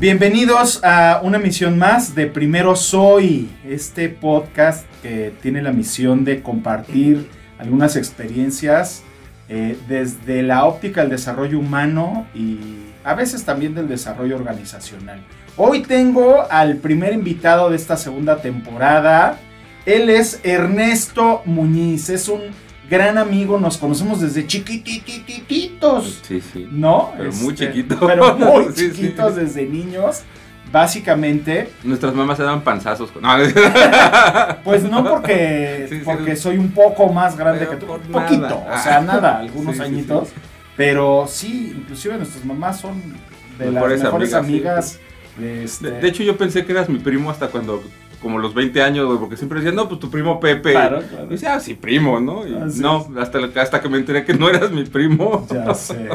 [0.00, 6.42] Bienvenidos a una emisión más de Primero Soy, este podcast que tiene la misión de
[6.42, 9.04] compartir algunas experiencias
[9.48, 12.58] eh, desde la óptica del desarrollo humano y
[13.04, 15.20] a veces también del desarrollo organizacional.
[15.56, 19.38] Hoy tengo al primer invitado de esta segunda temporada.
[19.86, 22.40] Él es Ernesto Muñiz, es un
[22.90, 26.20] gran amigo, nos conocemos desde chiquitititos.
[26.22, 26.68] Sí, sí.
[26.70, 27.12] ¿No?
[27.16, 27.98] Pero muy Este, chiquitos.
[28.06, 28.92] Pero muy Sí, sí.
[28.92, 30.22] chiquitos desde niños.
[30.72, 33.10] Básicamente, Nuestras mamás se daban panzazos.
[33.12, 33.22] con-
[34.64, 38.76] pues no porque, Sí, porque soy un poco más grande que tú, un poquito, nada.
[38.80, 40.30] o sea, nada, algunos añitos,
[40.76, 43.00] pero sí, inclusive nuestras mamás son
[43.58, 45.00] de Mejores las mejores amigas, amigas.
[45.38, 47.84] de este- de, de hecho, yo pensé que eras mi primo hasta cuando,
[48.24, 50.72] como los 20 años, güey, porque siempre decían, no, pues tu primo Pepe.
[50.72, 51.26] Claro, claro.
[51.26, 52.48] Y decía, ah, sí, primo, ¿no?
[52.48, 55.46] Y Así no, hasta, hasta que me enteré que no eras mi primo.
[55.52, 56.08] Ya sé.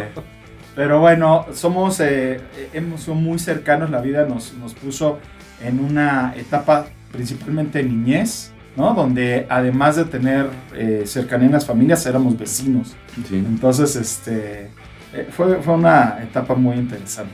[0.75, 2.41] Pero bueno, somos, eh,
[2.73, 5.19] hemos sido muy cercanos, la vida nos, nos puso
[5.63, 8.95] en una etapa principalmente de niñez, ¿no?
[8.95, 12.95] Donde además de tener eh, cercanía en las familias, éramos vecinos.
[13.27, 13.35] Sí.
[13.35, 14.71] Entonces, este,
[15.13, 17.33] eh, fue, fue una etapa muy interesante.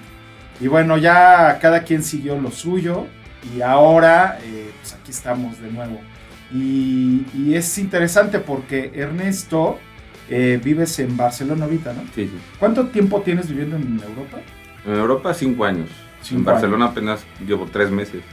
[0.60, 3.08] Y bueno, ya cada quien siguió lo suyo
[3.54, 6.00] y ahora, eh, pues aquí estamos de nuevo.
[6.54, 9.80] Y, y es interesante porque Ernesto,
[10.30, 12.02] eh, vives en Barcelona ahorita, ¿no?
[12.14, 12.38] Sí, sí.
[12.60, 14.40] ¿Cuánto tiempo tienes viviendo en Europa?
[14.86, 15.90] En Europa, cinco años.
[16.22, 18.24] Cinco en Barcelona apenas llevo tres meses.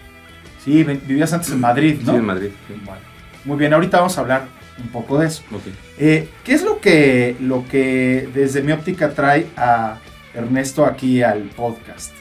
[0.65, 2.13] Sí, vivías antes en Madrid, ¿no?
[2.13, 2.51] Sí, en Madrid.
[2.69, 2.75] sí.
[2.85, 3.01] Bueno,
[3.45, 4.47] muy bien, ahorita vamos a hablar
[4.79, 5.43] un poco de eso.
[5.53, 5.63] Ok.
[5.99, 9.99] Eh, ¿Qué es lo que, lo que desde mi óptica trae a
[10.35, 12.13] Ernesto aquí al podcast?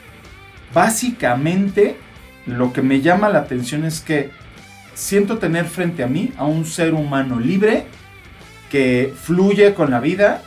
[0.73, 1.97] Básicamente,
[2.45, 4.31] lo que me llama la atención es que
[4.93, 7.85] siento tener frente a mí a un ser humano libre
[8.69, 10.41] que fluye con la vida,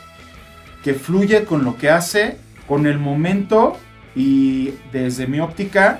[0.83, 2.37] que fluye con lo que hace,
[2.67, 3.77] con el momento
[4.15, 5.99] y desde mi óptica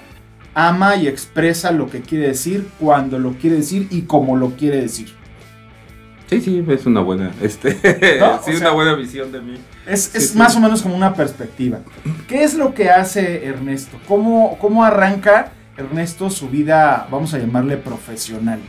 [0.54, 4.82] ama y expresa lo que quiere decir, cuando lo quiere decir y como lo quiere
[4.82, 5.14] decir.
[6.28, 7.74] Sí, sí, es una buena, este,
[8.20, 8.42] ¿No?
[8.46, 9.58] sí, O sea- una buena visión de mí.
[9.86, 10.38] Es, Sí, es sí.
[10.38, 11.80] más o menos como una perspectiva.
[12.28, 14.00] ¿Qué es lo que hace Ernesto?
[14.08, 18.60] ¿Cómo, ¿Cómo arranca Ernesto su vida, vamos a llamarle profesional?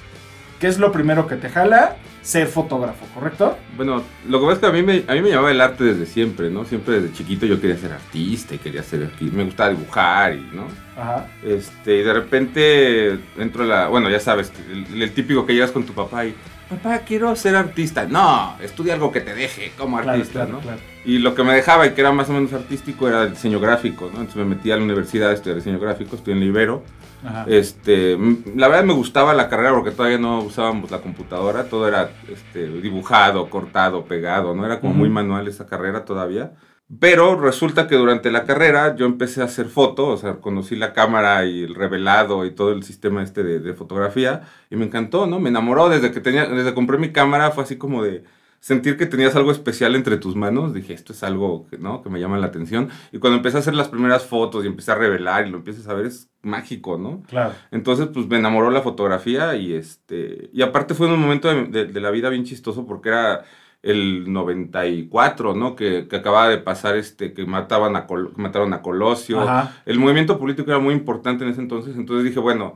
[0.60, 1.96] ¿Qué es lo primero que te jala?
[2.22, 3.56] Ser fotógrafo, ¿correcto?
[3.76, 5.84] Bueno, lo que pasa es que a mí, me, a mí me llamaba el arte
[5.84, 6.64] desde siempre, ¿no?
[6.64, 10.66] Siempre desde chiquito yo quería ser artista y quería ser me gustaba dibujar y, ¿no?
[11.00, 11.28] Ajá.
[11.44, 15.70] Este, y de repente entro a la, bueno, ya sabes, el, el típico que llegas
[15.70, 16.34] con tu papá y,
[16.68, 18.06] papá, quiero ser artista.
[18.06, 20.60] No, estudia algo que te deje como artista, claro, ¿no?
[20.60, 20.80] claro.
[21.04, 23.60] Y lo que me dejaba y que era más o menos artístico era el diseño
[23.60, 24.20] gráfico, ¿no?
[24.20, 26.82] Entonces me metí a la universidad a estudiar diseño gráfico, estudié en la Ibero.
[27.24, 27.44] Ajá.
[27.48, 28.16] Este,
[28.54, 32.68] la verdad me gustaba la carrera porque todavía no usábamos la computadora, todo era este,
[32.68, 35.00] dibujado, cortado, pegado, no era como Ujú.
[35.00, 36.52] muy manual esa carrera todavía.
[37.00, 40.92] Pero resulta que durante la carrera yo empecé a hacer foto, o sea, conocí la
[40.92, 45.26] cámara y el revelado y todo el sistema este de, de fotografía y me encantó,
[45.26, 45.40] ¿no?
[45.40, 48.22] Me enamoró desde que tenía, desde que compré mi cámara, fue así como de
[48.66, 52.02] sentir que tenías algo especial entre tus manos, dije, esto es algo que, ¿no?
[52.02, 52.88] que me llama la atención.
[53.12, 55.86] Y cuando empecé a hacer las primeras fotos y empecé a revelar y lo empiezas
[55.86, 57.22] a ver, es mágico, ¿no?
[57.28, 57.52] Claro.
[57.70, 60.50] Entonces, pues me enamoró la fotografía y este.
[60.52, 63.44] Y aparte fue un momento de, de- de la vida bien chistoso porque era
[63.82, 65.76] el 94, ¿no?
[65.76, 69.40] Que, que acababa de pasar este, que mataban a Col- que mataron a Colosio.
[69.42, 69.76] Ajá.
[69.86, 71.96] El movimiento político era muy importante en ese entonces.
[71.96, 72.74] Entonces dije, bueno,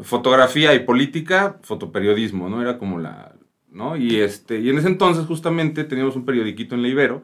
[0.00, 2.62] fotografía y política, fotoperiodismo, ¿no?
[2.62, 3.34] Era como la.
[3.70, 3.96] ¿No?
[3.96, 4.60] Y este.
[4.60, 7.22] Y en ese entonces, justamente, teníamos un periodiquito en la Ibero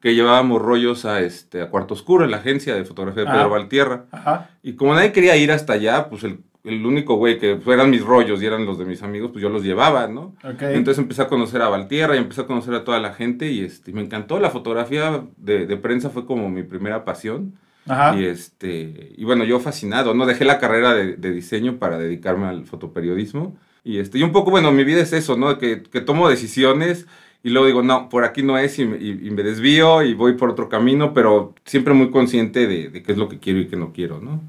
[0.00, 3.50] que llevábamos rollos a este a Cuarto Oscuro, en la agencia de fotografía de Pedro.
[3.50, 4.06] Valtierra.
[4.10, 4.50] Ajá.
[4.62, 8.02] Y como nadie quería ir hasta allá, pues el, el único güey que fueran mis
[8.02, 10.34] rollos y eran los de mis amigos, pues yo los llevaba, ¿no?
[10.42, 13.60] Entonces empecé a conocer a Valtierra y empecé a conocer a toda la gente y
[13.60, 14.40] este, me encantó.
[14.40, 17.54] La fotografía de, de prensa fue como mi primera pasión.
[17.86, 18.16] Ajá.
[18.18, 20.26] Y, este, y bueno, yo fascinado, ¿no?
[20.26, 23.56] Dejé la carrera de, de diseño para dedicarme al fotoperiodismo.
[23.84, 25.58] Y, este, y un poco, bueno, mi vida es eso, ¿no?
[25.58, 27.06] Que, que tomo decisiones
[27.42, 30.14] y luego digo, no, por aquí no es y, me- y- y me desvío y
[30.14, 33.58] voy por otro camino, pero siempre muy consciente de, de qué es lo que quiero
[33.60, 34.40] y qué no quiero, ¿no?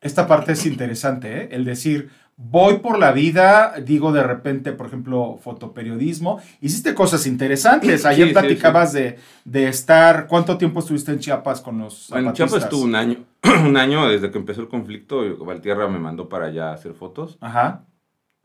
[0.00, 1.48] Esta parte es interesante, ¿eh?
[1.52, 6.40] El decir, voy por la vida, digo de repente, por ejemplo, fotoperiodismo.
[6.60, 8.04] Hiciste cosas interesantes.
[8.04, 10.26] Ayer Sí, sí, platicabas De, de estar.
[10.28, 12.32] ¿Cuánto tiempo estuviste en Chiapas con los En?
[12.32, 13.24] Chiapas estuvo un año,
[13.64, 17.38] un año desde que empezó el conflicto, Valtierra me mandó para allá a hacer fotos.
[17.40, 17.84] Ajá.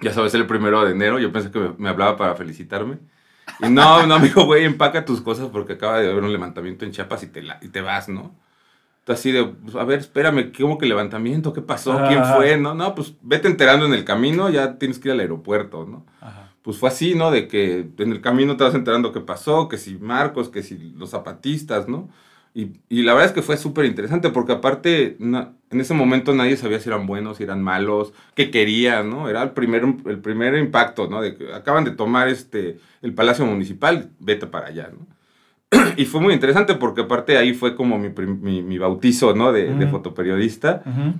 [0.01, 3.00] Ya sabes, el primero de enero, yo pensé que me, me hablaba para felicitarme.
[3.59, 6.92] Y no, no, amigo, güey, empaca tus cosas porque acaba de haber un levantamiento en
[6.92, 8.36] Chiapas y te, la- y te vas, ¿no?
[9.03, 11.53] Tú así de, pues, a ver, espérame, ¿cómo que levantamiento?
[11.53, 12.03] ¿Qué pasó?
[12.03, 12.33] ¿Quién Ajá.
[12.36, 12.57] fue?
[12.57, 16.06] No, no, pues vete enterando en el camino, ya tienes que ir al aeropuerto, ¿no?
[16.21, 16.50] Ajá.
[16.63, 17.31] Pues fue así, ¿no?
[17.31, 20.77] De que en el camino te vas enterando qué pasó, que si Marcos, que si
[20.97, 22.09] los zapatistas, ¿no?
[22.53, 26.33] Y, y la verdad es que fue súper interesante porque aparte na- en ese momento
[26.36, 29.30] nadie sabía si eran buenos, si eran malos, qué querían, ¿no?
[29.30, 31.21] Era el primer, el primer impacto, ¿no?
[31.21, 35.07] De que acaban de tomar este, el Palacio Municipal, vete para allá, ¿no?
[35.98, 39.54] y fue muy interesante porque aparte ahí fue como mi, mi, mi bautizo, ¿no?
[39.54, 39.92] De, de Ujú.
[39.92, 41.13] fotoperiodista Ujú.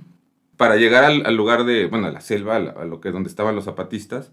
[0.58, 3.10] para llegar al, al lugar de, bueno, a la selva, a, la- a lo que
[3.10, 4.32] donde estaban los zapatistas,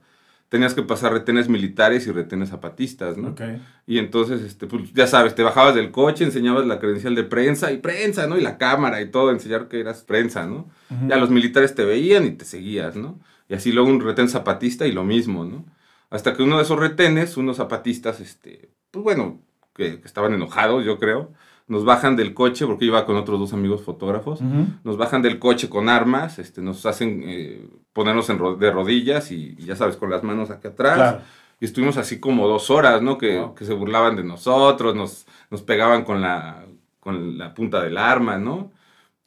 [0.49, 3.29] tenías que pasar retenes militares y retenes zapatistas, ¿no?
[3.29, 3.41] Ok.
[3.85, 7.71] Y entonces, este, pues, ya sabes, te bajabas del coche, enseñabas la credencial de prensa
[7.71, 8.37] y prensa, ¿no?
[8.37, 10.69] Y la cámara y todo, enseñar que eras prensa, ¿no?
[10.89, 11.07] Ujú.
[11.07, 13.19] Ya los militares te veían y te seguías, ¿no?
[13.47, 15.65] Y así luego un retén zapatista y lo mismo, ¿no?
[16.09, 19.39] Hasta que uno de esos retenes, unos zapatistas, este, pues bueno,
[19.75, 21.31] que, que estaban enojados, yo creo,
[21.69, 24.41] nos bajan del coche, porque iba con otros dos amigos fotógrafos,
[24.83, 29.31] nos bajan del coche con armas, este, nos hacen eh, ponernos en ro- de rodillas
[29.31, 30.95] y, y ya sabes, con las manos acá atrás.
[30.95, 31.21] Claro.
[31.61, 33.17] Y estuvimos así como dos horas, ¿no?
[33.17, 33.53] Que, Wow.
[33.55, 36.65] que se burlaban de nosotros, nos, nos pegaban con la,
[36.99, 38.71] con la punta del arma, ¿no?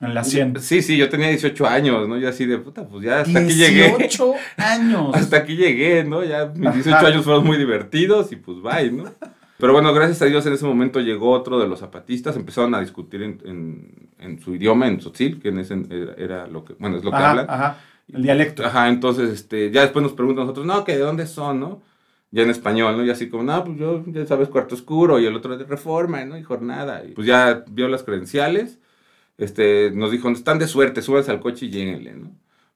[0.00, 0.58] En la 100.
[0.60, 2.18] Sí, sí, yo tenía 18 años, ¿no?
[2.18, 3.86] Yo así de puta, pues ya hasta aquí llegué.
[3.98, 5.14] 18 años.
[5.14, 6.24] Hasta aquí llegué, ¿no?
[6.24, 7.06] Ya mis 18 Ajá.
[7.06, 9.04] años fueron muy divertidos y pues bye, ¿no?
[9.62, 12.80] Pero bueno, gracias a Dios en ese momento llegó otro de los zapatistas, empezaron a
[12.80, 16.74] discutir en, en- en su idioma, en tzotzil, que en ese era, era lo que,
[16.74, 17.46] bueno, es lo que Ajá, hablan.
[17.48, 17.78] ajá.
[18.12, 18.64] El dialecto.
[18.66, 21.82] Ajá, entonces, este, ya después nos preguntan nosotros, no, que de dónde son, ¿no?
[22.32, 23.04] Ya en español, ¿no?
[23.04, 26.24] Y así como, no, pues yo, ya sabes, cuarto oscuro, y el otro de reforma,
[26.24, 26.36] ¿no?
[26.38, 27.04] Y jornada.
[27.04, 28.80] Y pues ya vio las credenciales,
[29.38, 32.32] este, nos dijo, están de suerte, súbanse al coche y lléguenle, ¿no?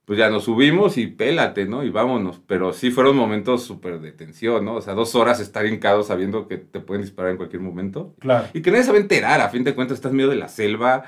[0.06, 1.82] Pues ya nos subimos y pélate, ¿no?
[1.82, 2.40] Y vámonos.
[2.46, 4.76] Pero sí fueron momentos súper de tensión, ¿no?
[4.76, 8.14] O sea, dos horas estar hincados sabiendo que te pueden disparar en cualquier momento.
[8.20, 8.46] Claro.
[8.54, 10.46] Y que nadie se va a enterar, a fin de cuentas estás medio de la
[10.46, 11.04] selva,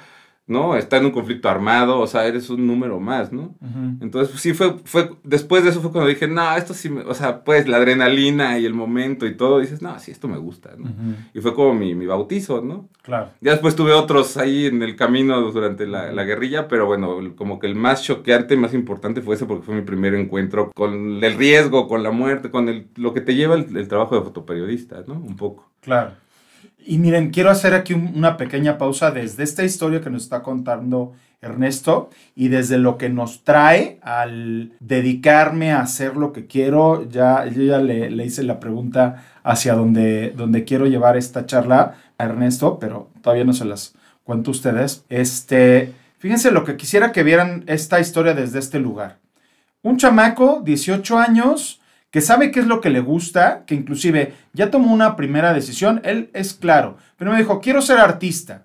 [0.48, 0.76] ¿no?
[0.76, 3.54] Está en un conflicto armado, o sea, eres un número más, ¿no?
[4.00, 7.02] Entonces, pues, sí fue, fue, después de eso fue cuando dije, no, esto sí, me,
[7.02, 10.38] o sea, pues la adrenalina y el momento y todo, dices, no, sí, esto me
[10.38, 10.90] gusta, ¿no?
[11.34, 12.88] Y fue como mi, mi bautizo, ¿no?
[13.02, 13.30] Claro.
[13.40, 17.58] Ya después tuve otros ahí en el camino durante la, la guerrilla, pero bueno, como
[17.58, 21.34] que el más choqueante, más importante fue ese porque fue mi primer encuentro con el
[21.36, 25.04] riesgo, con la muerte, con el, lo que te lleva el, el trabajo de fotoperiodista,
[25.06, 25.14] ¿no?
[25.14, 25.70] Un poco.
[25.82, 26.12] Claro.
[26.84, 30.42] Y miren, quiero hacer aquí un- una pequeña pausa desde esta historia que nos está
[30.42, 37.08] contando Ernesto y desde lo que nos trae al dedicarme a hacer lo que quiero.
[37.08, 42.24] Ya, yo ya le, hice la pregunta hacia donde, donde quiero llevar esta charla a
[42.24, 45.04] Ernesto, pero todavía no se las cuento a ustedes.
[45.08, 49.18] Este, fíjense lo que quisiera que vieran esta historia desde este lugar.
[49.82, 54.70] Un chamaco, 18 años, que sabe qué es lo que le gusta, que inclusive ya
[54.70, 58.64] tomó una primera decisión, él es claro, pero me dijo, quiero ser artista.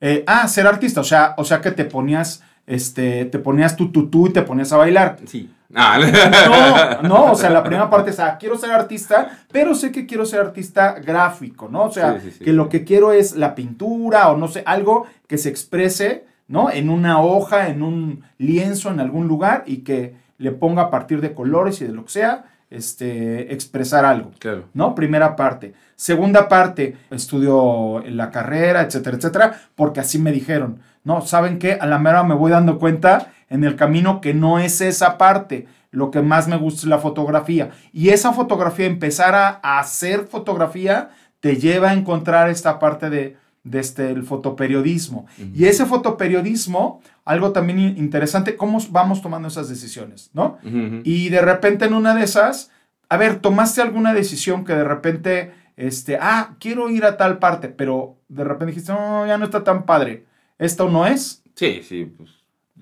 [0.00, 3.92] Eh, ah, ser artista, o sea, o sea que te ponías, este, te ponías tu
[3.92, 5.16] tutú y te ponías a bailar.
[5.26, 5.48] Sí.
[5.74, 5.98] Ah,
[7.02, 10.04] No, no, o sea, la primera parte es, ah, quiero ser artista, pero sé que
[10.06, 11.84] quiero ser artista gráfico, ¿no?
[11.84, 12.44] O sea, Sí, sí, sí.
[12.44, 16.70] que lo que quiero es la pintura o no sé, algo que se exprese, ¿no?
[16.70, 21.20] En una hoja, en un lienzo, en algún lugar y que le ponga a partir
[21.20, 22.44] de colores y de lo que sea,
[22.76, 24.32] este, expresar algo.
[24.38, 24.64] Claro.
[24.74, 24.94] ¿no?
[24.94, 25.74] Primera parte.
[25.96, 31.20] Segunda parte, estudio la carrera, etcétera, etcétera, porque así me dijeron, ¿no?
[31.22, 31.74] ¿Saben qué?
[31.74, 35.66] A la mera me voy dando cuenta en el camino que no es esa parte.
[35.90, 37.70] Lo que más me gusta es la fotografía.
[37.92, 41.10] Y esa fotografía, empezar a, a hacer fotografía,
[41.40, 45.26] te lleva a encontrar esta parte de, de este, el fotoperiodismo.
[45.54, 50.58] Y ese fotoperiodismo, algo también in- interesante, cómo vamos tomando esas decisiones, ¿no?
[51.04, 52.70] Y de repente en una de esas,
[53.08, 57.68] a ver, tomaste alguna decisión que de repente, este, ah, quiero ir a tal parte,
[57.68, 60.24] pero de repente dijiste, no, ya no está tan padre.
[60.58, 61.42] ¿Esto no es?
[61.54, 62.30] Sí, sí, pues.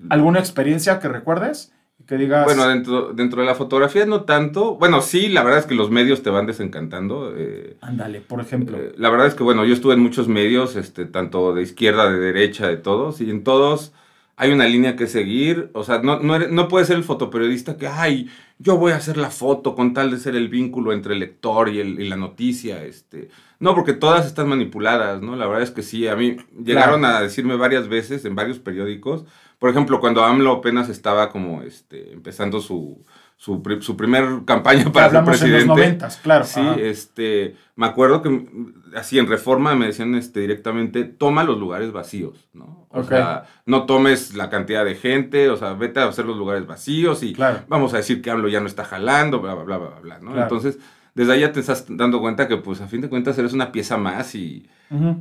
[0.09, 1.71] ¿Alguna experiencia que recuerdes?
[2.07, 4.75] Que digas, Bueno, dentro, dentro de la fotografía no tanto.
[4.75, 7.33] Bueno, sí, la verdad es que los medios te van desencantando.
[7.37, 8.77] eh, ándale, por ejemplo.
[8.77, 12.09] eh, la verdad es que, bueno, yo estuve en muchos medios, este, tanto de izquierda,
[12.11, 13.93] de derecha, de todos, y en todos
[14.35, 15.69] hay una línea que seguir.
[15.73, 19.17] O sea, no, no, no puede ser el fotoperiodista que, ay, yo voy a hacer
[19.17, 22.15] la foto con tal de ser el vínculo entre el lector y, el- y la
[22.17, 22.83] noticia.
[22.85, 23.29] Este.
[23.59, 25.35] No, porque todas están manipuladas, ¿no?
[25.35, 29.25] La verdad es que sí, a mí llegaron a decirme varias veces en varios periódicos.
[29.59, 33.03] Por ejemplo, cuando AMLO apenas estaba como este, empezando su,
[33.41, 35.65] su, su primer campaña para ser hablamos en presidente.
[35.65, 36.45] los noventas, claro.
[36.45, 36.75] Sí, ajá.
[36.79, 41.91] este, me acuerdo que mm, así en Reforma me decían este, directamente, toma los lugares
[41.91, 42.87] vacíos, ¿no?
[42.91, 46.67] O sea, no tomes la cantidad de gente, o sea, vete a hacer los lugares
[46.67, 47.61] vacíos y Claro.
[47.67, 50.33] vamos a decir que AMLO ya no está jalando, bla, bla, bla, bla, bla, ¿no?
[50.33, 50.43] Claro.
[50.43, 50.77] Entonces,
[51.13, 53.71] desde ahí ya te estás dando cuenta que, pues, a fin de cuentas eres una
[53.71, 54.65] pieza más y,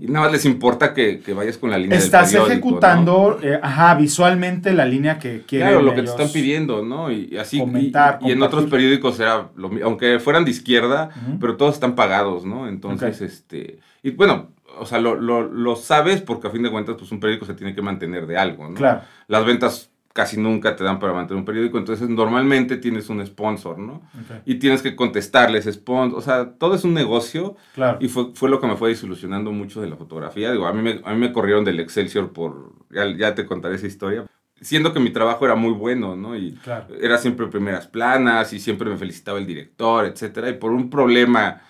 [0.00, 3.48] y nada más les importa que, que, vayas con la línea Estás del ejecutando, ¿no?
[3.48, 7.10] eh, ajá, visualmente la línea que quieren Claro, lo que te están pidiendo, ¿no?
[7.10, 11.32] Y, así, comentar, y, y, en otros periódicos era, lo, aunque fueran de izquierda, uh
[11.32, 11.38] -huh.
[11.40, 12.68] pero todos están pagados, ¿no?
[12.68, 13.26] Entonces, okay.
[13.26, 17.10] este, y bueno, o sea, lo, lo, lo, sabes porque a fin de cuentas, pues
[17.10, 18.76] un periódico se tiene que mantener de algo, ¿no?
[18.76, 19.02] Claro.
[19.26, 23.78] Las ventas casi nunca te dan para mantener un periódico, entonces normalmente tienes un sponsor,
[23.78, 24.02] ¿no?
[24.24, 24.42] Okay.
[24.44, 27.98] Y tienes que contestarles sponsor, o sea, todo es un negocio claro.
[28.00, 30.50] y fue, fue lo que me fue desilusionando mucho de la fotografía.
[30.50, 33.76] Digo, a mí me, a mí me corrieron del Excelsior por, ya, ya te contaré
[33.76, 34.26] esa historia,
[34.60, 36.36] siendo que mi trabajo era muy bueno, ¿no?
[36.36, 36.86] Y claro.
[37.00, 41.62] era siempre primeras planas y siempre me felicitaba el director, etcétera, y por un problema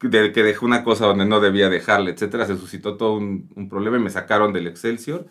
[0.00, 3.68] de que dejé una cosa donde no debía dejarla, etcétera, se suscitó todo un, un
[3.68, 5.28] problema y me sacaron del Excelsior.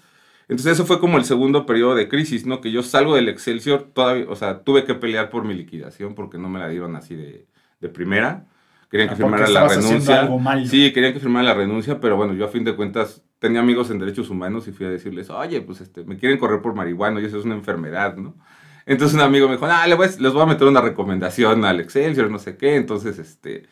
[0.52, 2.60] Entonces eso fue como el segundo periodo de crisis, ¿no?
[2.60, 6.38] Que yo salgo del Excelsior, todavía, o sea, tuve que pelear por mi liquidación porque
[6.38, 7.48] no me la dieron así de,
[7.80, 8.48] de primera.
[8.90, 10.20] Querían que Ah, firmara la renuncia.
[10.20, 10.68] algo mal.
[10.68, 13.92] Sí, querían que firmara la renuncia, pero bueno, yo a fin de cuentas tenía amigos
[13.92, 17.22] en derechos humanos y fui a decirles, oye, pues este, me quieren correr por marihuana
[17.22, 18.36] y eso es una enfermedad, ¿no?
[18.86, 22.40] Entonces un amigo me dijo, ah, les voy, a, meter una recomendación al Excelsior, no
[22.40, 22.76] sé qué.
[22.76, 23.70] Entonces, este,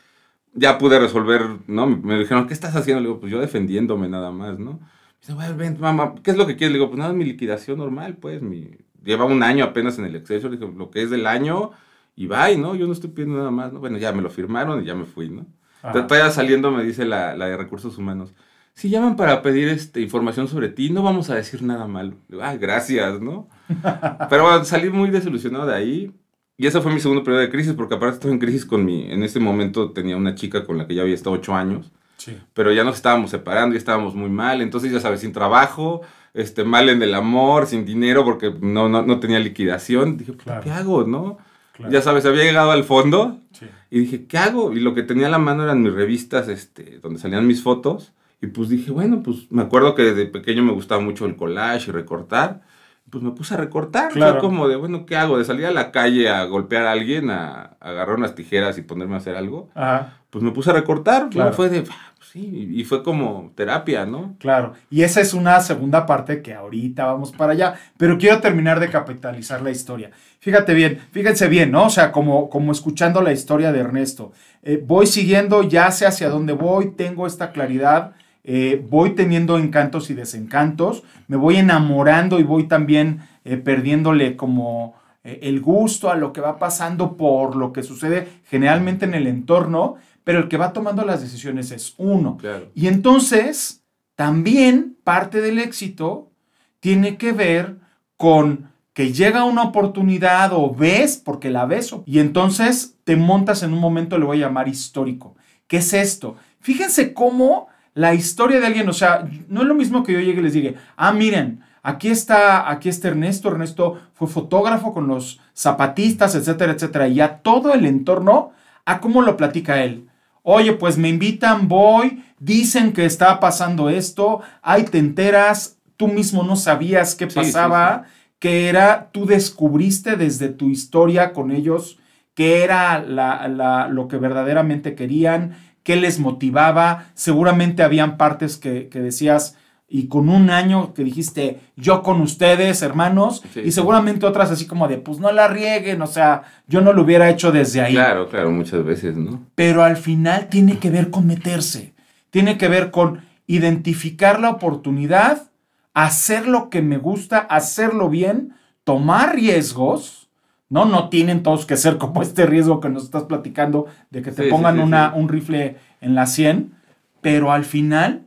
[0.53, 1.87] ya pude resolver, ¿no?
[1.87, 3.01] Me dijeron, ¿qué estás haciendo?
[3.01, 4.79] Le digo, pues yo defendiéndome nada más, ¿no?
[5.21, 6.71] Dice, bueno, ven, mamá, ¿qué es lo que quieres?
[6.71, 8.71] Le digo, pues nada, mi liquidación normal, pues, mi...
[9.03, 11.71] Lleva un año apenas en el Excelsior, le dije, lo que es del año,
[12.15, 12.75] y bye, ¿no?
[12.75, 13.79] Yo no estoy pidiendo nada más, ¿no?
[13.79, 15.45] Bueno, ya me lo firmaron y ya me fui, ¿no?
[15.81, 16.05] Ajá.
[16.05, 18.33] Todavía saliendo me dice la, la, de Recursos Humanos,
[18.73, 22.15] si llaman para pedir este, información sobre ti, no vamos a decir nada malo.
[22.27, 23.49] Digo, ah, gracias, ¿no?
[24.29, 26.13] Pero bueno, salí muy desilusionado de ahí.
[26.57, 29.09] Y ese fue mi segundo periodo de crisis, porque aparte estoy en crisis con mi...
[29.11, 31.91] En ese momento tenía una chica con la que ya había estado ocho años.
[32.19, 32.37] Sí.
[32.53, 34.61] Pero ya nos estábamos separando y estábamos muy mal.
[34.61, 36.01] Entonces, ya sabes, sin trabajo,
[36.35, 40.17] este, mal en el amor, sin dinero, porque no, no, no tenía liquidación.
[40.17, 40.61] Dije, Claro.
[40.63, 41.37] ¿qué hago, no?
[41.73, 41.91] Claro.
[41.91, 43.65] Ya sabes, había llegado al fondo Sí.
[43.89, 44.73] y dije, ¿qué hago?
[44.73, 48.11] Y lo que tenía a la mano eran mis revistas, este, donde salían mis fotos.
[48.41, 51.89] Y pues dije, bueno, pues me acuerdo que desde pequeño me gustaba mucho el collage
[51.89, 52.61] y recortar.
[53.09, 54.11] Pues me puse a recortar.
[54.11, 54.39] Claro.
[54.39, 55.37] Como de, bueno, ¿qué hago?
[55.39, 58.81] De salir a la calle a golpear a alguien, a, a agarrar unas tijeras y
[58.83, 59.69] ponerme a hacer algo.
[59.73, 60.19] Ajá.
[60.29, 61.29] Pues me puse a recortar.
[61.29, 61.53] Claro.
[61.53, 61.97] Fue de, pues
[62.31, 62.69] sí.
[62.73, 64.35] Y fue como terapia, ¿no?
[64.39, 68.79] Claro, y esa es una segunda parte que ahorita vamos para allá, pero quiero terminar
[68.79, 70.11] de capitalizar la historia.
[70.39, 71.87] Fíjate bien, fíjense bien, ¿no?
[71.87, 74.31] O sea, como, como escuchando la historia de Ernesto,
[74.63, 80.09] eh, voy siguiendo, ya sé hacia dónde voy, tengo esta claridad, eh, voy teniendo encantos
[80.09, 86.31] y desencantos, me voy enamorando y voy también eh, perdiéndole como el gusto a lo
[86.31, 90.73] que va pasando por lo que sucede generalmente en el entorno, pero el que va
[90.73, 92.37] tomando las decisiones es uno.
[92.37, 92.69] Claro.
[92.75, 93.83] Y entonces,
[94.15, 96.31] también parte del éxito
[96.79, 97.77] tiene que ver
[98.17, 103.71] con que llega una oportunidad o ves, porque la ves, y entonces te montas en
[103.71, 105.37] un momento, le voy a llamar histórico.
[105.67, 106.35] ¿Qué es esto?
[106.59, 110.41] Fíjense cómo la historia de alguien, o sea, no es lo mismo que yo llegue
[110.41, 115.39] y les diga, ah, miren, aquí está, aquí está Ernesto, Ernesto fue fotógrafo con los
[115.55, 118.51] zapatistas, etcétera, etcétera, y a todo el entorno,
[118.83, 120.08] a cómo lo platica él.
[120.43, 126.43] Oye, pues me invitan, voy, dicen que está pasando esto, ahí te enteras, tú mismo
[126.43, 128.05] no sabías qué Sí, pasaba, sí,
[128.39, 131.99] que era, tú descubriste desde tu historia con ellos
[132.35, 138.87] qué era la, la- lo que verdaderamente querían, qué les motivaba, seguramente habían partes que,
[138.89, 139.57] que decías,
[139.89, 143.71] y con un año que dijiste, yo con ustedes, hermanos, Sí, y sí.
[143.71, 147.29] seguramente otras así como de, pues no la rieguen, o sea, yo no lo hubiera
[147.29, 149.41] hecho desde ahí Claro, claro, muchas veces, ¿no?
[149.55, 151.93] pero al final tiene que ver con meterse,
[152.29, 155.49] tiene que ver con identificar la oportunidad,
[155.95, 158.53] hacer lo que me gusta, hacerlo bien,
[158.83, 160.29] tomar riesgos,
[160.69, 160.85] ¿no?
[160.85, 164.43] No tienen todos que ser como este riesgo que nos estás platicando de que te
[164.43, 165.19] Sí, sí, pongan sí, una, sí.
[165.19, 166.73] un rifle en la 100,
[167.21, 168.21] pero al final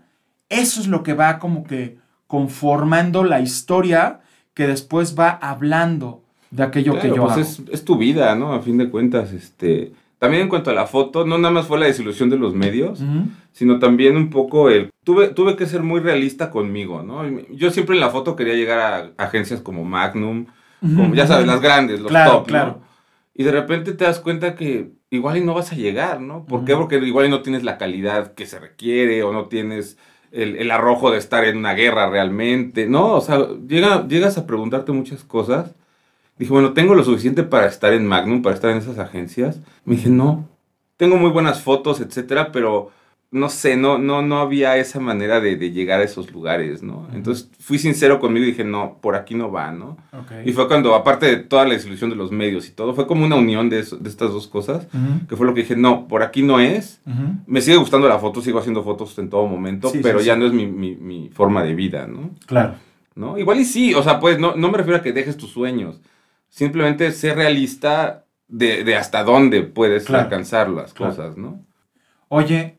[0.52, 4.21] eso es lo que va como que conformando la historia
[4.54, 7.40] que después va hablando de aquello que yo pues hago.
[7.40, 8.52] es, es tu vida, ¿no?
[8.52, 9.92] A fin de cuentas, este...
[10.18, 13.02] También en cuanto a la foto, no nada más fue la desilusión de los medios,
[13.50, 14.90] sino también un poco el...
[15.02, 17.25] Tuve, tuve que ser muy realista conmigo, ¿no?
[17.50, 18.78] Yo siempre en la foto quería llegar
[19.18, 20.47] a agencias como Magnum,
[20.80, 22.47] como, ya sabes, las grandes, los Claro, top, ¿no?
[22.47, 22.80] claro.
[23.35, 26.44] Y de repente te das cuenta que igual y no vas a llegar, ¿no?
[26.47, 26.76] ¿Por qué?
[26.76, 29.99] Porque igual y no tienes la calidad que se requiere o no tienes
[30.33, 33.15] el, el arrojo de estar en una guerra realmente, ¿no?
[33.15, 35.75] O sea, llega, llegas a preguntarte muchas cosas.
[36.39, 39.61] Dije, bueno, ¿tengo lo suficiente para estar en Magnum, para estar en esas agencias?
[39.85, 40.49] Me dije, no.
[40.97, 42.91] Tengo muy buenas fotos, etcétera, pero
[43.33, 47.09] no sé, no, no, no había esa manera de, de llegar a esos lugares, ¿no?
[47.15, 49.97] Entonces fui sincero conmigo y dije, no, por aquí no va, ¿no?
[50.45, 53.25] Y fue cuando, aparte de toda la desilusión de los medios y todo, fue como
[53.25, 54.87] una unión de, eso- de estas dos cosas,
[55.29, 57.01] que fue lo que dije, no, por aquí no es.
[57.47, 60.27] Me sigue gustando la foto, sigo haciendo fotos en todo momento, Sí, pero sí.
[60.27, 62.31] ya no es mi, mi, mi forma de vida, ¿no?
[62.47, 62.75] Claro.
[63.15, 63.39] ¿no?
[63.39, 66.01] Igual y sí, o sea, pues no, no me refiero a que dejes tus sueños,
[66.51, 71.15] simplemente ser realista de, de hasta dónde puedes Claro, alcanzar las claro.
[71.15, 71.65] cosas, ¿no?
[72.29, 72.79] Oye,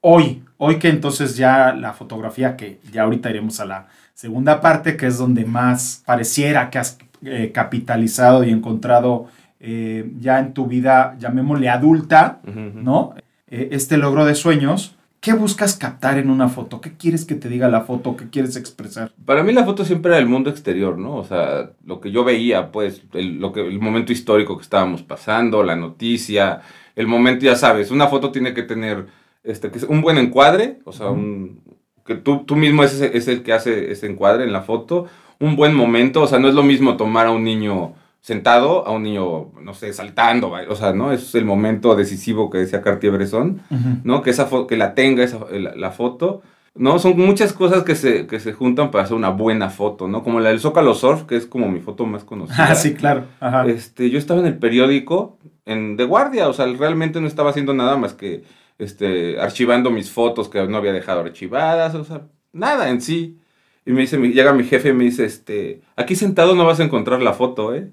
[0.00, 4.96] hoy, hoy que entonces ya la fotografía, que ya ahorita iremos a la segunda parte,
[4.96, 9.26] que es donde más pareciera que has eh, capitalizado y encontrado
[9.60, 12.40] eh, ya en tu vida, llamémosle adulta.
[12.44, 13.14] ¿no?
[13.48, 14.96] Eh, este logro de sueños.
[15.20, 16.80] ¿Qué buscas captar en una foto?
[16.80, 18.16] ¿Qué quieres que te diga la foto?
[18.16, 19.12] ¿Qué quieres expresar?
[19.26, 21.16] Para mí la foto siempre era el mundo exterior, ¿no?
[21.16, 25.02] O sea, lo que yo veía, pues, el, lo que, el momento histórico que estábamos
[25.02, 26.62] pasando, la noticia,
[26.96, 29.08] el momento, ya sabes, una foto tiene que tener
[29.42, 31.62] este, que es un buen encuadre, o sea, un,
[32.04, 35.06] que tú, tú mismo es, es el que hace ese encuadre en la foto,
[35.38, 38.90] un buen momento, o sea, no es lo mismo tomar a un niño sentado, a
[38.90, 41.12] un niño, no sé, saltando, o sea, ¿no?
[41.12, 43.62] Es el momento decisivo que decía Cartier-Bresson.
[44.04, 44.22] ¿no?
[44.22, 46.42] Que, esa que la tenga esa, la, la foto,
[46.74, 46.98] ¿no?
[46.98, 50.22] Son muchas cosas que se, que se juntan para hacer una buena foto, ¿no?
[50.22, 52.68] Como la del Zócalo Surf, que es como mi foto más conocida.
[52.70, 53.24] Ah, sí, claro.
[53.40, 53.66] Ajá.
[53.66, 57.72] Este, yo estaba en el periódico, en, de guardia, o sea, realmente no estaba haciendo
[57.72, 58.44] nada más que
[58.80, 62.22] este, archivando mis fotos que no había dejado archivadas, o sea,
[62.52, 63.38] nada en sí.
[63.86, 66.84] Y me dice, llega mi jefe y me dice, este, aquí sentado no vas a
[66.84, 67.90] encontrar la foto, ¿eh?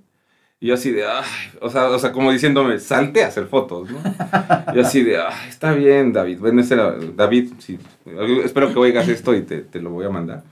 [0.59, 1.25] Y yo así de, ay,
[1.61, 3.99] o sea, o sea, como diciéndome, salte a hacer fotos, ¿no?
[4.75, 6.39] Y así de, ay, está bien, David.
[6.39, 6.75] Bueno, ese
[7.15, 7.77] David, sí.
[8.43, 10.43] Espero que oigas esto y te, te lo voy a mandar.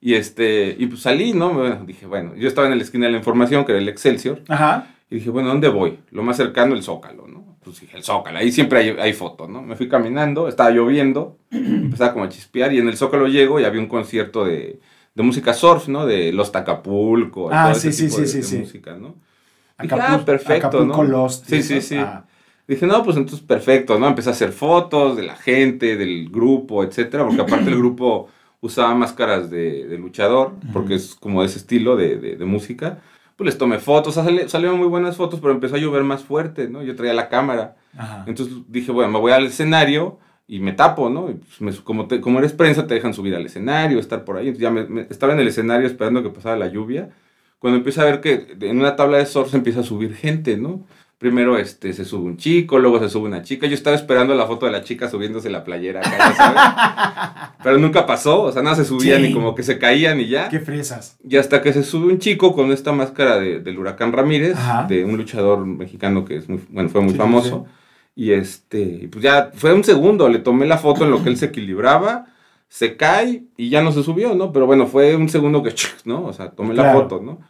[0.00, 1.52] Y este, y pues salí, ¿no?
[1.52, 4.42] Bueno, dije, bueno, yo estaba en la esquina de la información, que era el Excelsior.
[4.48, 4.94] Ajá.
[5.10, 5.98] Y dije, bueno, ¿dónde voy?
[6.10, 7.37] Lo más cercano, el Zócalo, ¿no?
[7.68, 9.62] Pues el Zócalo, ahí siempre hay, hay fotos, ¿no?
[9.62, 13.64] Me fui caminando, estaba lloviendo, empezaba como a chispear, y en el Zócalo llego y
[13.64, 14.80] había un concierto de,
[15.14, 16.06] de música surf, ¿no?
[16.06, 19.14] De Los Tacapulco, Ah, todo sí, ese sí, tipo sí, de, sí, de música, ¿no?
[19.80, 21.10] Dije, Acapul- ah, perfecto, Acapulco ¿no?
[21.10, 21.46] Lost.
[21.46, 21.96] Sí, ¿y sí, sí.
[21.98, 22.24] Ah,
[22.66, 24.08] Dije, no, pues entonces perfecto, ¿no?
[24.08, 28.28] Empecé a hacer fotos de la gente, del grupo, etcétera, porque aparte el grupo
[28.60, 32.98] usaba máscaras de, de luchador, porque es como de ese estilo de- de música.
[33.38, 36.02] Pues les tomé fotos, o sea, sali- salieron muy buenas fotos, pero empezó a llover
[36.04, 36.82] más fuerte, ¿no?
[36.82, 37.76] Yo traía la cámara.
[37.96, 38.24] ajá.
[38.26, 40.18] Entonces dije, bueno, me voy al escenario
[40.48, 41.30] y me tapo, ¿no?
[41.30, 44.36] Y pues me- como, te- como eres prensa, te dejan subir al escenario, estar por
[44.36, 44.48] ahí.
[44.48, 47.10] Entonces ya me, me- estaba en el escenario esperando que pasara la lluvia.
[47.60, 50.56] Cuando empiezo a ver que en una tabla de surf se empieza a subir gente,
[50.56, 50.84] ¿no?
[51.18, 53.66] Primero este, se sube un chico, luego se sube una chica.
[53.66, 57.50] Yo estaba esperando la foto de la chica subiéndose la playera acá, ya sabes.
[57.64, 59.28] Pero nunca pasó, o sea, nada se subían Sí.
[59.28, 60.48] y como que se caían y ya.
[60.48, 61.18] Qué fresas.
[61.28, 64.84] Y hasta que se sube un chico con esta máscara de- del huracán Ramírez, Ajá.
[64.88, 67.66] de un luchador mexicano que es muy, bueno, fue muy Sí, sí, famoso.
[68.14, 71.36] Y este, pues ya fue un segundo, le tomé la foto en lo que él
[71.36, 72.26] se equilibraba,
[72.68, 74.52] se cae y ya no se subió, ¿no?
[74.52, 76.26] Pero bueno, fue un segundo que, ¿no?
[76.26, 77.40] O sea, tomé la foto, ¿no?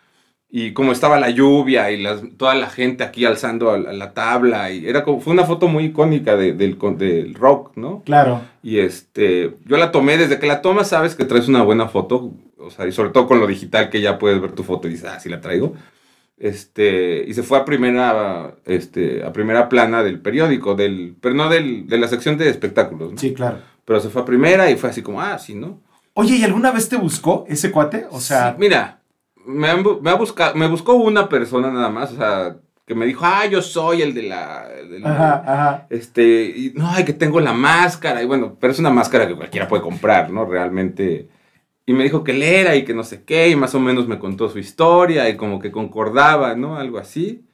[0.50, 3.92] Y como estaba la lluvia y las, toda la gente aquí alzando a la, a
[3.92, 8.02] la tabla, y era como, fue una foto muy icónica de- del, del rock, ¿no?
[8.04, 8.40] Claro.
[8.62, 12.32] Y este, yo la tomé, desde que la tomas sabes que traes una buena foto,
[12.58, 14.92] o sea, y sobre todo con lo digital que ya puedes ver tu foto y
[14.92, 15.74] dices, ah, sí la traigo.
[16.38, 21.48] Este, y se fue a primera, este, a primera plana del periódico, del, pero no
[21.48, 23.18] del, de la sección de espectáculos, ¿no?
[23.18, 23.58] Sí, claro.
[23.84, 25.80] Pero se fue a primera y fue así como, ah, sí, ¿no?
[26.14, 28.06] Oye, ¿y alguna vez te buscó ese cuate?
[28.10, 28.97] O sea, Sí, mira,
[29.48, 32.56] me, han me ha buscado, me buscó una persona nada más, o sea,
[32.86, 34.66] que me dijo, ah, yo soy el de la,
[35.04, 35.86] ajá, ajá.
[35.90, 39.34] Este, y no, ay, que tengo la máscara, y bueno, pero es una máscara que
[39.36, 40.44] cualquiera puede comprar, ¿no?
[40.46, 41.28] Realmente.
[41.86, 44.06] Y me dijo que él era y que no sé qué, y más o menos
[44.06, 46.76] me contó su historia, y como que concordaba, ¿no?
[46.76, 47.44] Algo así.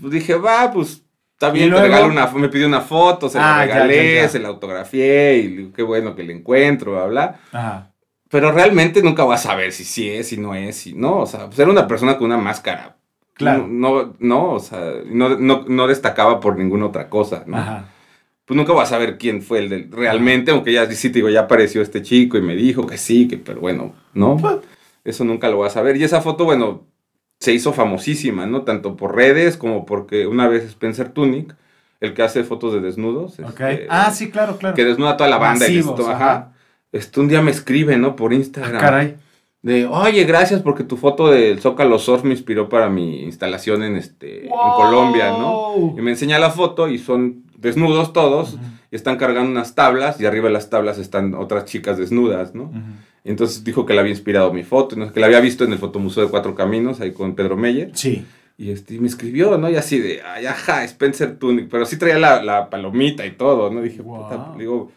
[0.00, 3.38] Pues dije, va, pues está ¿Y bien, te regalo una, me pidió una foto, se
[3.38, 4.28] Ah, la regalé, ya, ya.
[4.28, 7.40] se la autografié, y qué bueno que le encuentro, bla, bla.
[7.52, 7.90] Ajá.
[8.34, 11.18] Pero realmente nunca vas a saber si sí es, si no es, si no.
[11.20, 12.96] O sea, pues era una persona con una máscara.
[13.34, 13.68] Claro.
[13.68, 17.56] No, no, o sea, no, no, no destacaba por ninguna otra cosa, ¿no?
[17.56, 17.84] Ajá.
[18.44, 21.28] pues nunca vas a saber quién fue el del realmente, aunque ya sí te digo,
[21.28, 24.36] ya apareció este chico y me dijo que sí, que pero bueno, ¿no?
[25.04, 25.96] Eso nunca lo vas a ver.
[25.96, 26.88] Y esa foto, bueno,
[27.38, 28.62] se hizo famosísima, ¿no?
[28.62, 31.54] Tanto por redes como porque una vez Spencer Tunic,
[32.00, 33.60] el que hace fotos de desnudos, Ok.
[33.60, 34.74] este, Ah, sí, claro, claro.
[34.74, 36.14] que desnuda a toda la banda y esto, ajá.
[36.32, 36.50] ajá.
[36.94, 38.14] Este, un día me escribe, ¿no?
[38.16, 38.80] Por Ah, Instagram.
[38.80, 39.16] caray.
[39.62, 43.96] De, oye, gracias porque tu foto del Zócalo Surf me inspiró para mi instalación en,
[43.96, 44.72] este, en.
[44.76, 45.94] Colombia, ¿no?
[45.96, 50.20] Y me enseña la foto y son desnudos todos Ujú, y están cargando unas tablas
[50.20, 52.70] y arriba de las tablas están otras chicas desnudas, ¿no?
[53.24, 55.10] entonces dijo que le había inspirado mi foto, ¿no?
[55.10, 57.90] que la había visto en el Fotomuseo de Cuatro Caminos, ahí con Pedro Meyer.
[57.94, 58.22] Sí.
[58.58, 59.68] Y, este, me escribió, ¿no?
[59.70, 63.70] Y así de, ay, ajá, Spencer Tunic, pero sí traía la, la palomita y todo,
[63.70, 63.80] ¿no?
[63.80, 64.22] Dije, Wow.
[64.24, 64.92] puta, digo,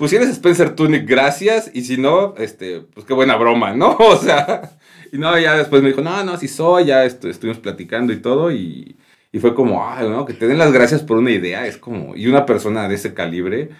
[0.00, 3.90] pues si eres Spencer Tunick, gracias, y si no, este, pues qué buena broma, ¿no?
[3.98, 4.78] O sea,
[5.12, 8.50] y no, ya después me dijo, no, no, sí soy, ya estuvimos platicando y todo,
[8.50, 8.96] y,
[9.30, 10.24] y fue como, ay, ¿no?
[10.24, 13.12] Que te den las gracias por una idea, es como, y una persona de ese
[13.12, 13.72] calibre.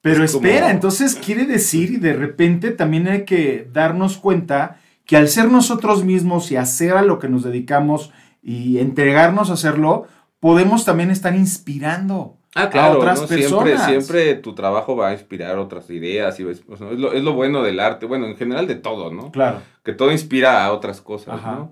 [0.00, 5.26] Pero espera, entonces quiere decir, y de repente también hay que darnos cuenta que al
[5.26, 8.12] ser nosotros mismos y hacer a lo que nos dedicamos
[8.44, 10.06] y entregarnos a hacerlo,
[10.38, 13.48] podemos también estar inspirando ah, a otras personas.
[13.48, 16.38] Siempre, siempre tu trabajo va a inspirar otras ideas.
[16.40, 19.30] Y, es, lo, es, lo, bueno del arte, bueno, en general de todo, ¿no?
[19.32, 19.58] Claro.
[19.82, 21.70] Que todo inspira a otras cosas, ¿no?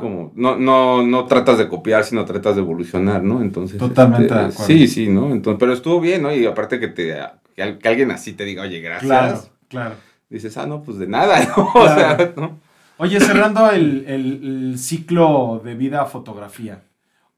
[0.00, 3.40] Como, no, no, no tratas de copiar, sino tratas de evolucionar, ¿no?
[3.40, 3.78] Entonces.
[3.78, 5.30] Totalmente este, Sí, sí, ¿no?
[5.30, 6.34] Entonces, pero estuvo bien, ¿no?
[6.34, 7.14] Y aparte que te
[7.56, 9.08] que, alguien así te diga, oye, gracias.
[9.08, 9.94] Claro, claro.
[10.28, 11.70] Dices, ah, no, pues de nada, ¿no?
[11.74, 12.58] O sea, ¿no?
[12.98, 16.82] Oye, cerrando el, el, ciclo de vida fotografía,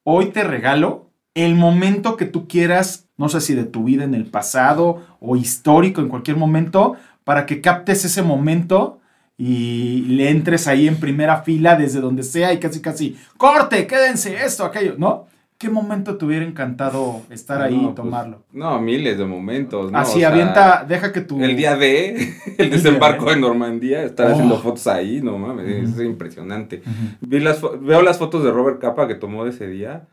[0.04, 4.14] hoy te regalo el momento que tú quieras, no sé si de tu vida en
[4.14, 9.00] el pasado o histórico en cualquier momento, para que captes ese momento
[9.36, 14.34] y le entres ahí en primera fila desde donde sea y casi casi, corte, quédense,
[14.44, 15.26] esto, aquello, ¿no?
[15.58, 18.44] ¿Qué momento te hubiera encantado estar ahí y pues, tomarlo?
[18.52, 19.90] no, miles de momentos.
[19.90, 19.98] ¿no?
[19.98, 21.42] Así, avienta, deja que tú...
[21.42, 24.58] El día de, el desembarco en Normandía, estar haciendo oh.
[24.58, 26.82] fotos ahí, no mames, es impresionante.
[27.20, 30.06] Vi las, veo las fotos de Robert Capa que tomó de ese día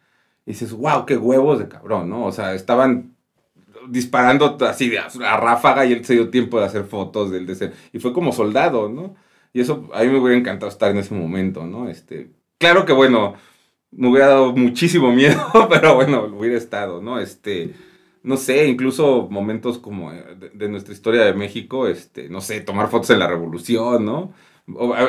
[0.46, 2.26] y dices, wow, qué huevos de cabrón, ¿no?
[2.26, 3.16] O sea, estaban
[3.90, 7.72] disparando así de a ráfaga y él se dio tiempo de hacer fotos del deseo.
[7.94, 9.16] Y fue como soldado, ¿no?
[9.54, 11.90] Y eso a mí me hubiera encantado estar en ese momento, ¿no?
[11.90, 13.36] Este, claro que bueno,
[13.92, 17.20] me hubiera dado muchísimo miedo, pero bueno, hubiera estado, ¿no?
[17.20, 17.74] Este,
[18.24, 22.90] no sé, incluso momentos como eh, de, nuestra historia de México, este, no sé, tomar
[22.90, 24.34] fotos en la revolución, ¿no?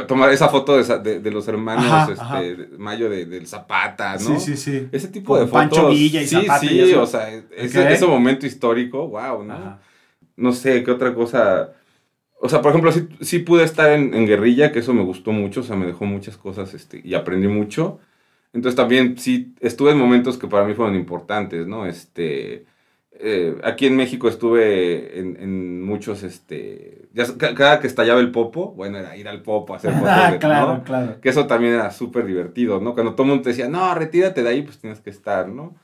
[0.06, 4.38] Tomar esa foto de, de, los hermanos este, Mayo del Zapata, ¿no?
[4.38, 4.88] Sí, sí, sí.
[4.92, 5.78] Ese tipo de fotos.
[5.78, 6.58] Pancho Villa y Zapata.
[6.58, 9.78] Sí, sí, o sea, ese, momento histórico, wow, ¿no?
[10.36, 11.72] No sé, qué otra cosa.
[12.38, 15.32] O sea, por ejemplo, sí, sí pude estar en, en, guerrilla, que eso me gustó
[15.32, 17.98] mucho, o sea, me dejó muchas cosas este, y aprendí mucho.
[18.52, 21.86] Entonces también sí estuve en momentos que para mí fueron importantes, ¿no?
[21.86, 22.66] Este
[23.20, 29.16] eh, aquí en México estuve en, muchos, este, cada que estallaba el popo, bueno, era
[29.16, 30.08] ir al popo a hacer fotos.
[30.10, 31.20] Ah, claro, claro.
[31.20, 32.94] Que eso también era súper divertido, ¿no?
[32.94, 35.74] Cuando todo el mundo te decía, no, retírate de ahí, pues tienes que estar, ¿no?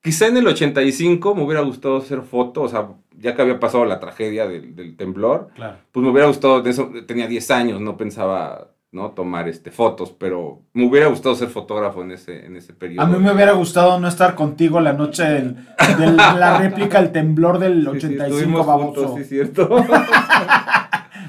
[0.00, 2.88] Quizá en el 85 me hubiera gustado hacer fotos, o sea,
[3.18, 5.48] ya que había pasado la tragedia del, temblor,
[5.92, 9.10] pues me hubiera gustado, eso, tenía 10 años, no pensaba ¿no?
[9.10, 13.02] Tomar este, fotos, pero me hubiera gustado ser fotógrafo en ese, en ese periodo.
[13.02, 15.54] A mí me hubiera gustado no estar contigo la noche de
[16.16, 18.98] la réplica, el temblor del 85, vamos.
[19.16, 19.68] Sí, cierto.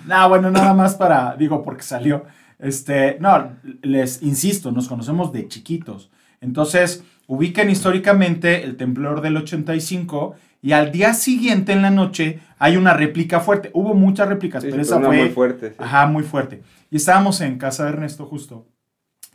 [0.08, 2.26] no, bueno, nada más para, digo, porque salió.
[2.60, 6.10] Este, no, les insisto, nos conocemos de chiquitos.
[6.42, 12.76] Entonces, ubiquen históricamente el temblor del 85 y al día siguiente en la noche hay
[12.76, 13.72] una réplica fuerte.
[13.74, 15.74] Hubo muchas réplicas, pero esa fue muy fuerte.
[15.78, 16.62] Ajá, muy fuerte.
[16.92, 18.68] Y estábamos en casa de Ernesto justo,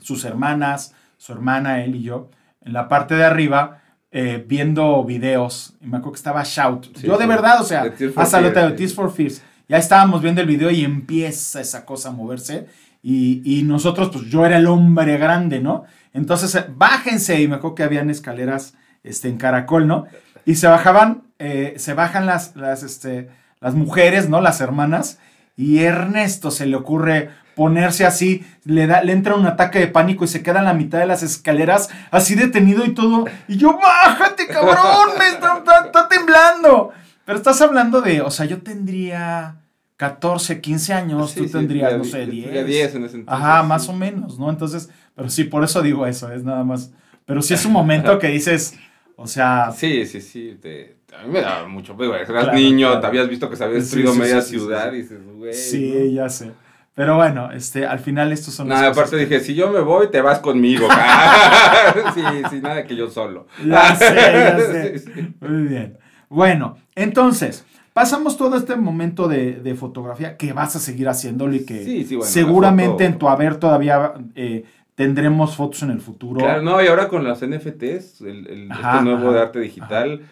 [0.00, 5.74] sus hermanas, su hermana, él y yo, en la parte de arriba, eh, viendo videos.
[5.80, 6.92] Y me acuerdo que estaba Shout.
[7.00, 9.42] yo de verdad, o sea, hasta lo de Tears for Fears.
[9.68, 12.66] Ya estábamos viendo el video y empieza esa cosa a moverse.
[13.02, 15.84] Y, y, nosotros, pues yo era el hombre grande, ¿no?
[16.12, 17.40] Entonces, eh, bájense.
[17.40, 20.06] Y me acuerdo que habían escaleras este, en caracol, ¿no?
[20.46, 23.30] Y se bajaban, eh, se bajan las, las, este,
[23.60, 24.40] las mujeres, ¿no?
[24.40, 25.18] Las hermanas.
[25.56, 30.24] Y Ernesto se le ocurre ponerse así, le, da, le entra un ataque de pánico
[30.24, 33.24] y se queda en la mitad de las escaleras, así detenido y todo.
[33.48, 36.90] Y yo, bájate, cabrón, me está, temblando.
[37.24, 39.56] Pero estás hablando de, o sea, yo tendría
[39.96, 42.66] 14, 15 años, tú tendrías, no sé, 10.
[42.66, 44.50] 10 en ese entonces, Ajá, más o menos, ¿no?
[44.50, 46.90] Entonces, pero sí, por eso digo eso, es nada más.
[47.24, 48.74] Pero sí es un momento que dices,
[49.16, 49.72] o sea...
[49.72, 53.48] Sí, sí, sí, te, a mí me daba mucho, güey, eras niño, te habías visto
[53.48, 55.54] que se había destruido media ciudad y dices, güey.
[55.54, 56.52] Sí, ya sé.
[56.94, 60.20] Pero bueno, este, al final estos son No, aparte dije, si yo me voy, te
[60.20, 60.86] vas conmigo.
[62.14, 63.46] sí, sí, nada que yo solo.
[63.64, 65.04] Ya sé, ya sé.
[65.40, 65.98] Muy bien.
[66.28, 72.06] Bueno, entonces, pasamos todo este momento de, fotografía que vas a seguir haciéndolo y que
[72.22, 74.64] seguramente en tu haber todavía eh,
[74.94, 76.40] tendremos fotos en el futuro.
[76.40, 80.22] Claro, no, y ahora con las NFTs, el, el este nuevo de arte digital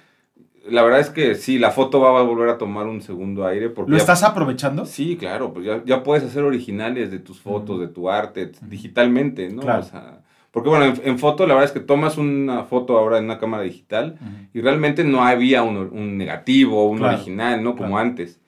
[0.68, 3.70] la verdad es que sí, la foto va a volver a tomar un segundo aire.
[3.70, 4.86] Porque ¿Lo estás aprovechando?
[4.86, 9.62] Sí, claro, pues ya, puedes hacer originales de tus fotos, de tu arte, digitalmente, ¿no?
[9.62, 10.20] O sea,
[10.50, 13.62] porque bueno, en, foto la verdad es que tomas una foto ahora en una cámara
[13.62, 14.18] digital
[14.52, 17.76] y realmente no había un, un negativo, un original, ¿no?
[17.76, 18.38] Como antes.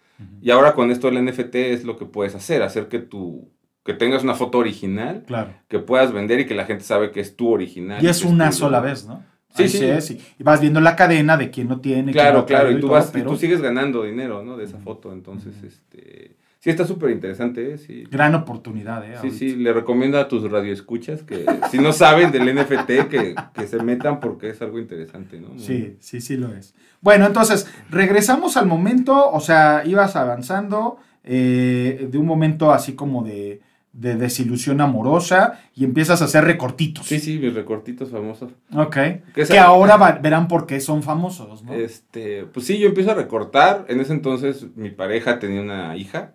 [0.41, 3.49] Y ahora con esto del NFT es lo que puedes hacer, hacer que tu
[3.85, 5.53] que tengas una foto original, claro.
[5.69, 8.03] que puedas vender y que la gente sabe que es tu original.
[8.03, 9.23] Y es una sola vez, ¿no?
[9.55, 10.21] Sí, sí.
[10.37, 12.11] y, vas viendo la cadena de quién no tiene.
[12.11, 14.57] Claro, claro, y tú, vas, y tú sigues ganando dinero, ¿no?
[14.57, 16.37] De esa foto, entonces, este...
[16.59, 17.79] Sí, está súper interesante, ¿eh?
[17.79, 18.05] Sí.
[18.11, 19.19] Gran oportunidad, ¿eh?
[19.21, 23.67] Sí, sí, le recomiendo a tus radioescuchas que si no saben del NFT, que, que,
[23.67, 25.59] se metan porque es algo interesante, ¿no?
[25.59, 26.75] Sí, sí, sí lo es.
[27.03, 33.23] Bueno, entonces, regresamos al momento, o sea, ibas avanzando eh, de un momento así como
[33.25, 33.61] de
[33.95, 37.07] de desilusión amorosa y empiezas a hacer recortitos.
[37.07, 38.53] Sí, sí, mis recortitos famosos.
[38.75, 38.97] Ok.
[39.35, 41.73] Que, ahora verán por qué son famosos, ¿no?
[41.73, 43.87] Este, pues sí, yo empiezo a recortar.
[43.89, 46.35] En ese entonces mi pareja tenía una hija.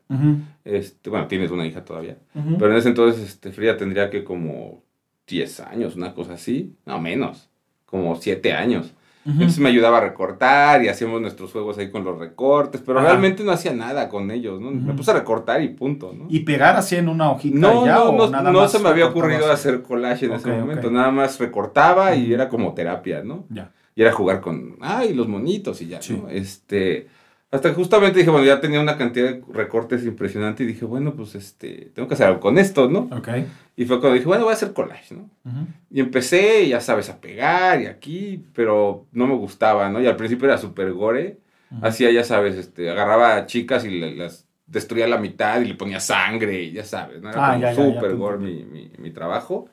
[0.63, 2.17] este, bueno, tienes una hija todavía.
[2.34, 4.82] Pero en ese entonces este, Frida tendría que como
[5.28, 6.76] 10 años, una cosa así.
[6.86, 7.50] No, menos.
[7.86, 8.93] Como 7 años.
[9.32, 13.44] Entonces me ayudaba a recortar y hacíamos nuestros juegos ahí con los recortes, pero realmente
[13.44, 14.72] no hacía nada con ellos, ¿no?
[14.72, 16.26] Me puse a recortar y punto, ¿no?
[16.30, 19.52] ¿Y pegar así en una hojita no, ya, no, no, no se me había ocurrido
[19.52, 23.46] hacer collage en ese momento, nada más recortaba y era como terapia, ¿no?
[23.50, 23.72] Ya.
[23.96, 26.30] Y era jugar con, ay, los monitos y ya, ¿no?
[26.30, 27.08] Este,
[27.51, 31.33] hasta justamente dije, bueno, ya tenía una cantidad de recortes impresionante y dije, bueno, pues
[31.33, 33.09] este, tengo que hacer algo con esto, ¿no?
[33.12, 33.29] Ok.
[33.75, 35.29] Y fue cuando dije, bueno, voy a hacer collage, ¿no?
[35.89, 39.99] Y empecé, ya sabes, a pegar y aquí, pero no me gustaba, ¿no?
[39.99, 41.39] Y al principio era súper gore.
[41.81, 45.75] Hacía, ya sabes, este, agarraba a chicas y las destruía a la mitad y le
[45.75, 47.29] ponía sangre y ya sabes, ¿no?
[47.29, 49.69] Era ah, súper gore mi, mi, mi, trabajo.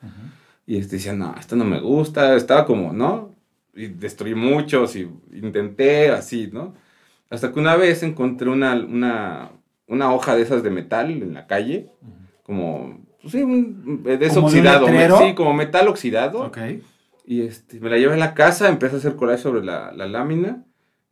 [0.65, 2.35] Y este, decía, no, esto no me gusta.
[2.35, 3.35] Estaba como, ¿no?
[3.75, 6.73] Y destruí muchos y intenté así, ¿no?
[7.29, 9.51] Hasta que una vez encontré una, una,
[9.87, 11.89] una hoja de esas de metal en la calle,
[12.43, 14.87] como, pues sí, un, desoxidado,
[15.19, 16.45] sí, como metal oxidado.
[16.45, 16.57] Ok.
[17.25, 20.07] Y este, me la llevé a la casa, empecé a hacer collage sobre la, la
[20.07, 20.63] lámina.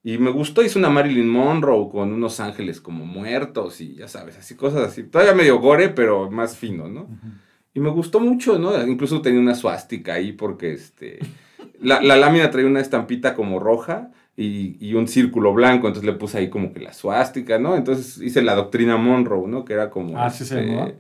[0.02, 4.38] Y me gustó, hice una Marilyn Monroe con unos ángeles como muertos y ya sabes,
[4.38, 5.04] así cosas así.
[5.04, 7.10] Todavía medio gore, pero más fino, ¿no?
[7.74, 8.80] Y me gustó mucho, ¿no?
[8.88, 11.18] Incluso tenía una suástica ahí porque este,
[11.82, 16.38] la, la lámina traía una estampita como roja y, un círculo blanco, entonces le puse
[16.38, 17.76] ahí como que la suástica, ¿no?
[17.76, 19.64] Entonces hice la doctrina Monroe, ¿no?
[19.64, 20.18] Que era como...
[20.18, 20.96] Ah, sí se este,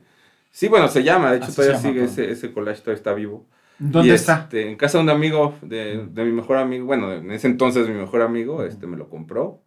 [0.52, 3.46] Sí, bueno, se llama, de hecho todavía sigue, ese, ese collage todavía está vivo.
[3.78, 4.44] ¿Dónde está?
[4.44, 7.90] Este, en casa de un amigo, de, de, mi mejor amigo, bueno, en ese entonces
[7.90, 9.62] mi mejor amigo, este, me lo compró.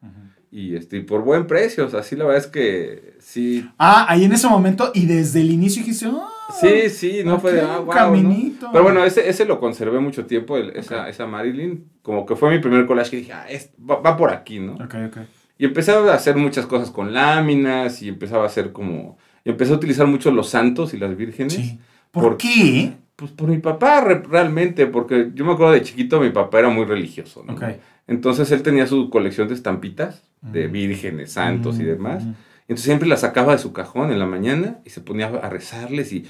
[0.50, 3.68] Y este, por buen precio, o sea, sí, la verdad es que sí.
[3.78, 6.26] Ah, ahí en ese momento, y desde el inicio dijiste, ah,
[6.61, 8.70] Sí, sí, no fue de, ah, caminito.
[8.72, 12.58] Pero bueno, ese, ese lo conservé mucho tiempo, esa, esa Marilyn, como que fue mi
[12.58, 13.46] primer collage que dije, ah,
[13.88, 14.74] va, por aquí, ¿no?
[14.74, 15.18] Ok, ok.
[15.58, 19.72] Y empecé a hacer muchas cosas con láminas y empezaba a hacer como, y empecé
[19.72, 21.54] a utilizar mucho los santos y las vírgenes.
[21.54, 21.78] Sí.
[22.11, 22.92] ¿Por, qué?
[23.16, 26.84] Pues por mi papá realmente, porque yo me acuerdo de chiquito, mi papá era muy
[26.84, 27.54] religioso, ¿no?
[27.54, 27.80] Okay.
[28.06, 30.72] Entonces él tenía su colección de estampitas, de mm.
[30.72, 32.24] vírgenes, santos y mm, demás.
[32.24, 32.32] Mm.
[32.68, 36.12] Entonces siempre las sacaba de su cajón en la mañana y se ponía a rezarles
[36.12, 36.26] y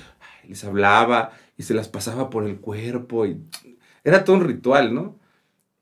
[0.47, 3.43] les hablaba y se las pasaba por el cuerpo y
[4.05, 5.19] era todo un ritual, ¿no?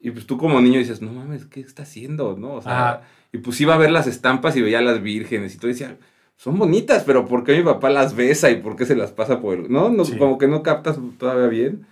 [0.01, 2.37] Y pues tú como niño dices, no mames, ¿qué está haciendo?
[2.39, 2.55] ¿No?
[2.55, 5.69] O sea, y pues iba a ver las estampas y veía las vírgenes y todo
[5.69, 5.99] decía,
[6.37, 9.41] son bonitas, pero ¿por qué mi papá las besa y por qué se las pasa
[9.41, 9.71] por el...
[9.71, 11.87] No, no como que no captas todavía bien.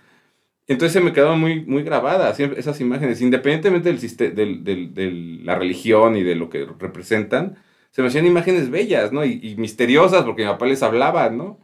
[0.67, 5.11] Entonces se me quedaron muy, muy grabadas esas imágenes, independientemente del, del, de
[5.43, 7.57] la religión y de lo que representan,
[7.95, 9.23] se me hacían imágenes bellas, ¿no?
[9.23, 11.59] Y, misteriosas, porque mi papá les hablaba, ¿no?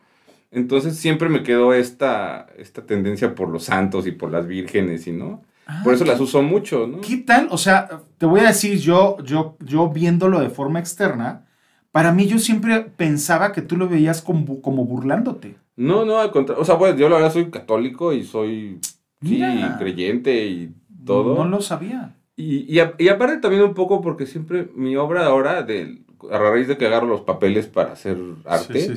[0.49, 5.11] Entonces siempre me quedó esta, esta tendencia por los santos y por las vírgenes, y
[5.11, 5.43] no?
[5.67, 7.01] Ah, por eso las uso mucho, ¿no?
[7.01, 7.49] ¿Qué tal?
[7.51, 11.47] O sea, te voy a decir, yo, yo, yo viéndolo de forma externa,
[11.91, 15.57] para mí yo siempre pensaba que tú lo veías como, como burlándote.
[15.75, 16.61] No, no, al contrario.
[16.61, 18.79] O sea, bueno, yo la verdad soy católico y soy
[19.21, 19.43] sí,
[19.79, 20.73] creyente y
[21.05, 21.35] todo.
[21.35, 22.15] No lo sabía.
[22.37, 26.77] Y, y, aparte también un poco porque siempre mi obra ahora, de, a raíz de
[26.77, 28.95] que agarro los papeles para hacer arte,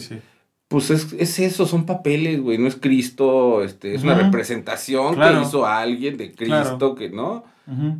[0.68, 5.66] pues es, eso, son papeles, güey, no es Cristo, este, es una representación que hizo
[5.66, 7.44] alguien de Cristo, que no.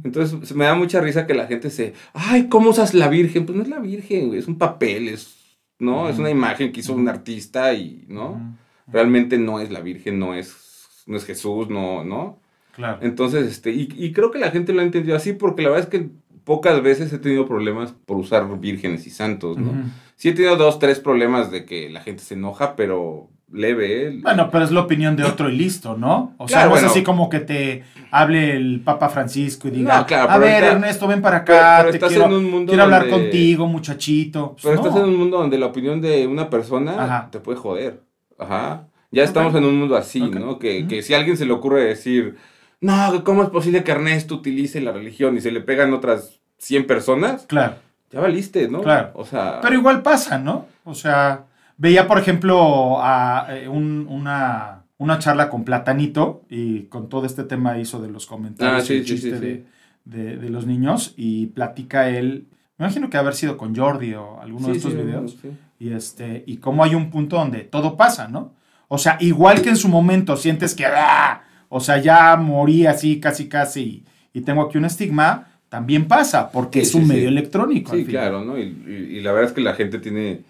[0.04, 3.46] Entonces me da mucha risa que la gente se, ay, ¿cómo usas la Virgen?
[3.46, 5.37] Pues no es la Virgen, güey, es un papel, es,
[5.78, 6.08] ¿no?
[6.08, 8.56] Es una imagen que hizo un artista y, ¿no?
[8.87, 12.40] Realmente no es la Virgen, no es, no es Jesús, no, ¿no?
[12.74, 12.98] Claro.
[13.02, 15.84] Entonces, este, y, y creo que la gente lo ha entendido así porque la verdad
[15.84, 16.08] es que
[16.44, 19.72] pocas veces he tenido problemas por usar vírgenes y santos, ¿no?
[20.16, 24.09] Sí he tenido dos, tres problemas de que la gente se enoja, pero leve.
[24.09, 24.18] ¿eh?
[24.22, 26.35] Bueno, pero es la opinión de otro y listo, ¿no?
[26.38, 30.38] O sea, no es así como que te hable el Papa Francisco y diga, a
[30.38, 32.28] ver, Ernesto, ven para acá, te quiero,
[32.66, 34.52] quiero hablar contigo, muchachito.
[34.52, 38.02] Pues pero estás en un mundo donde la opinión de una persona te puede joder.
[38.38, 38.88] Ajá.
[39.11, 40.59] Ya estamos en un mundo así, ¿no?
[40.59, 42.37] Que, que si a alguien se le ocurre decir
[42.84, 46.86] no, ¿cómo es posible que Ernesto utilice la religión y se le pegan otras 100
[46.86, 47.46] personas?
[47.46, 47.76] Claro.
[48.10, 48.80] Ya valiste, ¿no?
[48.82, 49.10] Claro.
[49.14, 49.60] O sea.
[49.62, 50.66] Pero igual pasa, ¿no?
[50.84, 57.26] O sea, veía, por ejemplo, a eh, una, una charla con Platanito y con todo
[57.26, 59.66] este tema hizo de los comentarios Ah, sí, el sí, chiste sí, de,
[60.04, 62.46] de- de los niños y platica él,
[62.78, 65.36] me imagino que haber sido con Jordi o alguno de estos videos,
[65.80, 68.52] y este, y cómo hay un punto donde todo pasa, ¿no?
[68.88, 71.42] O sea, igual que en su momento sientes que, ¡ah!
[71.76, 76.50] O sea, ya morí así, casi, casi, y, y tengo aquí un estigma, también pasa,
[76.52, 77.12] porque Sí, es un sí, sí.
[77.14, 77.92] medio electrónico.
[77.92, 78.56] al Sí, claro, ¿no?
[78.58, 80.44] Y, y- y la verdad es que la gente tiene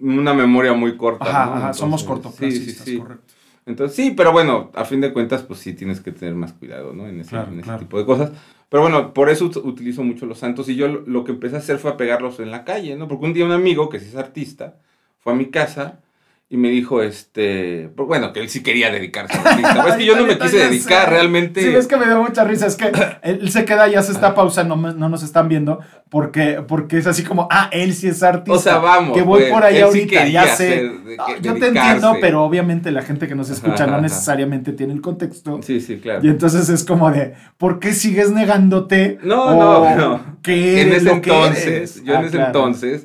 [0.00, 1.30] una memoria muy corta.
[1.30, 1.52] Ajá, ¿no?
[1.54, 2.98] ajá, somos Entonces, cortoplacistas, sí, sí, sí.
[2.98, 3.32] correcto.
[3.64, 6.92] Entonces, sí, pero bueno, a fin de cuentas, pues sí tienes que tener más cuidado,
[6.92, 7.08] ¿no?
[7.08, 7.78] En ese, Claro, en ese claro.
[7.80, 8.32] tipo de cosas.
[8.68, 10.68] Pero bueno, por eso ut- utilizo mucho los santos.
[10.68, 13.08] Y yo lo, lo que empecé a hacer fue a pegarlos en la calle, ¿no?
[13.08, 14.76] Porque un día un amigo, que sí es artista,
[15.20, 16.00] fue a mi casa
[16.48, 19.74] y me dijo, este, pues bueno, que él sí quería dedicarse al artista.
[19.82, 21.60] Pues es que yo no me quise dedicar realmente.
[21.60, 22.66] Sí, es que me dio mucha risa.
[22.66, 26.62] Es que él se queda, ya se está pausando, no, no nos están viendo, porque,
[26.66, 28.52] porque es así como, ah, él sí es artista.
[28.52, 30.64] O sea, vamos, Que voy pues, por ahí él sí ahorita, ya sé.
[30.88, 34.02] de- Ah, yo te entiendo, pero obviamente la gente que nos escucha Ajá, no ajá.
[34.02, 35.60] necesariamente tiene el contexto.
[35.62, 36.24] Sí, sí, claro.
[36.24, 39.18] Y entonces es como de, ¿por qué sigues negándote?
[39.22, 40.36] No, O, no, no.
[40.42, 42.04] ¿Qué En ese entonces, eres?
[42.04, 42.46] yo en Ah, ese claro.
[42.46, 43.04] entonces,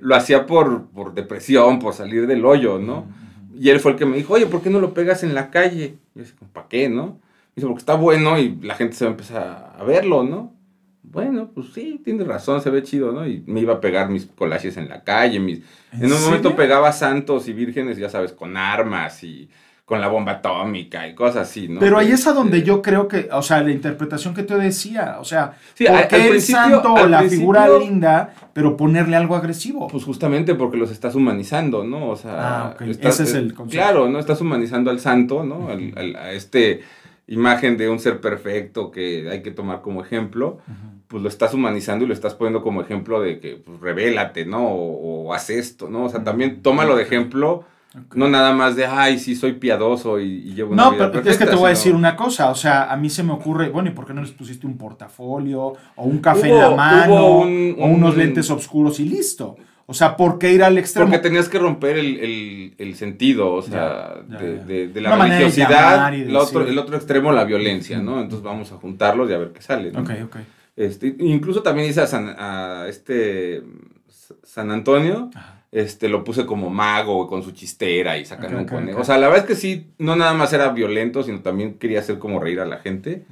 [0.00, 3.06] lo hacía por, por depresión, por salir del hoyo, ¿no?
[3.58, 5.50] Y él fue el que me dijo, oye, ¿por qué no lo pegas en la
[5.50, 5.96] calle?
[6.14, 7.18] Y yo así, ¿para qué, no?
[7.54, 10.52] Dice, porque está bueno y la gente se va a empezar a verlo, ¿no?
[11.02, 13.26] Bueno, pues sí, tienes razón, se ve chido, ¿no?
[13.26, 15.60] Y me iba a pegar mis collages en la calle, mis...
[15.92, 19.48] En, un momento pegaba santos y vírgenes, ya sabes, con armas y
[19.84, 21.80] con la bomba atómica y cosas así, ¿no?
[21.80, 24.54] Pero ahí es a Este, donde yo creo que, o sea, la interpretación que te
[24.54, 28.76] decía, o sea, Sí, ¿por al- qué al el santo o la figura linda, pero
[28.76, 29.88] ponerle algo agresivo?
[29.88, 32.08] Pues justamente porque los estás humanizando, ¿no?
[32.10, 33.82] O sea, Ah, estás- Ese es el concepto.
[33.84, 34.18] Claro, ¿no?
[34.20, 35.68] Estás humanizando al santo, ¿no?
[35.68, 36.80] Al- al- a este
[37.32, 40.58] imagen de un ser perfecto que hay que tomar como ejemplo,
[41.08, 44.66] pues lo estás humanizando y lo estás poniendo como ejemplo de que, pues, revélate, ¿no?
[44.68, 46.04] O, o haz esto, ¿no?
[46.04, 47.64] O sea, también tómalo de ejemplo,
[48.14, 51.20] no nada más de, ay, sí, soy piadoso y, y llevo una No, vida pero
[51.20, 53.32] es que te perfecta", voy a decir una cosa, o sea, a mí se me
[53.32, 56.70] ocurre, bueno, ¿y por qué no les pusiste un portafolio o un café en la
[56.70, 59.56] mano un- o unos un- lentes oscuros y listo?
[59.92, 61.10] O sea, ¿por qué ir al extremo?
[61.10, 64.64] Porque tenías que romper el, el- el sentido, o sea, Ya, ya, de, ya.
[64.64, 68.20] de- de la Una religiosidad, de otro, el otro extremo, la violencia, ¿no?
[68.20, 69.92] Entonces vamos a juntarlos y a ver qué sale.
[69.92, 70.00] ¿no?
[70.00, 70.36] Ok, ok.
[70.76, 73.62] Este, incluso también hice a, San, a este
[74.42, 75.64] San Antonio, Ajá.
[75.70, 79.00] este, lo puse como mago con su chistera y sacando Ok, un conejo.
[79.00, 82.00] O sea, la verdad es que sí, no nada más era violento, sino también quería
[82.00, 83.24] hacer como reír a la gente.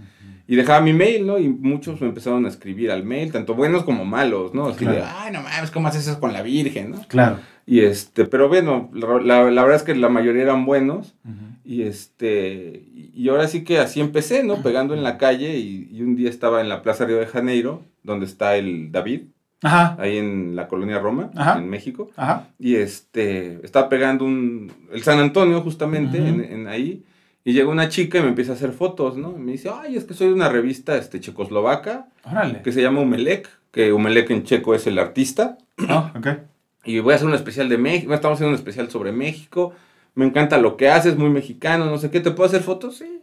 [0.51, 1.39] Y dejaba mi mail, ¿no?
[1.39, 4.67] Y muchos me empezaron a escribir al mail, tanto buenos como malos, ¿no?
[4.67, 7.03] Así de, ay, no mames, ¿cómo haces eso con la Virgen, no?
[7.07, 7.39] Claro.
[7.67, 11.15] Y este, pero bueno, la, la- la verdad es que la mayoría eran buenos.
[11.65, 12.83] Y este,
[13.15, 14.57] y ahora sí que así empecé, ¿no?
[14.63, 17.83] Pegando en la calle y, y un día estaba en la Plaza Río de Janeiro,
[18.03, 19.21] donde está el David,
[19.63, 21.59] Ajá, ahí en la colonia Roma, Ajá.
[21.59, 22.11] en México.
[22.17, 22.49] ajá.
[22.59, 27.05] Y este, estaba pegando un, el San Antonio justamente, en, en ahí.
[27.45, 29.35] Y llega una chica y me empieza a hacer fotos, ¿no?
[29.37, 32.63] Y me dice, ay, es que soy de una revista este, checoslovaca Órale.
[32.63, 35.57] que se llama Umelec, que Umelec en checo es el artista.
[35.89, 36.29] Ah, ok.
[36.85, 38.13] Y voy a hacer un especial de México.
[38.13, 39.73] Estamos haciendo un especial sobre México.
[40.15, 42.21] Me encanta lo que haces, muy mexicano, no sé qué.
[42.21, 42.99] ¿Te puedo hacer fotos?
[42.99, 43.23] Sí.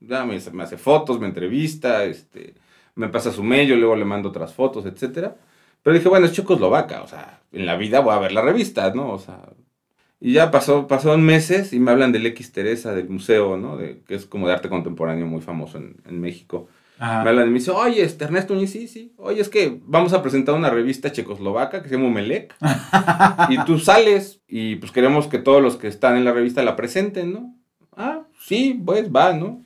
[0.00, 2.54] Ya me, me hace fotos, me entrevista, este,
[2.94, 5.36] me pasa su mail, yo luego le mando otras fotos, etcétera.
[5.82, 8.92] Pero dije, bueno, es checoslovaca, o sea, en la vida voy a ver la revista,
[8.92, 9.10] ¿no?
[9.12, 9.40] O sea,
[10.20, 13.76] y ya pasó, pasaron meses y me hablan del X Teresa, del museo, ¿no?
[13.76, 16.68] De, que es como de arte contemporáneo muy famoso en, en México.
[16.98, 17.22] Ajá.
[17.24, 19.12] Me hablan y me dicen, oye, este, Ernesto Uñiz, sí, sí.
[19.18, 22.54] Oye, es que vamos a presentar una revista checoslovaca que se llama Umelec.
[23.50, 26.76] y tú sales y pues queremos que todos los que están en la revista la
[26.76, 27.54] presenten, ¿no?
[27.94, 29.62] Ah, sí, pues va, ¿no?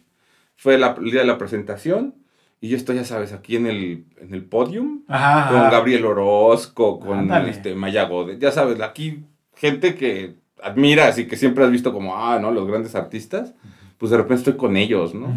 [0.57, 2.17] Fue la- el día de la presentación
[2.61, 5.51] y yo estoy, ya sabes, aquí en el, en el podium Ajá.
[5.51, 7.51] con Gabriel Orozco, con Ándale.
[7.51, 9.25] este Maya Godet, ya sabes, aquí
[9.57, 12.51] gente que admiras y que siempre has visto como, ah, ¿no?
[12.51, 13.55] Los grandes artistas,
[13.99, 15.35] pues de repente estoy con ellos, ¿no?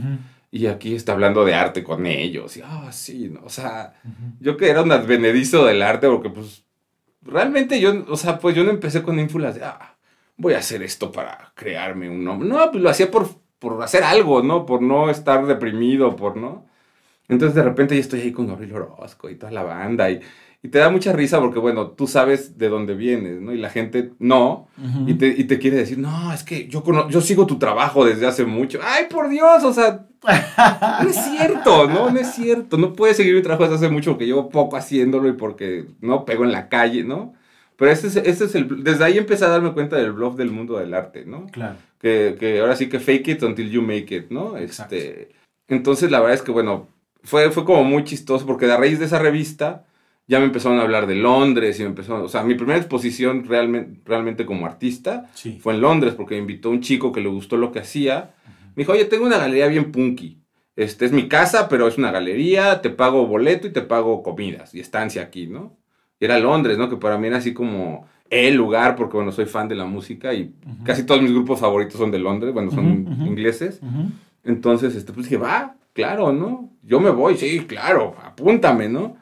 [0.51, 2.57] Y aquí está hablando de arte con ellos.
[2.57, 3.41] Y, ah, sí, ¿no?
[3.43, 3.93] O sea,
[4.39, 6.63] yo que era un advenedizo del arte, porque pues
[7.21, 9.95] realmente yo, o sea, pues yo no empecé con ínfulas de, ah,
[10.37, 12.47] voy a hacer esto para crearme un nombre.
[12.47, 13.27] No, pues lo hacía por,
[13.59, 14.65] por hacer algo, ¿no?
[14.65, 16.65] Por no estar deprimido, por no.
[17.27, 20.21] Entonces de repente yo estoy ahí con Gabriel Orozco y toda la banda y,
[20.65, 23.51] y te da mucha risa porque, bueno, tú sabes de dónde vienes, ¿no?
[23.51, 24.69] Y la gente no.
[24.77, 25.09] Ujú.
[25.09, 28.25] Y te, y te quiere decir, no, es que yo, yo sigo tu trabajo desde
[28.25, 28.79] hace mucho.
[28.81, 30.07] Ay, por Dios, o sea,
[31.03, 32.09] no es cierto, ¿no?
[32.09, 32.77] No es cierto.
[32.77, 36.23] No puedes seguir mi trabajo desde hace mucho porque llevo poco haciéndolo y porque no
[36.23, 37.33] pego en la calle, ¿no?
[37.75, 38.85] Pero ese es, ese es el...
[38.85, 41.47] Desde ahí empecé a darme cuenta del bluff del mundo del arte, ¿no?
[41.47, 41.75] Claro.
[41.99, 44.57] Que, que ahora sí que fake it until you make it, ¿no?
[44.57, 44.95] Exacto.
[44.95, 45.31] Este,
[45.67, 46.87] entonces la verdad es que, bueno,
[47.21, 49.83] fue, fue como muy chistoso porque a raíz de esa revista,
[50.27, 53.43] ya me empezaron a hablar de Londres y me empezaron, o sea, mi primera exposición
[53.45, 55.59] realmente, realmente como artista Sí.
[55.61, 58.33] fue en Londres porque me invitó un chico que le gustó lo que hacía.
[58.75, 60.39] Me dijo, oye, tengo una galería bien punky.
[60.75, 64.73] Este es mi casa, pero es una galería, te pago boleto y te pago comidas
[64.73, 65.77] y estancia aquí, ¿no?
[66.19, 66.89] Y era Londres, ¿no?
[66.89, 70.33] Que para mí era así como el lugar, porque bueno, soy fan de la música
[70.33, 70.83] y Ujú.
[70.83, 73.25] casi todos mis grupos favoritos son de Londres, bueno, son Ujú, ujú.
[73.25, 73.81] ingleses.
[74.43, 76.71] Entonces, este, pues dije, va, claro, ¿no?
[76.81, 79.17] Yo me voy, sí, claro, apúntame, ¿no?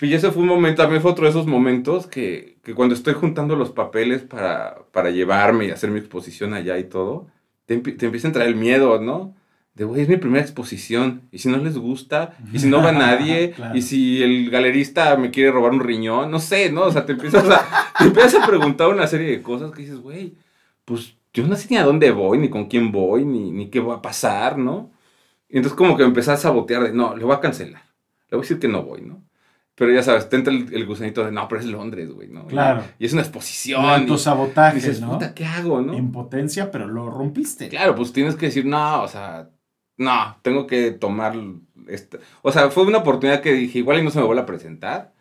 [0.00, 3.14] Y ese fue un momento, también fue otro de esos momentos que, que cuando estoy
[3.14, 7.26] juntando los papeles para, para llevarme y hacer mi exposición allá y todo,
[7.66, 9.34] te, te empieza a entrar el miedo, ¿no?
[9.74, 12.92] De, güey, es mi primera exposición, y si no les gusta, y si no va
[12.92, 13.76] nadie, Claro.
[13.76, 16.82] y si el galerista me quiere robar un riñón, no sé, ¿no?
[16.82, 19.98] O sea, te empiezas a, te empiezas a preguntar una serie de cosas que dices,
[20.00, 20.34] güey,
[20.84, 23.78] pues yo no sé ni a dónde voy, ni con quién voy, ni, ni qué
[23.80, 24.90] va a pasar, ¿no?
[25.48, 27.82] Y entonces como que me empecé a sabotear de, no, le voy a cancelar,
[28.30, 29.22] le voy a decir que no voy, ¿no?
[29.80, 32.46] Pero ya sabes, te entra el, el gusanito de, no, pero es Londres, güey, ¿no?
[32.46, 32.82] Claro.
[32.98, 33.82] Y, y es una exposición.
[33.82, 35.12] Autosabotaje, y dices, ¿no?
[35.12, 35.96] puta, ¿qué hago, no?
[35.96, 37.70] Impotencia, pero lo rompiste.
[37.70, 39.48] Claro, pues tienes que decir, no, o sea,
[39.96, 41.34] no, tengo que tomar
[41.88, 42.18] esta.
[42.42, 45.14] O sea, fue una oportunidad que dije, igual y no se me vuelve a presentar.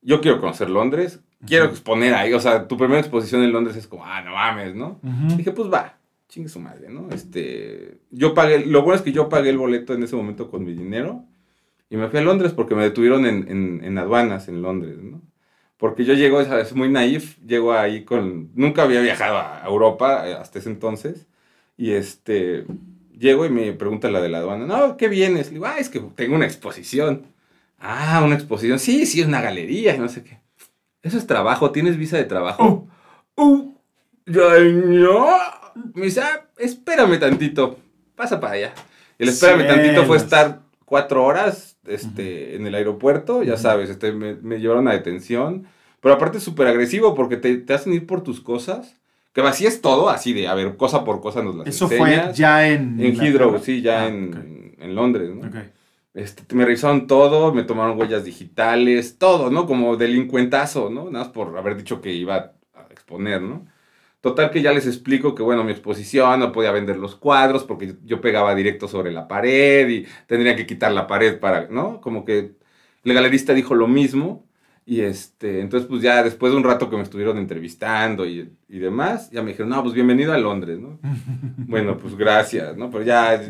[0.00, 2.32] Yo quiero conocer Londres, quiero exponer ahí.
[2.34, 5.00] O sea, tu primera exposición en Londres es como, ah, no mames, ¿no?
[5.36, 7.08] Dije, pues va, chingue su madre, ¿no?
[7.10, 10.64] Este, yo pagué, lo bueno es que yo pagué el boleto en ese momento con
[10.64, 11.24] mi dinero
[11.90, 15.22] y me fui a Londres porque me detuvieron en, en, en aduanas en Londres, ¿no?
[15.78, 16.74] Porque yo llego, ¿sabes?
[16.74, 21.26] Muy naif, llego ahí con, nunca había viajado a Europa eh, hasta ese entonces
[21.76, 22.66] y este,
[23.16, 25.48] llego y me pregunta la de la aduana, no, ¿qué vienes?
[25.48, 27.26] Le digo, ah, es que tengo una exposición.
[27.78, 30.40] Ah, una exposición, sí, sí, es una galería y no sé qué.
[31.02, 32.64] Eso es trabajo, ¿tienes visa de trabajo?
[32.64, 32.88] Oh,
[33.38, 33.72] Uh,
[34.26, 35.28] yo, no.
[35.94, 37.78] Me dice, ah, espérame tantito,
[38.16, 38.74] pasa para allá.
[39.16, 44.12] Y el espérame tantito fue estar cuatro horas este, en el aeropuerto, ya sabes, este,
[44.12, 45.66] me, me llevaron a detención.
[46.00, 48.96] Pero aparte es súper agresivo porque te, te hacen ir por tus cosas.
[49.32, 52.68] Que vacíes todo, así de, a ver, cosa por cosa nos las Eso fue ya
[52.68, 52.98] en.
[53.00, 53.20] En?
[53.20, 55.46] Heathrow, sí, ya Ah, en, Londres, ¿no?
[55.46, 55.56] ok.
[56.14, 59.66] Este, me revisaron todo, me tomaron huellas digitales, todo, ¿no?
[59.66, 61.10] Como delincuentazo, ¿no?
[61.10, 62.36] Nada más por haber dicho que iba
[62.74, 63.66] a exponer, ¿no?
[64.28, 67.94] Total que ya les explico que, bueno, mi exposición no podía vender los cuadros porque
[68.04, 72.02] yo pegaba directo sobre la pared y tendría que quitar la pared para, ¿no?
[72.02, 72.52] Como que
[73.04, 74.46] el galerista dijo lo mismo
[74.84, 78.78] y este, entonces pues ya después de un rato que me estuvieron entrevistando y, y
[78.78, 80.98] demás, ya me dijeron, no, pues bienvenido a Londres, ¿no?
[81.56, 82.90] Bueno, pues gracias, ¿no?
[82.90, 83.40] Pero ya,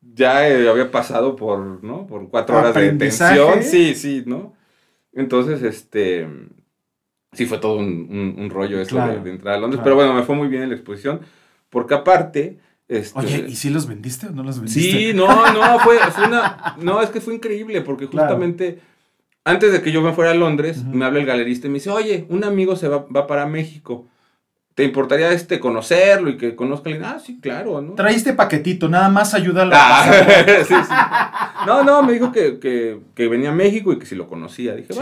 [0.00, 2.06] ya eh, había pasado por, ¿no?
[2.06, 3.64] Por cuatro horas de detención.
[3.64, 4.54] Sí, sí, ¿no?
[5.12, 6.28] Entonces, este,
[7.32, 9.80] sí fue todo un, un- un rollo eso Claro, de, de entrar a Londres.
[9.80, 9.84] claro.
[9.84, 11.20] Pero bueno, me fue muy bien en la exposición,
[11.70, 12.58] porque aparte,
[12.88, 13.18] este...
[13.18, 14.90] Oye, ¿y si los vendiste o no los vendiste?
[14.90, 16.74] Sí, no, no, fue, fue una.
[16.80, 18.28] No, es que fue increíble, porque Claro.
[18.28, 18.80] justamente
[19.44, 21.90] antes de que yo me fuera a Londres, me habla el galerista y me dice:
[21.90, 24.06] Oye, un amigo se va, va para México.
[24.74, 27.10] ¿Te importaría este conocerlo y que conozca a alguien?
[27.10, 27.94] Ah, sí, claro, ¿no?
[27.94, 29.74] Traíste paquetito, nada más ayúdalo.
[29.74, 30.94] a Ah, sí, sí.
[31.66, 34.74] No, no, me dijo que, que, que venía a México y que si lo conocía.
[34.76, 35.00] Dije, Sí.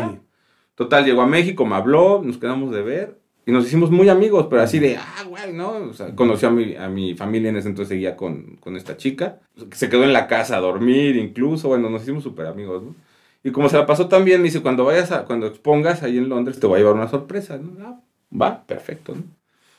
[0.76, 4.46] Total, llegó a México, me habló, nos quedamos de ver y nos hicimos muy amigos,
[4.50, 5.70] pero así de, ah, güey, ¿no?
[5.72, 8.96] O sea, conoció a mi, a mi familia en ese entonces, seguía con, con esta
[8.96, 9.40] chica.
[9.72, 12.94] Se quedó en la casa a dormir incluso, bueno, nos hicimos súper amigos, ¿no?
[13.42, 16.18] Y como se la pasó tan bien, me dice, cuando vayas a, cuando expongas ahí
[16.18, 17.72] en Londres, te voy a llevar una sorpresa, ¿no?
[17.84, 18.00] Ah,
[18.38, 19.22] va, perfecto, ¿no?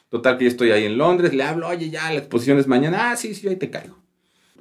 [0.09, 3.11] Total que yo estoy ahí en Londres, le hablo, oye, ya, la exposición es mañana,
[3.11, 3.95] ah, sí, sí, ahí te caigo.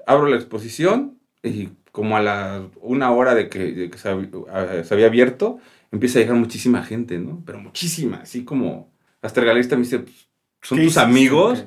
[0.07, 4.83] Abro la exposición y como a la una hora de que, de que se, hab-
[4.83, 5.59] se había abierto,
[5.93, 7.43] empieza a llegar muchísima gente, ¿no?
[7.47, 8.91] Pero muchísima, así como
[9.23, 10.29] hasta el galerista me dice, pues,
[10.63, 11.65] ¿son ¿Qué tus amigos?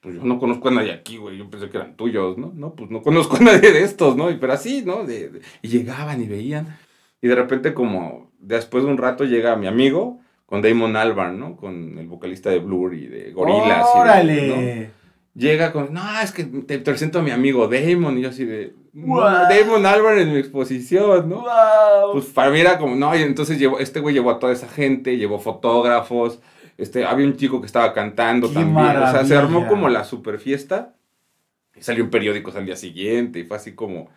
[0.00, 2.52] Pues yo no conozco a nadie aquí, güey, yo pensé que eran tuyos, ¿no?
[2.54, 4.30] No, pues no conozco a nadie de estos, ¿no?
[4.30, 5.04] Y, pero así, ¿no?
[5.04, 6.78] De- de- y llegaban y veían.
[7.20, 11.56] Y de repente como después de un rato llega mi amigo con Damon Albarn, ¿no?
[11.56, 14.48] Con el vocalista de Blur y de y de- ¡Órale!
[14.48, 15.00] ¿no?
[15.34, 18.18] Llega con, no, es que te presento a mi amigo Damon.
[18.18, 19.48] Y yo así de, "No, Guau.
[19.48, 21.42] Damon Albarn en mi exposición, ¿no?
[21.42, 22.12] ¡Wow!
[22.12, 24.68] Pues para mí era como, no, y entonces llevó, este güey llevó a toda esa
[24.68, 26.40] gente, llevó fotógrafos,
[26.78, 30.04] este, había un chico que estaba cantando ¡Qué también, o sea, se armó como la
[30.04, 30.94] super fiesta,
[31.76, 34.08] y salió en periódicos al día siguiente, y fue así como,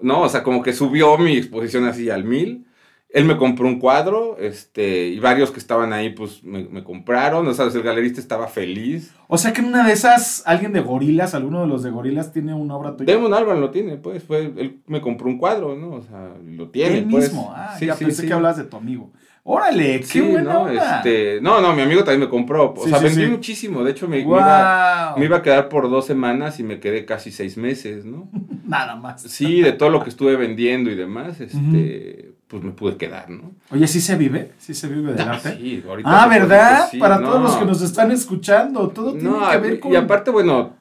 [0.00, 2.67] no, o sea, como que subió mi exposición así al mil,
[3.10, 7.46] él me compró un cuadro, este, y varios que estaban ahí, pues, me, me compraron,
[7.46, 9.14] o sea, el galerista estaba feliz.
[9.28, 12.32] O sea que en una de esas, alguien de gorilas, alguno de los de gorilas
[12.32, 13.14] tiene una obra tuya.
[13.14, 15.92] Damon Albarn lo tiene, pues, fue, él me compró un cuadro, ¿no?
[15.92, 17.24] O sea, lo tiene, Él pues.
[17.30, 17.50] mismo.
[17.56, 18.28] Ah, Sí, ya sí, pensé sí.
[18.28, 19.10] que hablabas de tu amigo.
[19.50, 20.60] Órale, qué Sí, buena ¿no?
[20.64, 20.96] onda.
[20.98, 22.74] Este, no, no, mi amigo también me compró.
[22.76, 23.82] O Sí, sea, sí, vendí muchísimo.
[23.82, 25.18] De hecho, me, me iba, Wow.
[25.18, 28.28] me iba a quedar por dos semanas y me quedé casi seis meses, ¿no?
[28.66, 29.22] Nada más.
[29.22, 31.40] Sí, de todo lo que estuve vendiendo y demás.
[31.40, 33.52] Este, pues me pude quedar, ¿no?
[33.70, 34.52] Oye, ¿sí se vive?
[34.58, 35.56] ¿Sí se vive del Ah, arte?
[35.58, 36.88] sí, ahorita Ah, ¿verdad?
[36.90, 37.28] sí, Para no.
[37.28, 39.92] todos los que nos están escuchando, todo tiene que ver con...
[39.92, 40.76] y aparte, bueno,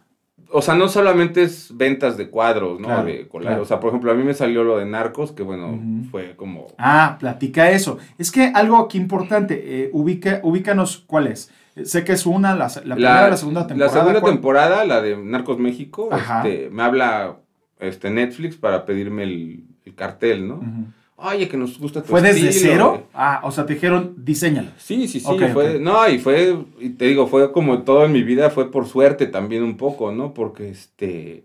[0.50, 2.88] o sea, no solamente es ventas de cuadros, ¿no?
[2.88, 3.62] Claro, de claro.
[3.62, 5.78] O sea, por ejemplo, a mí me salió lo de Narcos, que bueno,
[6.10, 6.68] fue como...
[6.78, 7.98] Ah, platica eso.
[8.18, 11.52] Es que algo aquí importante, eh, ubica, ubícanos cuál es.
[11.76, 13.94] Eh, Sé que es una, la, la primera, la segunda temporada.
[13.94, 14.34] La segunda ¿cuál?
[14.34, 17.36] temporada, la de Narcos México, este, me habla
[17.80, 20.56] este, Netflix para pedirme el, el cartel, ¿no?
[20.56, 20.86] Ujú.
[21.20, 22.90] Oye, que nos gusta tu ¿Fue desde estilo, cero?
[22.92, 23.02] güey.
[23.14, 24.70] Ah, o sea, te dijeron, diseñalo.
[24.78, 28.12] Sí, sí, sí, Ok, fue, no, y fue, y te digo, fue como todo en
[28.12, 30.34] mi vida, fue por suerte también un poco, ¿no?
[30.36, 31.44] Porque este,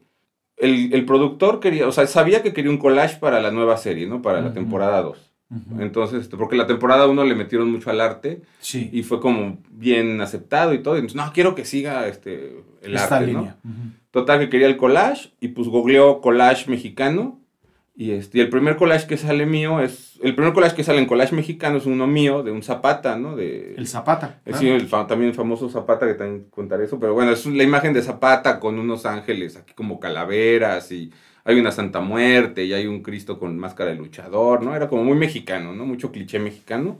[0.58, 4.06] el, el productor quería, o sea, sabía que quería un collage para la nueva serie,
[4.06, 4.20] ¿no?
[4.20, 5.30] Para la temporada 2.
[5.50, 5.80] Ujú.
[5.82, 8.90] Entonces, este, porque la temporada 1 le metieron mucho al arte Sí.
[8.92, 10.96] y fue como bien aceptado y todo.
[10.96, 13.56] Y entonces, no, quiero que siga este, el Esta arte, línea.
[14.10, 17.38] Total que quería el collage y pues googleó collage mexicano.
[17.94, 20.18] Y, este, y el primer collage que sale mío es.
[20.22, 23.36] El primer collage que sale en collage mexicano es uno mío, de un Zapata, ¿no?
[23.36, 24.38] De, El Zapata.
[24.38, 24.58] eh, claro.
[24.58, 26.98] sí, el también famoso Zapata, que también contaré eso.
[26.98, 31.12] Pero bueno, es la imagen de Zapata con unos ángeles aquí como calaveras y
[31.44, 34.74] hay una Santa Muerte y hay un Cristo con máscara de luchador, ¿no?
[34.74, 35.84] Era como muy mexicano, ¿no?
[35.84, 36.98] Mucho cliché mexicano.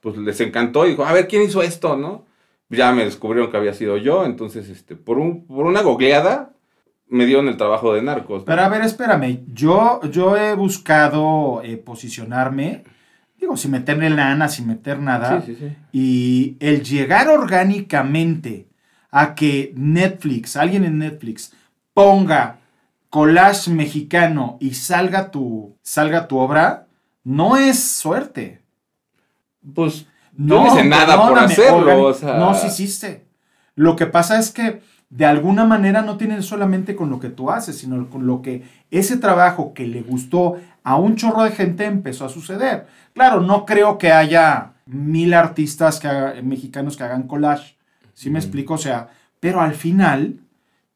[0.00, 2.26] Pues les encantó y dijo, a ver, ¿quién hizo esto, no?
[2.70, 6.53] Ya me descubrieron que había sido yo, entonces, este, por, un, por una googleada,
[7.14, 8.40] me dieron el trabajo de narcos.
[8.40, 8.44] ¿no?
[8.44, 9.44] Pero a ver, espérame.
[9.52, 12.82] Yo, yo he buscado eh, posicionarme,
[13.38, 15.40] digo, sin meterle lana, sin meter nada.
[15.40, 15.76] Sí, sí, sí.
[15.92, 18.66] Y el llegar orgánicamente
[19.12, 21.52] a que Netflix, alguien en Netflix,
[21.92, 22.58] ponga
[23.10, 26.88] collage mexicano y salga tu, salga tu obra,
[27.22, 28.60] no es suerte.
[29.72, 30.06] Pues
[30.36, 32.38] no hice nada por hacerlo, o sea.
[32.38, 33.24] No, sí hiciste.
[33.76, 34.82] Lo que pasa es que
[35.16, 38.64] de alguna manera no tienen solamente con lo que tú haces, sino con lo que
[38.90, 42.88] ese trabajo que le gustó a un chorro de gente empezó a suceder.
[43.12, 47.76] Claro, no creo que haya mil artistas que haga- mexicanos que hagan collage.
[48.12, 48.74] ¿Sí me explico?
[48.74, 49.08] O sea,
[49.38, 50.40] pero al final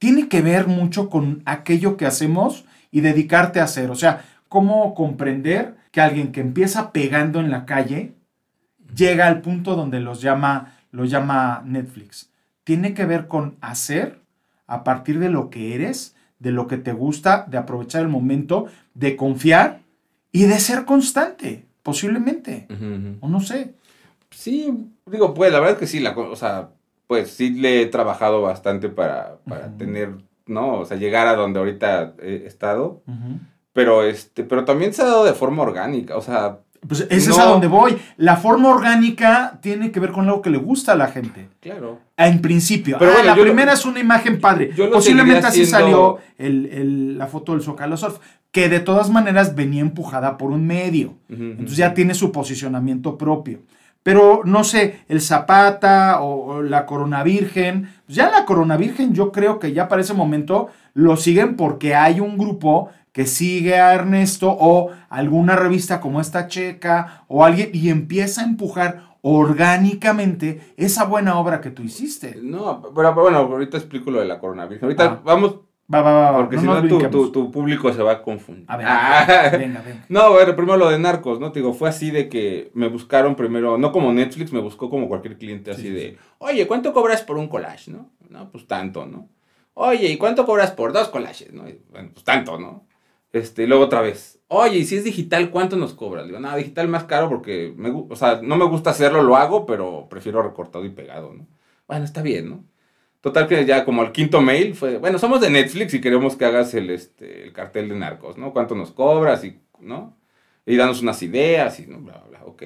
[0.01, 3.89] tiene que ver mucho con aquello que hacemos y dedicarte a hacer.
[3.89, 8.15] O sea, cómo comprender que alguien que empieza pegando en la calle
[8.97, 12.31] llega al punto donde los llama, lo llama Netflix.
[12.69, 14.21] Tiene que ver con hacer
[14.67, 18.67] a partir de lo que eres, de lo que te gusta, de aprovechar el momento,
[18.93, 19.81] de confiar
[20.33, 22.67] y de ser constante, posiblemente.
[23.21, 23.73] O no sé.
[24.29, 26.69] Sí, digo, pues la verdad es que sí, la, o sea,
[27.07, 30.81] pues sí le he trabajado bastante para, para tener, ¿no?
[30.81, 33.01] O sea, llegar a donde ahorita he estado,
[33.73, 37.39] pero este, pero también se ha dado de forma orgánica, o sea, Pues ese es
[37.39, 37.97] a donde voy.
[38.17, 41.49] La forma orgánica tiene que ver con algo que le gusta a la gente.
[41.61, 41.99] claro.
[42.17, 42.97] En principio.
[42.99, 44.71] Pero Ah, bueno, la lo- primera es una imagen padre.
[44.93, 48.19] Posiblemente así salió el- el- la foto del Zócalo Surf,
[48.51, 51.15] que de todas maneras venía empujada por un medio.
[51.29, 53.61] Entonces ya tiene su posicionamiento propio.
[54.03, 59.13] Pero no sé, el Zapata o, o la Corona Virgen, pues ya la Corona Virgen
[59.13, 62.89] yo creo que ya para ese momento lo siguen porque hay un grupo
[63.19, 68.45] que sigue a Ernesto o alguna revista como esta checa o alguien y empieza a
[68.45, 72.39] empujar orgánicamente esa buena obra que tú hiciste.
[72.41, 74.85] No, pero, bueno, ahorita explico lo de la coronavirus.
[74.85, 75.21] Ahorita Ah.
[75.25, 75.57] vamos,
[75.93, 78.23] Va, va, va, va, porque no si no tu, tu- tu público se va a
[78.23, 78.67] confundir.
[78.69, 79.49] A ver, Ah.
[79.59, 80.05] venga, venga.
[80.11, 81.51] No, bueno, primero lo de narcos, ¿no?
[81.51, 85.09] Te digo, fue así de que me buscaron primero, no como Netflix, me buscó como
[85.09, 88.11] cualquier cliente así Sí, sí, de, oye, ¿cuánto cobras por un collage, no?
[88.29, 89.29] No, pues tanto, ¿no?
[89.75, 91.63] Oye, ¿y cuánto cobras por dos collages, no?
[91.91, 92.85] Bueno, pues tanto, ¿no?
[93.33, 96.27] Este, luego otra vez, oye, ¿y si es digital, cuánto nos cobras?
[96.27, 99.67] Digo, no, digital más caro porque, me, o sea, no me gusta hacerlo, lo hago,
[99.67, 101.47] pero prefiero recortado y pegado, ¿no?
[101.87, 102.65] Bueno, está bien, ¿no?
[103.21, 106.45] Total que ya como el quinto mail fue, bueno, somos de Netflix y queremos que
[106.45, 108.53] hagas el, este, el cartel de narcos, ¿no?
[108.53, 109.45] ¿Cuánto nos cobras?
[109.45, 110.17] Y, ¿no?
[110.65, 111.99] Y danos unas ideas y, ¿no?
[111.99, 112.63] Bla, bla, bla, ok.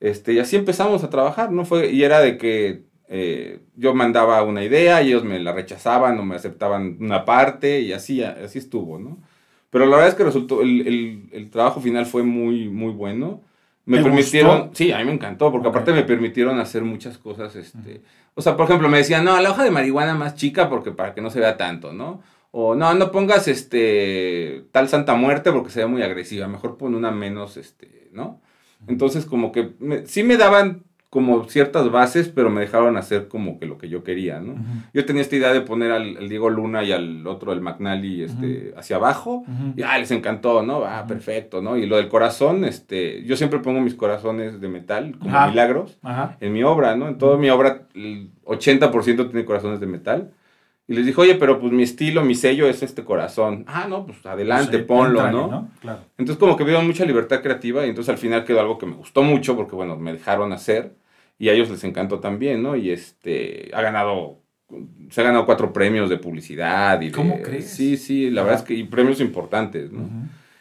[0.00, 1.64] Este, y así empezamos a trabajar, ¿no?
[1.64, 6.18] Fue, y era de que eh, yo mandaba una idea y ellos me la rechazaban
[6.18, 9.18] o me aceptaban una parte y así, así estuvo, ¿no?
[9.74, 13.42] Pero la verdad es que resultó, el, el- el trabajo final fue muy, muy bueno.
[13.86, 14.76] Me ¿Te permitieron, gustó?
[14.76, 18.00] sí, a mí me encantó, porque aparte me permitieron hacer muchas cosas, este,
[18.34, 21.12] o sea, por ejemplo, me decían, no, la hoja de marihuana más chica porque para
[21.12, 22.22] que no se vea tanto, ¿no?
[22.52, 26.94] O no, no pongas este tal Santa Muerte porque se ve muy agresiva, mejor pon
[26.94, 28.40] una menos, este, ¿no?
[28.86, 30.84] Entonces como que me- sí me daban
[31.14, 34.54] como ciertas bases, pero me dejaron hacer como que lo que yo quería, ¿no?
[34.54, 34.62] Ujú,
[34.92, 38.24] Yo tenía esta idea de poner al, al Diego Luna y al otro, el McNally,
[38.24, 39.44] este, hacia abajo.
[39.76, 40.84] Y ah, les encantó, ¿no?
[40.84, 41.76] Ah, perfecto, ¿no?
[41.76, 45.46] Y lo del corazón, este, yo siempre pongo mis corazones de metal, como Ajá.
[45.50, 46.36] milagros Ajá.
[46.40, 47.06] en mi obra, ¿no?
[47.06, 50.32] En toda mi obra, el 80% tiene corazones de metal.
[50.88, 53.64] Y les dijo, oye, pero pues mi estilo, mi sello es este corazón.
[53.68, 55.70] Ah, no, pues adelante, Pues ponlo, entra, ¿no?
[55.80, 56.00] Claro.
[56.18, 58.94] Entonces como que vieron mucha libertad creativa y entonces al final quedó algo que me
[58.96, 60.92] gustó mucho porque, bueno, me dejaron hacer
[61.38, 62.76] y a ellos les encantó también, ¿no?
[62.76, 64.40] Y este, ha ganado,
[65.10, 67.68] se ha ganado cuatro premios de publicidad y de- ¿Cómo crees?
[67.70, 70.08] Sí, sí, la verdad es que, y premios importantes, ¿no?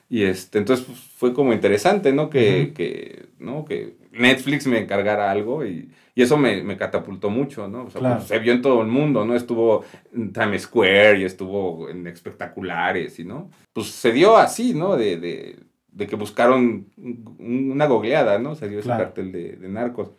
[0.10, 2.30] Y este, entonces pues, fue como interesante, ¿no?
[2.30, 3.66] Que, que, ¿no?
[3.66, 7.86] que Netflix me encargara algo y, y eso me, me catapultó mucho, ¿no?
[7.86, 8.16] O sea, Claro.
[8.18, 9.36] pues, se vio en todo el mundo, ¿no?
[9.36, 13.50] Estuvo en Times Square y estuvo en espectaculares, y ¿no?
[13.72, 14.96] Pues se dio así, ¿no?
[14.98, 15.56] De, de,
[15.92, 18.54] de que buscaron un- una googleada, ¿no?
[18.56, 20.12] Se dio ese cartel de, de narcos.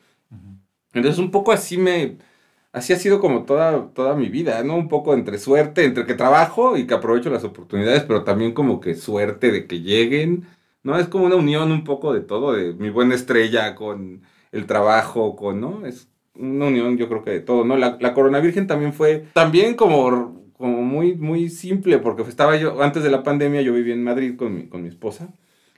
[0.95, 2.17] Entonces un poco así me...
[2.73, 4.75] Así ha sido como toda, toda mi vida, ¿no?
[4.77, 8.81] Un poco entre suerte, entre que trabajo y que aprovecho las oportunidades, pero también como
[8.81, 10.45] que suerte de que lleguen,
[10.83, 10.99] ¿no?
[10.99, 15.37] Es como una unión un poco de todo, de mi buena estrella con el trabajo,
[15.37, 15.87] con, ¿no?
[15.87, 17.77] Es una unión yo creo que de todo, ¿no?
[17.77, 22.83] La, la Corona Virgen también fue, también como, como muy, muy simple, porque estaba yo,
[22.83, 25.33] antes de la pandemia yo vivía en Madrid con mi, con mi esposa,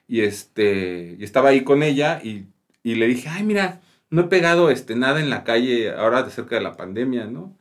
[0.09, 2.47] y este, y estaba ahí con ella, y,
[2.83, 6.31] y le dije, ay, mira, no he pegado este, nada en la calle ahora de
[6.31, 7.57] cerca de la pandemia, ¿no?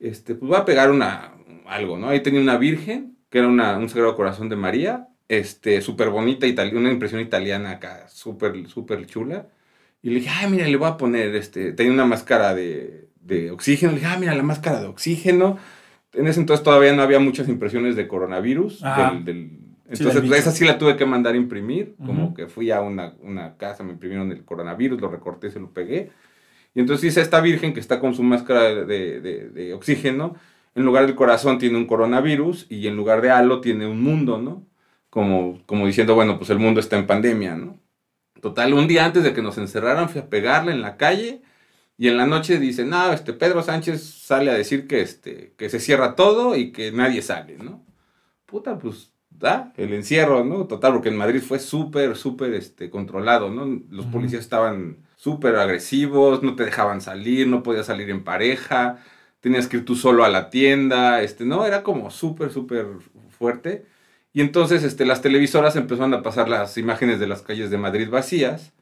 [0.00, 1.32] Este, pues voy a pegar una,
[1.66, 2.08] algo, ¿no?
[2.08, 6.46] Ahí tenía una virgen, que era una, un Sagrado Corazón de María, este, súper bonita,
[6.72, 9.46] una impresión italiana acá, súper, súper chula.
[10.02, 13.50] Y le dije, ay, mira, le voy a poner, este, tenía una máscara de, de
[13.50, 13.92] oxígeno.
[13.92, 15.56] Le dije, ah, mira, la máscara de oxígeno.
[16.12, 18.82] En ese entonces todavía no había muchas impresiones de coronavirus.
[19.24, 19.60] Del-
[19.94, 21.94] entonces, del pues, esa sí la tuve que mandar a imprimir.
[22.04, 22.34] Como Ujú.
[22.34, 26.10] que fui a una, una casa, me imprimieron el coronavirus, lo recorté, se lo pegué.
[26.74, 30.34] Y entonces hice esta virgen que está con su máscara de, de- de- de oxígeno.
[30.74, 34.38] En lugar del corazón tiene un coronavirus y en lugar de halo tiene un mundo,
[34.38, 34.66] ¿no?
[35.08, 37.78] Como, como diciendo, bueno, pues el mundo está en pandemia, ¿no?
[38.40, 41.42] Total, un día antes de que nos encerraran fui a pegarle en la calle
[41.96, 45.70] y en la noche dice, no, este Pedro Sánchez sale a decir que, este, que
[45.70, 47.84] se cierra todo y que nadie sale, ¿no?
[48.46, 49.12] Puta, pues
[49.76, 50.66] el encierro, ¿no?
[50.66, 53.82] Total, porque en Madrid fue súper, súper este, controlado, ¿no?
[53.90, 58.98] Los policías estaban súper agresivos, no te dejaban salir, no podías salir en pareja,
[59.40, 62.86] tenías que ir tú solo a la tienda, este, no, era como súper, súper
[63.30, 63.86] fuerte.
[64.32, 68.08] Y entonces este, las televisoras empezaron a pasar las imágenes de las calles de Madrid
[68.10, 68.72] vacías.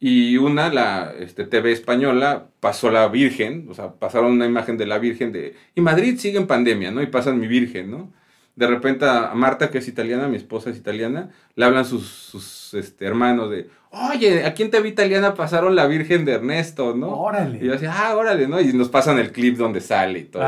[0.00, 4.86] Y una, la este, TV española, pasó la Virgen, o sea, pasaron una imagen de
[4.86, 5.56] la Virgen de...
[5.74, 7.02] Y Madrid sigue en pandemia, ¿no?
[7.02, 8.12] Y pasan mi Virgen, ¿no?
[8.58, 12.74] De repente a Marta, que es italiana, mi esposa es italiana, le hablan sus, sus
[12.74, 15.34] este, hermanos de, oye, ¿a quién te vi italiana?
[15.34, 17.20] Pasaron la Virgen de Ernesto, ¿no?
[17.20, 17.58] Órale.
[17.58, 18.60] Y yo decía, ah, órale, ¿no?
[18.60, 20.42] Y nos pasan el clip donde sale y todo.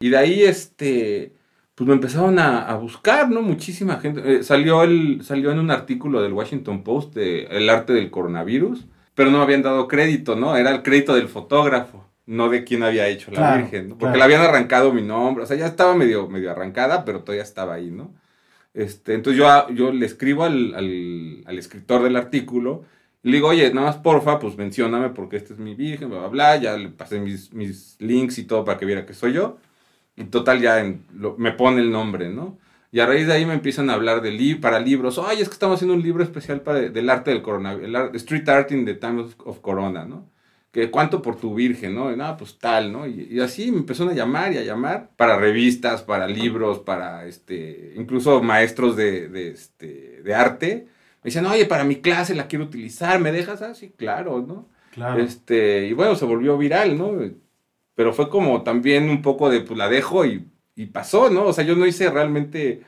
[0.00, 1.34] Y de ahí, este,
[1.74, 3.42] pues me empezaron a, a buscar, ¿no?
[3.42, 4.22] Muchísima gente.
[4.24, 8.86] Eh, salió, el, salió en un artículo del Washington Post de El arte del coronavirus,
[9.14, 10.56] pero no me habían dado crédito, ¿no?
[10.56, 13.94] Era el crédito del fotógrafo, no de quién había hecho la Claro, Virgen, ¿no?
[13.98, 14.18] Porque claro.
[14.18, 17.74] le habían arrancado mi nombre, o sea, ya estaba medio, medio arrancada, pero todavía estaba
[17.74, 18.12] ahí, ¿no?
[18.74, 22.84] Este, entonces yo, a- yo le escribo al, al, al escritor del artículo
[23.22, 26.18] y le digo, oye, nada más porfa, pues mencióname porque esta es mi virgen, bla,
[26.20, 26.56] bla, bla.
[26.56, 29.58] Ya le pasé mis, mis links y todo para que viera que soy yo.
[30.16, 32.58] Y total, ya en- lo- me pone el nombre, ¿no?
[32.92, 35.18] Y a raíz de ahí me empiezan a hablar de li para libros.
[35.18, 38.48] Oye, es que estamos haciendo un libro especial para, del arte del coronavirus, el street
[38.48, 40.26] art in the time of, of corona, ¿no?
[40.70, 42.12] Que cuánto por tu virgen, ¿no?
[42.12, 43.06] Y nada, pues tal, ¿no?
[43.06, 47.24] Y, y así me empezaron a llamar y a llamar para revistas, para libros, para,
[47.26, 50.86] este, incluso maestros de, de, este, de arte.
[51.22, 53.62] Me dicen, oye, para mi clase la quiero utilizar, ¿me dejas?
[53.62, 54.68] Ah, sí, claro, ¿no?
[54.92, 55.22] Claro.
[55.22, 57.12] Este, y bueno, se volvió viral, ¿no?
[57.94, 60.46] Pero fue como también un poco de, pues la dejo y,
[60.76, 61.44] y pasó, ¿no?
[61.44, 62.82] O sea, yo no hice realmente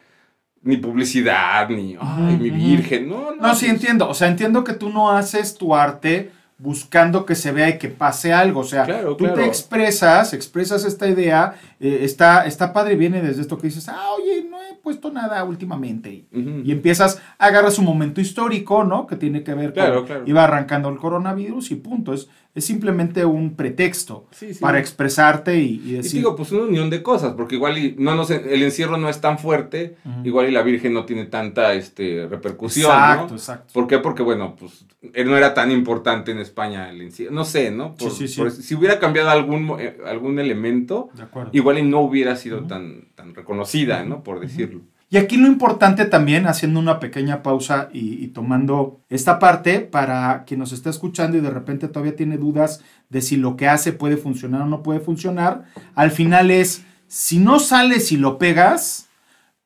[0.63, 3.43] ni publicidad, ni, ay, mi virgen, no, no.
[3.43, 4.09] No, sí pues, entiendo.
[4.09, 7.89] O sea, entiendo que tú no haces tu arte buscando que se vea y que
[7.89, 8.61] pase algo.
[8.61, 13.43] O sea, Claro, tú te expresas, expresas esta idea, eh, está, está padre, viene desde
[13.43, 16.27] esto que dices, ah, oye, no he puesto nada últimamente.
[16.33, 19.07] Y empiezas, agarras un momento histórico, ¿no?
[19.07, 20.25] Que tiene que ver con, Claro, claro.
[20.27, 22.13] iba arrancando el coronavirus y punto.
[22.13, 24.61] Es, es simplemente un pretexto Sí, sí.
[24.61, 26.13] para expresarte y, y Y decir...
[26.21, 29.09] digo, pues una unión de cosas, porque igual y no, no sé, el encierro no
[29.09, 33.35] es tan fuerte, igual y la Virgen no tiene tanta este, repercusión, exacto, ¿no?
[33.37, 33.73] exacto.
[33.73, 33.99] ¿Por qué?
[33.99, 34.85] Porque, bueno, pues
[35.15, 37.33] él no era tan importante en España el encierro.
[37.35, 37.95] No sé, ¿no?
[37.95, 41.09] Por- Sí, por- si hubiera cambiado algún, eh, algún elemento,
[41.53, 44.23] igual y no hubiera sido tan, tan reconocida, ¿no?
[44.25, 44.81] Por decirlo.
[45.13, 50.45] Y aquí lo importante también, haciendo una pequeña pausa y, y tomando esta parte para
[50.45, 53.93] quien nos está escuchando y de repente todavía tiene dudas de si lo que hace
[53.93, 55.65] puede funcionar o no puede funcionar,
[55.97, 59.09] al final es, si no sales y lo pegas,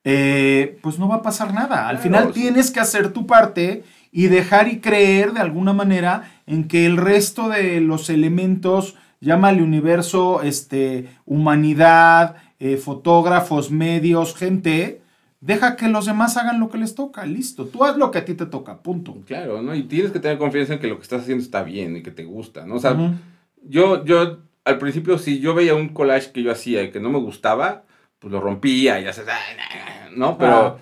[0.02, 1.88] eh, pues no va a pasar nada.
[1.88, 6.68] Al final tienes que hacer tu parte y dejar y creer de alguna manera en
[6.68, 15.00] que el resto de los elementos llámale universo, este, humanidad, eh, fotógrafos, medios, gente,
[15.44, 18.24] deja que los demás hagan lo que les toca, listo, tú haz lo que a
[18.24, 19.14] ti te toca, punto.
[19.26, 19.74] Claro, ¿no?
[19.74, 22.10] Y tienes que tener confianza en que lo que estás haciendo está bien y que
[22.10, 22.76] te gusta, ¿no?
[22.76, 22.96] O sea,
[23.62, 27.10] yo, yo al principio si yo veía un collage que yo hacía y que no
[27.10, 27.84] me gustaba,
[28.18, 29.26] pues lo rompía y haces,
[30.16, 30.38] ¿no?
[30.38, 30.54] Pero...
[30.54, 30.76] Ah.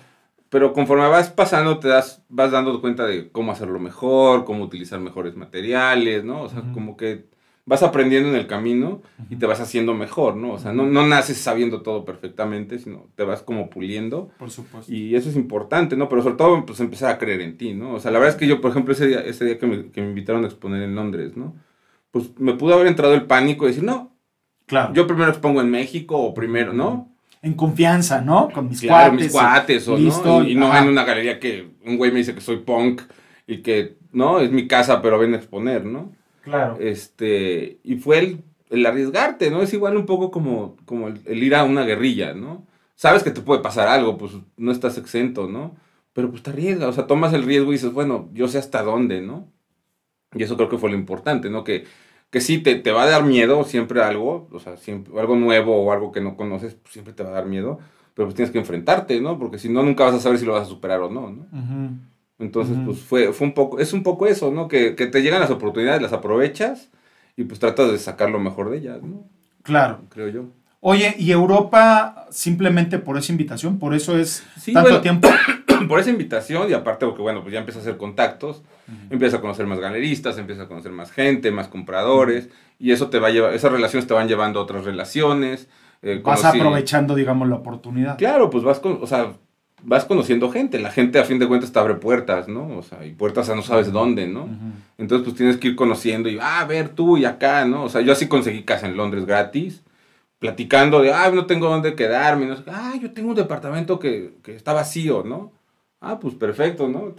[0.53, 4.99] Pero conforme vas pasando, te das, vas dando cuenta de cómo hacerlo mejor, cómo utilizar
[4.99, 6.43] mejores materiales, ¿no?
[6.43, 7.25] O sea, como que
[7.65, 10.53] vas aprendiendo en el camino y te vas haciendo mejor, ¿no?
[10.53, 14.31] O sea, no, no, naces sabiendo todo perfectamente, sino te vas como puliendo.
[14.37, 14.91] Por supuesto.
[14.91, 16.09] Y eso es importante, ¿no?
[16.09, 17.93] Pero sobre todo, pues empezar a creer en ti, ¿no?
[17.93, 19.91] O sea, la verdad es que yo, por ejemplo, ese día, ese día que, me,
[19.91, 21.55] que me invitaron a exponer en Londres, ¿no?
[22.11, 24.15] Pues me pudo haber entrado el pánico y decir, no.
[24.65, 24.93] Claro.
[24.93, 27.13] Yo primero expongo en México o primero, ¿no?
[27.43, 28.49] en confianza, ¿no?
[28.49, 29.25] Con mis claro, cuates.
[29.25, 30.43] mis cuates, o, ¿no?
[30.47, 33.01] Y, no en una galería que un güey me dice que soy punk
[33.45, 34.39] y que, ¿no?
[34.39, 36.13] Es mi casa, pero ven a exponer, ¿no?
[36.43, 36.77] Claro.
[36.79, 39.61] Este, y fue el, el arriesgarte, ¿no?
[39.61, 42.65] Es igual un poco como, como el, ir a una guerrilla, ¿no?
[42.95, 45.75] Sabes que te puede pasar algo, pues no estás exento, ¿no?
[46.13, 48.83] Pero pues te arriesgas, o sea, tomas el riesgo y dices, bueno, yo sé hasta
[48.83, 49.51] dónde, ¿no?
[50.35, 51.63] Y eso creo que fue lo importante, ¿no?
[51.63, 51.85] Que
[52.33, 55.83] que sí te, te, va a dar miedo siempre algo, o sea, siempre, algo nuevo
[55.83, 57.77] o algo que no conoces, pues siempre te va a dar miedo,
[58.15, 59.37] pero pues tienes que enfrentarte, ¿no?
[59.37, 61.45] Porque si no, nunca vas a saber si lo vas a superar o no, ¿no?
[62.39, 64.67] Entonces, pues fue, fue un poco, es un poco eso, ¿no?
[64.67, 66.89] Que, que, te llegan las oportunidades, las aprovechas
[67.37, 69.27] y pues tratas de sacar lo mejor de ellas, ¿no?
[69.61, 70.01] Claro.
[70.09, 70.45] Creo yo.
[70.85, 73.79] Oye, ¿y Europa simplemente por esa invitación?
[73.79, 75.29] ¿Por eso es tanto tiempo?
[75.87, 78.63] por esa invitación y aparte porque, bueno, pues ya empieza a hacer contactos,
[79.09, 83.19] empieza a conocer más galeristas, empieza a conocer más gente, más compradores y eso te
[83.19, 85.69] va a llevar, esas relaciones te van llevando a otras relaciones.
[86.01, 88.17] Eh, vas aprovechando, digamos, la oportunidad.
[88.17, 89.37] Claro, pues vas con, o sea,
[89.83, 92.77] vas conociendo gente, la gente a fin de cuentas te abre puertas, ¿no?
[92.77, 94.47] O sea, y puertas a no sabes dónde, ¿no?
[94.97, 97.83] Entonces, pues tienes que ir conociendo y, ah, a ver, tú y acá, ¿no?
[97.83, 99.83] O sea, yo así conseguí casa en Londres gratis
[100.39, 104.53] platicando de, ah, no tengo dónde quedarme, no ah, yo tengo un departamento que, que,
[104.53, 105.53] está vacío, ¿no?
[106.01, 107.13] Ah, pues perfecto, ¿no?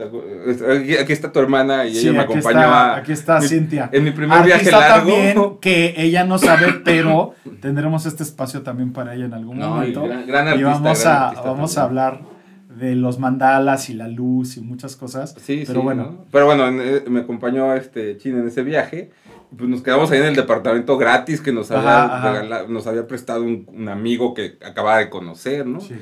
[1.01, 3.89] Aquí, está tu hermana y ella me acompañó a, Aquí está Cintia.
[3.91, 5.11] En mi primer viaje largo.
[5.11, 10.05] también, que ella no sabe, pero tendremos este espacio también para ella en algún momento.
[10.05, 12.34] Y, gran, artista, y vamos, a, vamos a hablar
[12.77, 15.35] de los mandalas y la luz y muchas cosas.
[15.41, 16.25] Sí, pero bueno.
[16.31, 19.11] Pero bueno, eh, me acompañó este China en ese viaje
[19.57, 23.89] pues nos quedamos ahí en el departamento gratis que nos había, nos había prestado un,
[23.89, 25.81] amigo que acababa de conocer, ¿no?
[25.81, 25.95] Sí.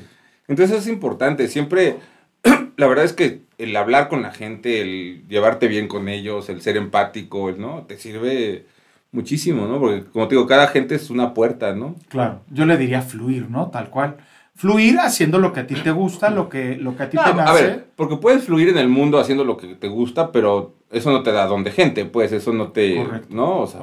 [0.47, 1.97] Entonces es importante, siempre,
[2.77, 6.61] la verdad es que el hablar con la gente, el llevarte bien con ellos, el
[6.61, 7.83] ser empático, ¿no?
[7.83, 8.65] Te sirve
[9.11, 9.79] muchísimo, ¿no?
[9.79, 11.95] Porque como te digo, cada gente es una puerta, ¿no?
[12.09, 13.69] Claro, yo le diría fluir, ¿no?
[13.69, 14.17] Tal cual
[14.55, 17.33] fluir haciendo lo que a ti te gusta, lo que, lo que a ti te
[17.33, 17.49] nace.
[17.49, 21.11] A ver, porque puedes fluir en el mundo haciendo lo que te gusta, pero eso
[21.11, 22.97] no te da don de gente, pues eso no te...
[22.97, 23.27] Correcto.
[23.35, 23.61] ¿No?
[23.61, 23.81] O sea,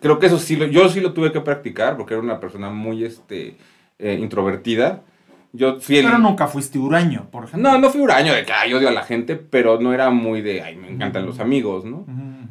[0.00, 2.70] creo que eso sí, lo, yo sí lo tuve que practicar porque era una persona
[2.70, 3.56] muy este,
[3.98, 5.02] eh, introvertida.
[5.52, 7.70] Yo fui Pero nunca fuiste huraño, por ejemplo.
[7.70, 10.42] No, no fui huraño de que ay, odio a la gente, pero no era muy
[10.42, 12.04] de, ay, me encantan los amigos, ¿no?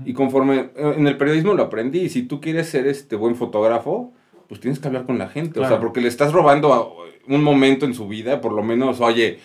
[0.06, 3.36] Y conforme eh, en el periodismo lo aprendí, y si tú quieres ser este buen
[3.36, 4.14] fotógrafo,
[4.48, 7.44] pues tienes que hablar con la gente, o sea, porque le estás robando a, un
[7.44, 9.40] momento en su vida, por lo menos, oye,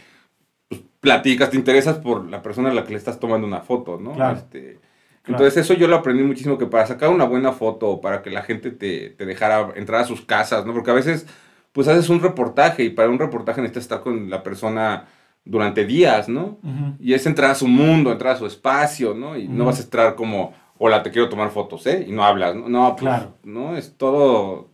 [0.69, 3.99] pues, platicas, te interesas por la persona a la que le estás tomando una foto,
[3.99, 4.33] ¿no?
[4.33, 4.79] Este,
[5.27, 8.43] entonces eso yo lo aprendí muchísimo, que para sacar una buena foto, para que la
[8.43, 10.73] gente te, te, dejara entrar a sus casas, ¿no?
[10.73, 11.27] Porque a veces,
[11.73, 15.07] pues haces un reportaje y para un reportaje necesitas estar con la persona
[15.45, 16.59] durante días, ¿no?
[16.99, 19.37] Y es entrar a su mundo, entrar a su espacio, ¿no?
[19.37, 22.05] Y no vas a entrar como, hola, te quiero tomar fotos, ¿eh?
[22.07, 22.69] Y no hablas, ¿no?
[22.69, 23.35] No, pues, claro.
[23.45, 23.77] ¿no?
[23.77, 24.69] Es todo,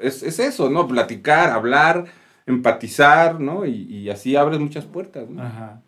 [0.00, 0.86] es, es eso, ¿no?
[0.86, 2.04] Platicar, hablar
[2.46, 3.64] empatizar, ¿no?
[3.66, 5.42] Y, así abres muchas puertas, ¿no?
[5.42, 5.80] Ajá.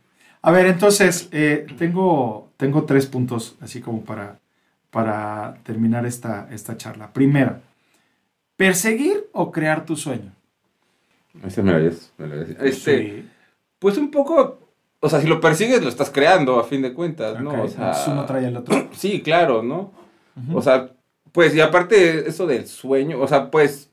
[0.42, 4.40] A ver, entonces, eh, tengo, tengo tres puntos, así como para,
[4.90, 7.12] para terminar esta, esta charla.
[7.12, 7.60] Primero,
[8.56, 10.32] ¿perseguir o crear tu sueño?
[11.42, 13.24] Ese me lo me Este,
[13.78, 14.58] Pues un poco,
[15.00, 17.62] o sea, si lo persigues, lo estás creando, a fin de cuentas, ¿no?
[17.62, 18.90] O sea, uno trae el otro.
[18.92, 19.92] Sí, claro, ¿no?
[20.52, 20.90] O sea,
[21.32, 23.90] pues, y aparte eso del sueño, o sea, pues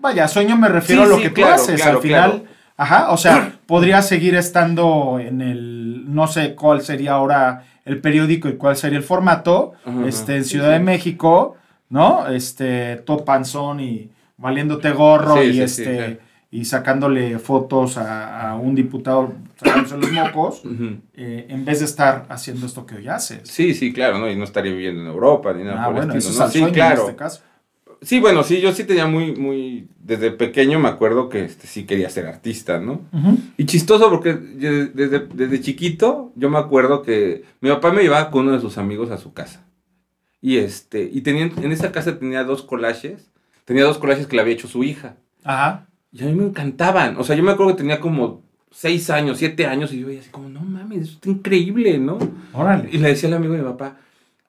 [0.00, 1.84] Vaya, sueño me refiero a lo que tú haces.
[1.84, 2.44] Al final,
[2.76, 8.48] ajá, o sea, podría seguir estando en el, no sé cuál sería ahora el periódico
[8.48, 9.74] y cuál sería el formato,
[10.06, 11.56] este, en Ciudad de México,
[11.90, 12.26] ¿no?
[12.28, 16.20] Este, todo panzón y valiéndote gorro y este
[16.52, 20.62] y sacándole fotos a, un diputado sacándose los mocos,
[21.14, 23.42] eh, en vez de estar haciendo esto que hoy haces.
[23.44, 24.28] Sí, sí, claro, ¿no?
[24.28, 26.50] Y no estaría viviendo en Europa ni nada ah, por el estilo, ¿no?
[26.50, 27.02] Sí, claro.
[27.02, 27.42] En este caso.
[28.02, 31.84] Sí, bueno, sí, yo sí tenía muy, muy, desde pequeño me acuerdo que este, sí
[31.84, 33.02] quería ser artista, ¿no?
[33.58, 38.52] Y chistoso porque desde, chiquito yo me acuerdo que mi papá me llevaba con uno
[38.52, 39.66] de sus amigos a su casa.
[40.40, 43.30] Y, este, y tenía, en esa casa tenía dos collages.
[43.66, 45.16] Tenía dos collages que le había hecho su hija.
[45.44, 45.86] Ajá.
[46.12, 47.16] Y a mí me encantaban.
[47.18, 50.20] O sea, yo me acuerdo que tenía como seis años, siete años, y yo veía
[50.20, 52.18] así como, no mames, eso está increíble, ¿no?
[52.52, 52.88] Órale.
[52.90, 53.98] Y le decía al amigo de mi papá,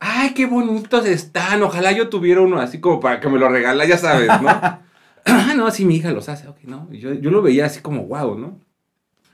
[0.02, 3.86] ay, qué bonitos están, ojalá yo tuviera uno así como para que me lo regala,
[3.86, 4.49] ya sabes, ¿no?
[5.26, 6.91] ah, no, sí, mi hija los hace, ok, ¿no?
[6.91, 8.60] Yo, yo lo veía así como, wow, ¿no?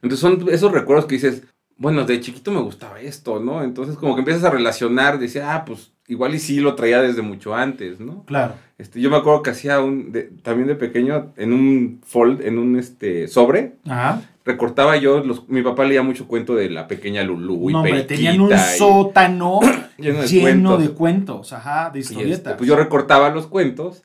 [0.02, 1.44] Entonces son esos recuerdos que dices,
[1.78, 3.64] bueno, de chiquito me gustaba esto, ¿no?
[3.64, 7.22] Entonces como que empiezas a relacionar, decía, ah, pues igual y sí lo traía desde
[7.22, 8.24] mucho antes, ¿no?
[8.26, 8.56] Claro.
[8.78, 12.60] Este, yo me acuerdo que hacía un, de- también de pequeño, en un fold, en
[12.60, 14.22] un este, sobre, Ajá.
[14.48, 18.02] Recortaba yo, los, mi papá leía mucho cuento de la pequeña Lulú y No, hombre,
[18.04, 19.60] tenían un y- sótano
[19.98, 20.82] lleno de lleno cuentos.
[20.82, 22.56] de cuentos, ajá, de este, historietas.
[22.58, 24.04] pues yo recortaba los cuentos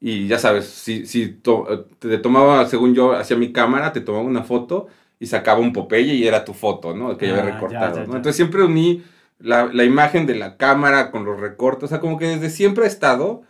[0.00, 4.24] y ya sabes, si, si to- te tomaba, según yo, hacia mi cámara, te tomaba
[4.24, 4.88] una foto
[5.18, 7.16] y sacaba un Popeye y era tu foto, ¿no?
[7.16, 8.10] Que yo Ah, había ya, recortado, ya, ¿no?
[8.12, 8.16] ya.
[8.16, 9.02] Entonces siempre uní
[9.38, 12.84] la, la imagen de la cámara con los recortes, o sea, como que desde siempre
[12.84, 13.42] ha estado,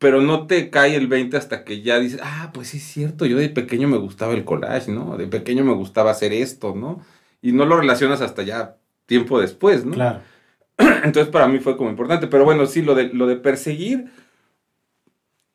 [0.00, 3.26] pero no te cae el 20 hasta que ya dices, ah, pues sí es cierto,
[3.26, 5.18] yo de pequeño me gustaba el collage, ¿no?
[5.18, 7.00] De pequeño me gustaba hacer esto, ¿no?
[7.42, 9.92] Y no lo relacionas hasta ya tiempo después, ¿no?
[9.92, 10.20] Claro.
[11.04, 12.28] Entonces para mí fue como importante.
[12.28, 14.06] Pero bueno, sí, lo de, lo de perseguir.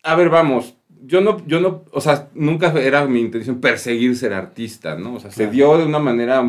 [0.04, 0.74] A ver, vamos.
[1.02, 5.14] Yo no, yo no, o sea, nunca era mi intención perseguir ser artista, ¿no?
[5.14, 5.52] O sea, se Claro.
[5.52, 6.48] dio de una manera,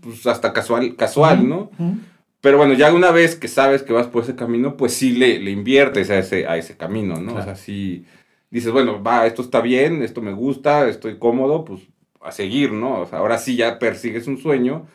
[0.00, 1.70] pues, hasta casual, casual, ¿no?
[1.78, 1.94] ujú.
[2.40, 5.40] Pero bueno, ya una vez que sabes que vas por ese camino, pues sí le,
[5.40, 7.32] le inviertes a ese, a ese camino, ¿no?
[7.34, 7.40] Claro.
[7.40, 8.06] O sea, sí
[8.50, 11.82] dices, bueno, va, esto está bien, esto me gusta, estoy cómodo, pues
[12.20, 13.00] a seguir, ¿no?
[13.02, 14.86] O sea, ahora sí ya persigues un sueño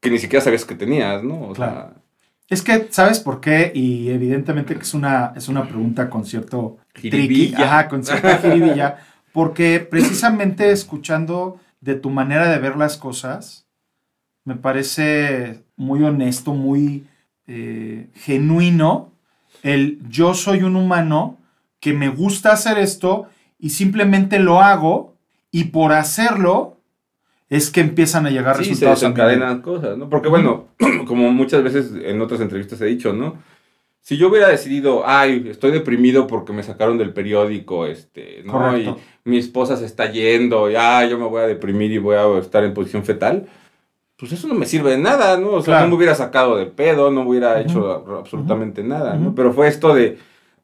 [0.00, 1.50] que ni siquiera sabías que tenías, ¿no?
[1.50, 1.74] O Claro.
[1.74, 2.02] sea,
[2.48, 3.72] Es que, ¿sabes por qué?
[3.74, 7.64] Y evidentemente que es una, es una pregunta con cierto tricky, Jiribilla.
[7.64, 8.98] ajá, con cierta jiribilla,
[9.32, 13.67] porque precisamente escuchando de tu manera de ver las cosas,
[14.48, 17.04] me parece muy honesto, muy
[17.46, 19.12] eh, genuino
[19.62, 21.36] el yo soy un humano
[21.80, 23.26] que me gusta hacer esto
[23.58, 25.14] y simplemente lo hago
[25.50, 26.78] y por hacerlo
[27.50, 29.00] es que empiezan a llegar sí, se resultados.
[29.00, 29.08] vida.
[29.08, 30.08] desencadenan cosas, ¿no?
[30.08, 30.68] Porque bueno,
[31.06, 33.36] como muchas veces en otras entrevistas he dicho, ¿no?
[34.00, 38.52] Si yo hubiera decidido, ay, estoy deprimido porque me sacaron del periódico, este, ¿no?
[38.54, 38.98] Correcto.
[39.26, 42.16] Y mi esposa se está yendo, y ay, yo me voy a deprimir y voy
[42.16, 43.46] a estar en posición fetal,
[44.18, 45.50] pues eso no me sirve de nada, ¿no?
[45.52, 45.84] O sea, Claro.
[45.84, 49.34] no me hubiera sacado del pedo, no hubiera hecho absolutamente nada, ¿no?
[49.34, 50.18] Pero fue esto de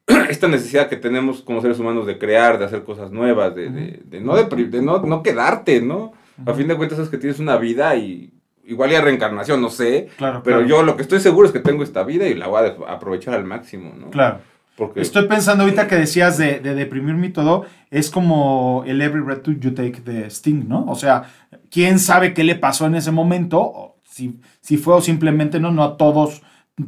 [0.28, 4.00] esta necesidad que tenemos como seres humanos de crear, de hacer cosas nuevas, de, de-
[4.04, 6.12] de no, depri- de no, no quedarte, ¿no?
[6.46, 8.32] A fin de cuentas es que tienes una vida y
[8.66, 10.68] igual y a reencarnación, no sé, Claro, pero claro.
[10.68, 12.76] yo lo que estoy seguro es que tengo esta vida y la voy a de-
[12.88, 14.10] aprovechar al máximo, ¿no?
[14.10, 14.38] Claro.
[14.76, 19.22] Porque Estoy pensando ahorita que decías de, de deprimirme y todo, es como el Every
[19.22, 20.84] Breath You Take de Sting, ¿no?
[20.86, 21.24] O sea,
[21.70, 25.70] quién sabe qué le pasó en ese momento, o si, si fue o simplemente no,
[25.70, 26.42] no a todos,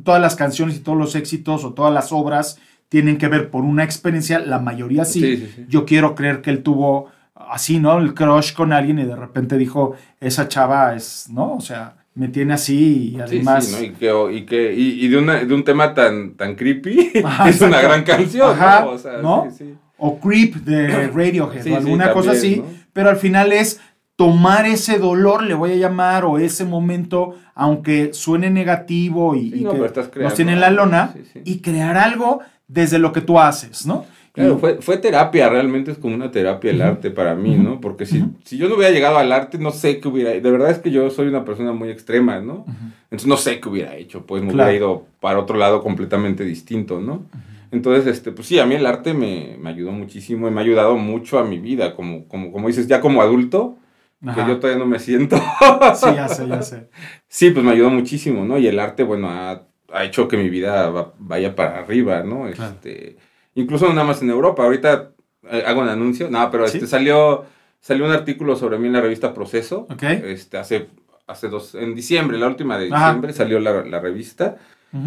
[0.05, 2.59] todas las canciones y todos los éxitos o todas las obras
[2.89, 5.21] tienen que ver por una experiencia, la mayoría sí.
[5.21, 5.67] Sí, sí, sí.
[5.69, 7.99] Yo quiero creer que él tuvo así, ¿no?
[7.99, 11.55] El crush con alguien y de repente dijo, esa chava es, ¿no?
[11.55, 13.67] O sea, me tiene así y Sí, además...
[13.67, 13.83] sí, ¿no?
[13.85, 17.49] Y, que, y, que, y, y de, una, de un tema tan, tan creepy, Ajá,
[17.49, 18.91] es una gran canción, Ajá, ¿no?
[18.91, 19.47] O sea, ¿no?
[19.51, 19.75] sí, sí.
[19.99, 22.65] o Creep de Radiohead Sí, o sí, alguna cosa así, ¿no?
[22.93, 23.81] pero al final es
[24.17, 29.59] tomar ese dolor, le voy a llamar, o ese momento, aunque suene negativo y, Sí,
[29.61, 31.41] y no, que nos tiene en la lona, sí, sí.
[31.45, 34.07] y crear algo desde lo que tú haces, ¿no?
[34.37, 37.81] Claro, fue, fue terapia, realmente es como una terapia el arte para mí, ¿no?
[37.81, 40.31] Porque si, si yo no hubiera llegado al arte, no sé qué hubiera...
[40.31, 42.67] De verdad es que yo soy una persona muy extrema, ¿no?
[43.05, 44.69] Entonces no sé qué hubiera hecho, pues me Claro.
[44.69, 47.25] hubiera ido para otro lado completamente distinto, ¿no?
[47.73, 50.65] Entonces, este, pues sí, a mí el arte me, me ayudó muchísimo y me ha
[50.65, 53.79] ayudado mucho a mi vida, como, como, como dices, ya como adulto,
[54.25, 54.35] Ajá.
[54.45, 55.37] que yo todavía no me siento.
[55.95, 56.89] Sí, ya sé, ya sé.
[57.27, 58.59] Sí, pues me ayudó muchísimo, ¿no?
[58.59, 59.63] Y el arte, bueno, ha,
[59.93, 62.49] ha hecho que mi vida va- vaya para arriba, ¿no?
[62.51, 62.73] Claro.
[62.75, 63.17] Este,
[63.57, 64.63] incluso no nada más en Europa.
[64.65, 65.11] Ahorita
[65.51, 66.31] eh, hago un anuncio.
[66.31, 66.77] No, pero ¿Sí?
[66.79, 67.45] este salió,
[67.81, 69.87] salió un artículo sobre mí en la revista Proceso.
[70.01, 70.87] Este, hace,
[71.27, 73.07] hace dos, en diciembre, la última de Ajá.
[73.07, 74.57] diciembre, salió la, la revista.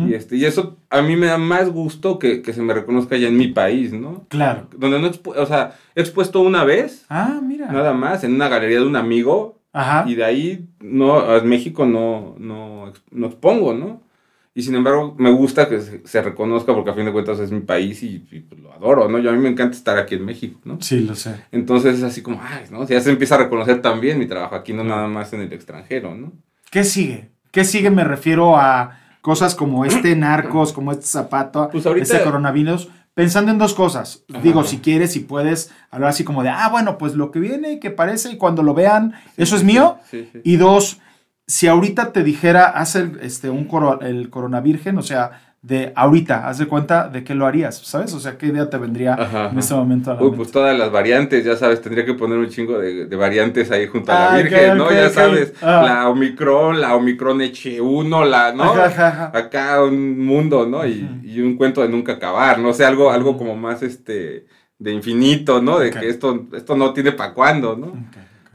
[0.07, 3.17] Y, este, y eso a mí me da más gusto que, que se me reconozca
[3.17, 4.25] ya en mi país, ¿no?
[4.27, 4.67] Claro.
[4.77, 7.71] Donde no, expu- o sea, he expuesto una vez, Ah, mira.
[7.71, 10.03] nada más, en una galería de un amigo, Ajá.
[10.07, 14.01] y de ahí no, en México no, no, no expongo, ¿no?
[14.55, 17.51] Y sin embargo, me gusta que se, se reconozca porque a fin de cuentas es
[17.51, 19.19] mi país y, y, pues, lo adoro, ¿no?
[19.19, 20.81] Yo a mí me encanta estar aquí en México, ¿no?
[20.81, 21.35] Sí, lo sé.
[21.51, 22.85] Entonces es así como, ay, ¿no?
[22.87, 26.15] Ya se empieza a reconocer también mi trabajo aquí, no nada más en el extranjero,
[26.15, 26.33] ¿no?
[26.71, 27.29] ¿Qué sigue?
[27.51, 27.89] ¿Qué sigue?
[27.91, 32.89] Me refiero a cosas como este narcos, como este zapato, Pues ahorita- este coronavirus.
[33.13, 34.23] Pensando en dos cosas.
[34.31, 34.41] Ajá.
[34.41, 37.79] Digo, si quieres, si puedes, hablar así como de, ah, bueno, pues lo que viene,
[37.79, 39.97] que parece, y cuando lo vean, eso es mío.
[40.09, 40.39] Sí, sí.
[40.45, 40.99] Y dos,
[41.49, 46.47] si ahorita te dijera, haz el, este, un coro- el coronavirgen, o sea, de ahorita,
[46.47, 48.13] haz de cuenta de qué lo harías, ¿sabes?
[48.13, 50.91] O sea, ¿qué idea te vendría en ese momento a la Uy, pues todas las
[50.91, 54.77] variantes, ya sabes, tendría que poner un chingo de, variantes ahí junto a la Virgen,
[54.77, 54.91] ¿no?
[54.91, 55.81] ya sabes, ah.
[55.83, 58.71] la Omicron, la Omicron H1, la, ¿no?
[58.71, 60.85] Acá un mundo, ¿no?
[60.85, 62.69] Y, un cuento de nunca acabar, ¿no?
[62.69, 64.45] O sea, algo, algo como más, este,
[64.77, 65.79] de infinito, ¿no?
[65.79, 67.93] De que esto, esto no tiene para cuándo, ¿no?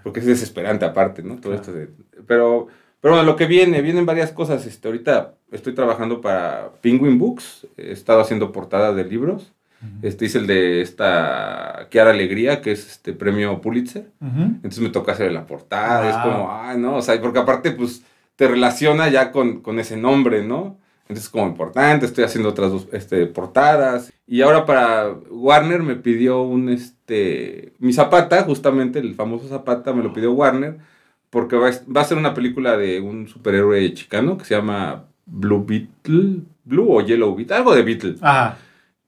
[0.04, 1.40] Porque es desesperante aparte, ¿no?
[1.40, 1.88] Todo esto de...
[2.24, 2.68] Pero...
[3.04, 4.64] Pero bueno, lo que viene, vienen varias cosas.
[4.64, 7.66] Este, ahorita estoy trabajando para Penguin Books.
[7.76, 9.52] He estado haciendo portadas de libros.
[10.00, 14.10] Este hice el de esta Kiara Alegría, que es este premio Pulitzer.
[14.22, 16.08] Entonces me toca hacer la portada.
[16.08, 18.02] Es como, ay, no, o sea, porque aparte, pues,
[18.36, 20.78] te relaciona ya con, con ese nombre, ¿no?
[21.02, 24.14] Entonces, como importante, estoy haciendo otras dos este, portadas.
[24.26, 30.02] Y ahora para Warner me pidió un, este, mi Zapata, justamente el famoso Zapata, me
[30.02, 30.78] lo pidió Warner
[31.34, 36.42] porque va, a ser una película de un superhéroe chicano que se llama Blue Beetle,
[36.62, 38.14] Blue o Yellow Beetle, algo de Beetle.
[38.20, 38.56] Ajá.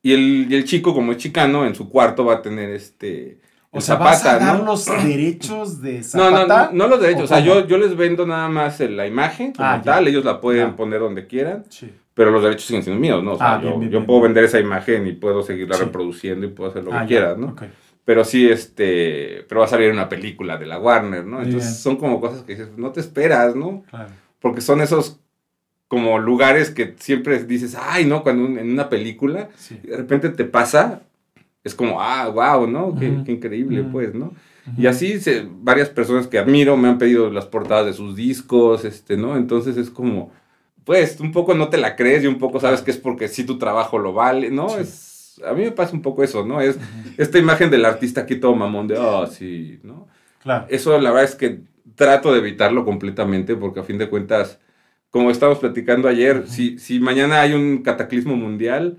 [0.02, 3.38] Y el, el chico, como es chicano, en su cuarto va a tener este...
[3.70, 6.46] O sea, Zapata, ¿vas a dar los derechos de Zapata?
[6.46, 7.22] No, no, no, los derechos.
[7.22, 10.08] O, sea, yo, yo les vendo nada más la imagen como ah, tal.
[10.08, 11.64] Ellos la pueden poner donde quieran.
[11.68, 11.92] Sí.
[12.12, 13.34] Pero los derechos siguen siendo míos, ¿no?
[13.34, 16.70] O sea, ah, yo, yo puedo vender esa imagen y puedo seguirla reproduciendo y puedo
[16.70, 17.48] hacer lo que ah, quiera, ¿no?
[17.48, 17.68] Okay.
[18.06, 21.42] Pero sí, este, pero va a salir una película de la Warner, ¿no?
[21.42, 23.82] Entonces son como cosas que dices, no te esperas, ¿no?
[23.90, 24.10] Claro.
[24.38, 25.18] Porque son esos
[25.88, 28.22] como lugares que siempre dices, ay, ¿no?
[28.22, 29.48] Cuando en una película,
[29.82, 31.02] de repente te pasa,
[31.64, 32.94] es como, ah, wow, ¿no?
[32.96, 34.32] qué, increíble, pues, ¿no?
[34.78, 38.84] Y así se, varias personas que admiro me han pedido las portadas de sus discos,
[38.84, 39.36] este, ¿no?
[39.36, 40.30] Entonces es como,
[40.84, 43.44] pues, un poco no te la crees y un poco sabes que es porque sí
[43.44, 44.76] tu trabajo lo vale, ¿no?
[44.78, 46.60] Es a mí me pasa un poco eso, ¿no?
[46.60, 46.78] Es
[47.16, 50.08] esta imagen del artista aquí todo mamón de, oh, sí, ¿no?
[50.42, 50.66] Claro.
[50.68, 51.60] Eso la verdad es que
[51.94, 54.60] trato de evitarlo completamente porque a fin de cuentas,
[55.10, 58.98] como estábamos platicando ayer, si, si mañana hay un cataclismo mundial,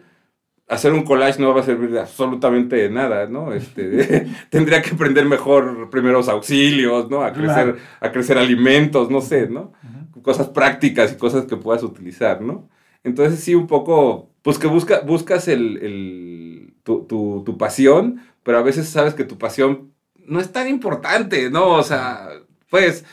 [0.68, 3.54] hacer un collage no va a servir de absolutamente nada, ¿no?
[3.54, 7.24] Este, tendría que aprender mejor primeros auxilios, ¿no?
[7.24, 9.74] A crecer, a crecer alimentos, no sé, ¿no?
[10.22, 12.70] Cosas prácticas y cosas que puedas utilizar, ¿no?
[13.04, 19.14] Entonces sí, un poco pues que busca, buscas el, tu, pasión, pero a veces sabes
[19.14, 19.91] que tu pasión
[20.26, 21.72] no es tan importante, ¿no?
[21.72, 22.30] O sea,
[22.70, 23.04] pues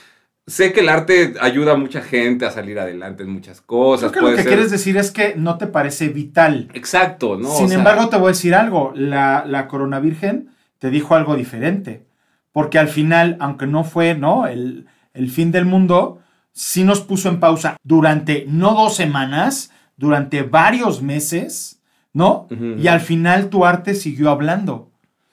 [0.47, 4.12] sé que el arte ayuda a mucha gente a salir adelante en muchas cosas.
[4.12, 6.68] Creo que lo que quieres decir es que no te parece vital.
[6.72, 7.51] Exacto, ¿no?
[7.51, 12.07] Sin embargo, te voy a decir algo, la, la Corona Virgen te dijo algo diferente,
[12.53, 14.47] porque al final, aunque no fue, ¿no?
[14.47, 16.20] El, el fin del mundo,
[16.53, 21.80] sí nos puso en pausa durante no dos semanas, durante varios meses,
[22.12, 22.49] ¿no?
[22.78, 24.90] Y al final tu arte siguió hablando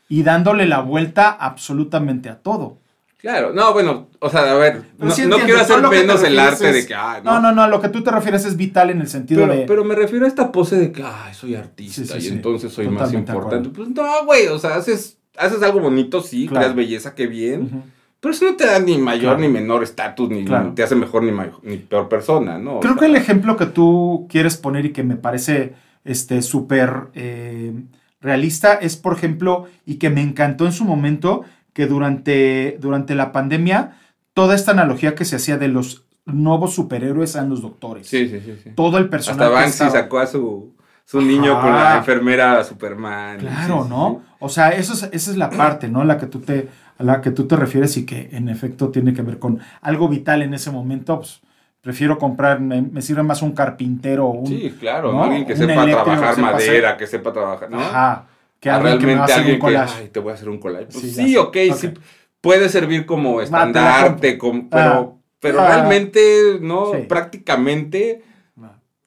[0.10, 2.78] y dándole la vuelta absolutamente a todo.
[3.22, 6.96] Claro, no, bueno, o sea, a ver, no, quiero hacer menos el arte de que,
[6.96, 7.40] ah, no.
[7.40, 7.52] no.
[7.52, 9.66] no, a lo que tú te refieres es vital en el sentido pero, de...
[9.68, 13.14] Pero me refiero a esta pose de que, ay, soy artista y entonces soy más
[13.14, 13.70] importante.
[13.70, 17.84] Pues no, güey, o sea, haces, haces algo bonito, sí, creas belleza, qué bien.
[18.22, 20.46] Pero eso no te da ni mayor ni menor estatus, ni,
[20.76, 21.32] te hace mejor ni,
[21.64, 22.80] ni peor persona, ¿no?
[22.80, 25.74] Creo que el ejemplo que tú quieres poner y que me parece
[26.06, 27.74] este súper eh,
[28.22, 31.44] realista es, por ejemplo, y que me encantó en su momento,
[31.74, 33.98] que durante, durante la pandemia,
[34.36, 38.08] toda esta analogía que se hacía de los nuevos superhéroes eran los doctores.
[38.08, 38.70] Sí, sí, sí.
[38.76, 39.44] Todo el personaje.
[39.44, 43.40] Hasta Banksy sacó a su, su niño con la enfermera Superman.
[43.40, 44.22] Claro, ¿no?
[44.40, 46.04] O sea, eso es, esa es la parte, ¿no?
[46.04, 46.70] La que tú te
[47.02, 50.08] a la que tú te refieres y que en efecto tiene que ver con algo
[50.08, 51.42] vital en ese momento, pues
[51.82, 54.48] prefiero comprar, me, sirve más un carpintero o un...
[54.48, 57.80] Sí, claro, alguien que sepa trabajar madera, que sepa trabajar, ¿no?
[57.80, 58.28] Ajá,
[58.60, 59.96] que alguien que me va a hacer un collage.
[60.00, 60.88] ay, te voy a hacer un collage.
[60.92, 61.92] Pues sí, ok, sí,
[62.40, 65.10] puede servir como estandarte, pero, ah.
[65.40, 65.68] pero ah.
[65.68, 66.92] realmente, ¿no?
[67.08, 68.22] Prácticamente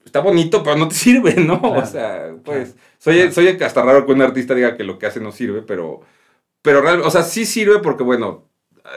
[0.05, 1.61] está bonito, pero no te sirve, ¿no?
[1.63, 5.21] o sea, pues, soy, soy hasta raro que un artista diga que lo que hace
[5.21, 6.03] no sirve, pero
[6.65, 8.49] pero realmente, o sea, sí sirve porque, bueno,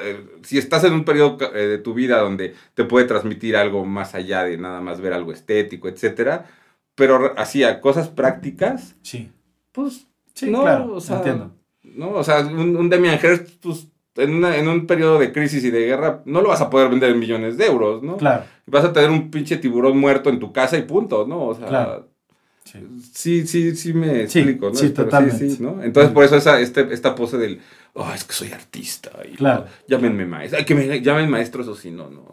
[0.01, 3.85] eh, si estás en un periodo eh, de tu vida donde te puede transmitir algo
[3.85, 6.45] más allá de nada más ver algo estético, etcétera,
[6.95, 9.33] pero así a cosas prácticas, sí.
[9.73, 11.51] pues sí, no, claro, o sea, entiendo.
[11.83, 15.69] No, o sea, un, un Demian Hirst, pues en, en, un periodo de crisis y
[15.69, 18.15] de guerra, no lo vas a poder vender en millones de euros, ¿no?
[18.15, 18.45] Claro.
[18.65, 21.47] Vas a tener un pinche tiburón muerto en tu casa y punto, ¿no?
[21.47, 22.07] O sea, claro.
[23.13, 24.75] Sí, sí, sí me explico, ¿no?
[24.75, 25.49] Sí, totalmente.
[25.49, 25.81] Sí, ¿no?
[25.83, 27.61] Entonces, por eso esa, este, esta pose del,
[27.93, 29.11] oh, es que soy artista.
[29.31, 29.65] Y, claro.
[29.87, 30.59] llámenme maestro.
[30.59, 32.31] Ay, que me llamen maestro, eso sí, no, no.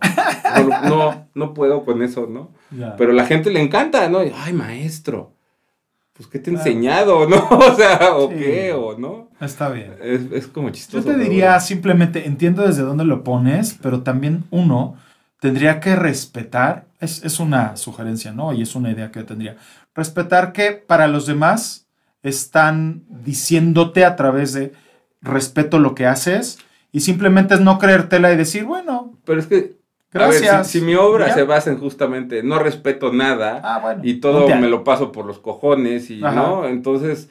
[0.89, 2.51] No, no, puedo con eso, ¿no?
[2.97, 4.20] Pero la gente le encanta, ¿no?
[4.35, 5.35] Ay, maestro.
[6.14, 7.49] Pues, ¿qué te he enseñado, no?
[7.51, 8.72] O sea, ¿o qué?
[8.72, 9.30] ¿O no?
[9.41, 9.95] Está bien.
[10.01, 11.09] Es, como chistoso.
[11.09, 14.97] Yo te diría simplemente, entiendo desde dónde lo pones, pero también uno
[15.45, 18.55] tendría que respetar, es, es una sugerencia, ¿no?
[18.55, 19.57] Y es una idea que yo tendría.
[19.95, 21.87] Respetar que para los demás
[22.23, 24.73] están diciéndote a través de
[25.21, 26.61] respeto lo que haces
[26.93, 29.77] y simplemente es no creértela y decir, bueno, Pero es que,
[30.11, 30.51] gracias.
[30.51, 31.35] a ver, si, si mi obra ¿Ya?
[31.35, 34.01] se basa en justamente no respeto nada Ah, bueno.
[34.03, 36.35] y todo me lo paso por los cojones y Ajá.
[36.35, 37.29] no, entonces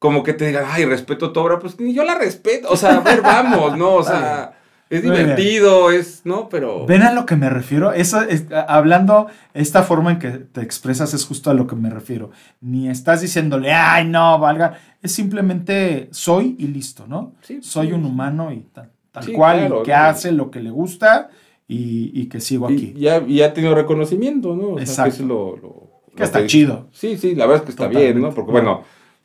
[0.00, 2.96] como que te digan, ay, respeto tu obra, pues ni yo la respeto, o sea,
[2.96, 3.94] a ver, vamos, ¿no?
[3.94, 4.54] O sea,
[4.96, 6.48] es divertido, es, ¿no?
[6.48, 6.86] Pero...
[6.86, 7.92] ¿Ven a lo que me refiero?
[7.92, 11.90] Eso es- hablando, esta forma en que te expresas es justo a lo que me
[11.90, 12.30] refiero.
[12.60, 14.78] Ni estás diciéndole, ay, no, valga.
[15.02, 17.34] Es simplemente soy y listo, ¿no?
[17.42, 17.92] Sí, soy sí.
[17.94, 21.30] un humano y tal, tal Sí, cual, claro, y que hace lo que le gusta
[21.66, 22.94] y, y que sigo Y aquí.
[22.98, 24.74] ya, y ha tenido reconocimiento, ¿no?
[24.74, 25.10] O sea, que Exacto.
[25.14, 26.88] eso es lo, lo- Que lo está chido.
[26.92, 28.12] Sí, sí, la verdad es que está Totalmente.
[28.12, 28.34] bien, ¿no?
[28.34, 28.82] Porque bueno,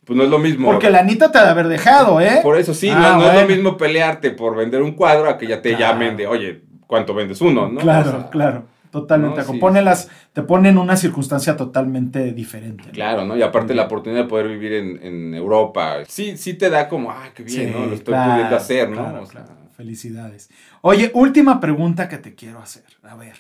[0.08, 0.72] pues no es lo mismo.
[0.72, 2.40] Porque la Anita te ha de haber dejado, ¿eh?
[2.42, 5.38] Por eso sí, Ah, no, no es lo mismo pelearte por vender un cuadro a
[5.38, 5.94] que ya te Claro.
[5.94, 7.68] llamen de, oye, ¿cuánto vendes uno?
[7.70, 7.82] ¿no?
[7.82, 8.64] claro, O sea, claro.
[8.90, 9.42] Totalmente.
[9.44, 12.86] no, sí, las- te ponen una circunstancia totalmente diferente.
[12.88, 12.92] ¿no?
[12.94, 13.36] Claro, ¿no?
[13.38, 17.12] Y aparte la oportunidad de poder vivir en, en Europa, sí, sí te da como,
[17.12, 17.86] ah, qué bien, Sí, ¿no?
[17.86, 18.96] Lo estoy claro, pudiendo hacer, ¿no?
[19.04, 19.62] claro, O sea, claro.
[19.76, 20.50] Felicidades.
[20.82, 22.86] Oye, última pregunta que te quiero hacer.
[23.04, 23.36] A ver.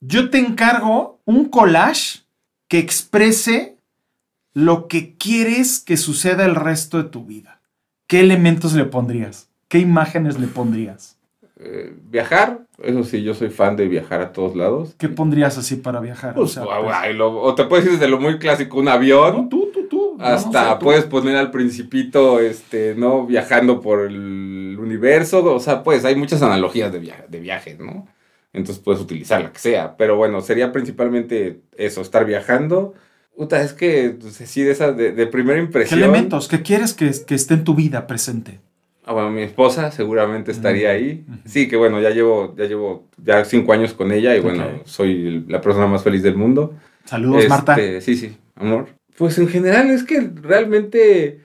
[0.00, 2.20] Yo te encargo un collage
[2.68, 3.73] que exprese
[4.54, 7.60] lo que quieres que suceda el resto de tu vida.
[8.06, 9.48] ¿Qué elementos le pondrías?
[9.68, 11.18] ¿Qué imágenes le pondrías?
[11.56, 14.94] eh, viajar, eso sí, yo soy fan de viajar a todos lados.
[14.98, 16.34] ¿Qué pondrías así para viajar?
[16.34, 18.86] Pues, O sea, pues- guay, lo- o te puedes ir desde lo muy clásico, un
[18.86, 20.16] No, avión, tú, tú, tú.
[20.18, 23.24] No hasta puedes poner al principito, este, ¿no?
[23.24, 28.08] Viajando por el universo, o sea, pues hay muchas analogías de, via- de viajes, ¿no?
[28.52, 32.94] Entonces puedes utilizar la que sea, pero bueno, sería principalmente eso, estar viajando.
[33.36, 35.98] Puta, es que, pues, sí, de esa, de, de primera ¿Qué impresión.
[35.98, 36.46] elementos?
[36.48, 38.60] ¿Qué quieres que, que esté en tu vida presente?
[39.04, 41.26] Ah, bueno, mi esposa seguramente estaría ahí.
[41.44, 45.44] Sí, que bueno, ya llevo, ya llevo ya cinco años con ella y bueno, soy
[45.48, 46.74] la persona más feliz del mundo.
[47.04, 47.76] Saludos, Este, Marta.
[48.00, 48.86] Sí, sí, amor.
[49.18, 51.40] Pues en general es que realmente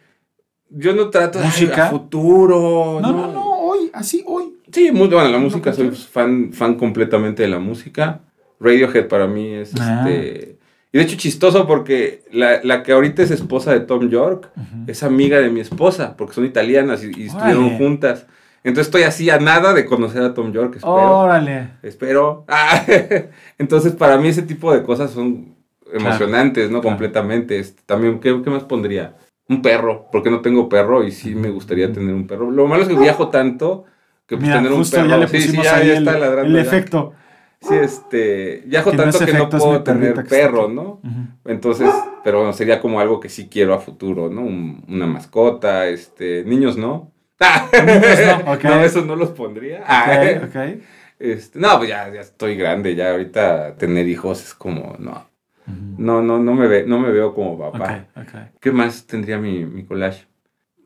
[0.70, 1.88] yo no trato de "Ay, ¿Música?
[1.88, 3.00] a futuro.
[3.02, 4.56] No, no, no, hoy, así, hoy.
[4.72, 8.22] Sí, muy, bueno, la música, no, soy fan, fan completamente de la música.
[8.62, 10.06] Radiohead para mí es Ah.
[10.08, 10.59] este.
[10.92, 14.50] Y de hecho chistoso porque la, la que ahorita es esposa de Tom York
[14.88, 18.26] es amiga de mi esposa, porque son italianas y, y estuvieron juntas.
[18.64, 21.20] Entonces estoy así a nada de conocer a Tom York, espero.
[21.20, 21.70] Órale.
[21.84, 22.46] Espero.
[22.50, 22.84] Ah,
[23.58, 25.56] Entonces, para mí ese tipo de cosas son
[25.94, 26.82] emocionantes, ¿no?
[26.82, 26.98] claro.
[26.98, 27.64] Completamente.
[27.86, 29.16] También, ¿qué, qué más pondría?
[29.48, 32.52] Un perro, porque no tengo perro y sí me gustaría tener un perro.
[32.52, 33.86] Lo malo es que viajo tanto
[34.28, 35.08] que pues, Mira, tener un perro.
[35.08, 36.70] ya le sí, sí, ya, ahí ya el, está ladrando el ya.
[36.70, 37.14] efecto.
[37.62, 40.70] Sí, este, viajo Que tanto que no puedo tener perro.
[40.70, 41.02] ¿no?
[41.46, 41.90] Entonces,
[42.24, 44.42] pero bueno, sería como algo que sí quiero a futuro, ¿no?
[44.42, 47.12] Un- una mascota, este, niños no.
[47.86, 48.56] Niños no.
[48.70, 49.84] No, esos no los pondría.
[49.86, 50.82] Ah, Ok, ok.
[51.20, 55.28] Este, no, pues ya, ya estoy grande, ya ahorita tener hijos es como, no,
[55.98, 58.06] no, no, no me, ve, no me veo como papá.
[58.62, 60.28] ¿Qué más tendría mi, mi collage?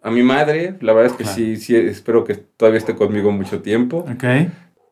[0.01, 1.35] A mi madre, la verdad es que Claro.
[1.37, 3.99] sí, sí, espero que todavía esté conmigo mucho tiempo.
[3.99, 4.23] Ok,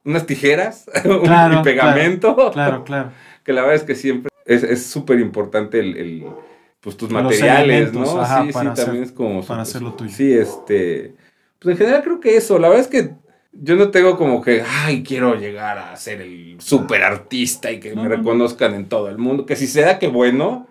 [0.03, 3.11] Unas tijeras, un- Claro, y pegamento, claro, claro.
[3.43, 6.25] que la verdad es que siempre es es súper importante el, el,
[6.79, 8.19] pues tus Los materiales, ¿no?
[8.21, 9.43] ajá, sí, sí, hacer- también es como...
[9.45, 10.11] para hacer lo tuyo.
[10.13, 11.15] Sí, este,
[11.59, 13.11] pues en general creo que eso, la verdad es que
[13.53, 17.89] yo no tengo como que, ay, quiero llegar a ser el súper artista y que
[17.93, 18.15] No, me no, no.
[18.17, 19.45] reconozcan en todo el mundo.
[19.45, 20.67] Que si se da, que bueno.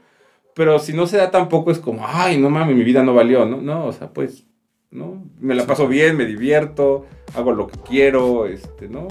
[0.55, 3.45] Pero si no se da tampoco es como, ay, no mames, mi vida no valió,
[3.47, 3.59] ¿no?
[3.59, 4.45] No, o sea, pues,
[4.91, 5.25] ¿no?
[5.39, 9.07] Me la paso bien, me divierto, hago lo que quiero, este, ¿no?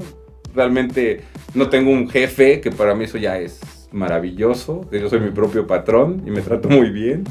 [0.54, 1.22] Realmente
[1.54, 3.60] no tengo un jefe, que para mí eso ya es
[3.92, 4.90] maravilloso.
[4.92, 7.24] Yo soy mi propio patrón y me trato muy bien.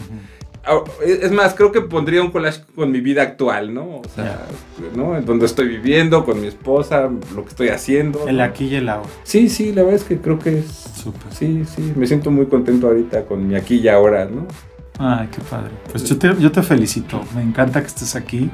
[0.65, 3.99] Ah, Es es más, creo que pondría un collage con mi vida actual, ¿no?
[3.99, 4.47] O sea,
[4.95, 5.17] ¿no?
[5.17, 8.27] En donde estoy viviendo, con mi esposa, lo que estoy haciendo.
[8.29, 9.09] El aquí y el ahora.
[9.25, 10.67] Sí, sí, la verdad es que creo que es...
[10.67, 11.33] Súper.
[11.33, 14.47] Sí, sí, me siento muy contento ahorita con mi aquí y ahora, ¿no?
[14.99, 15.71] Ay, qué padre.
[15.91, 17.23] Pues yo te, yo te felicito.
[17.35, 18.51] Me encanta que estés aquí.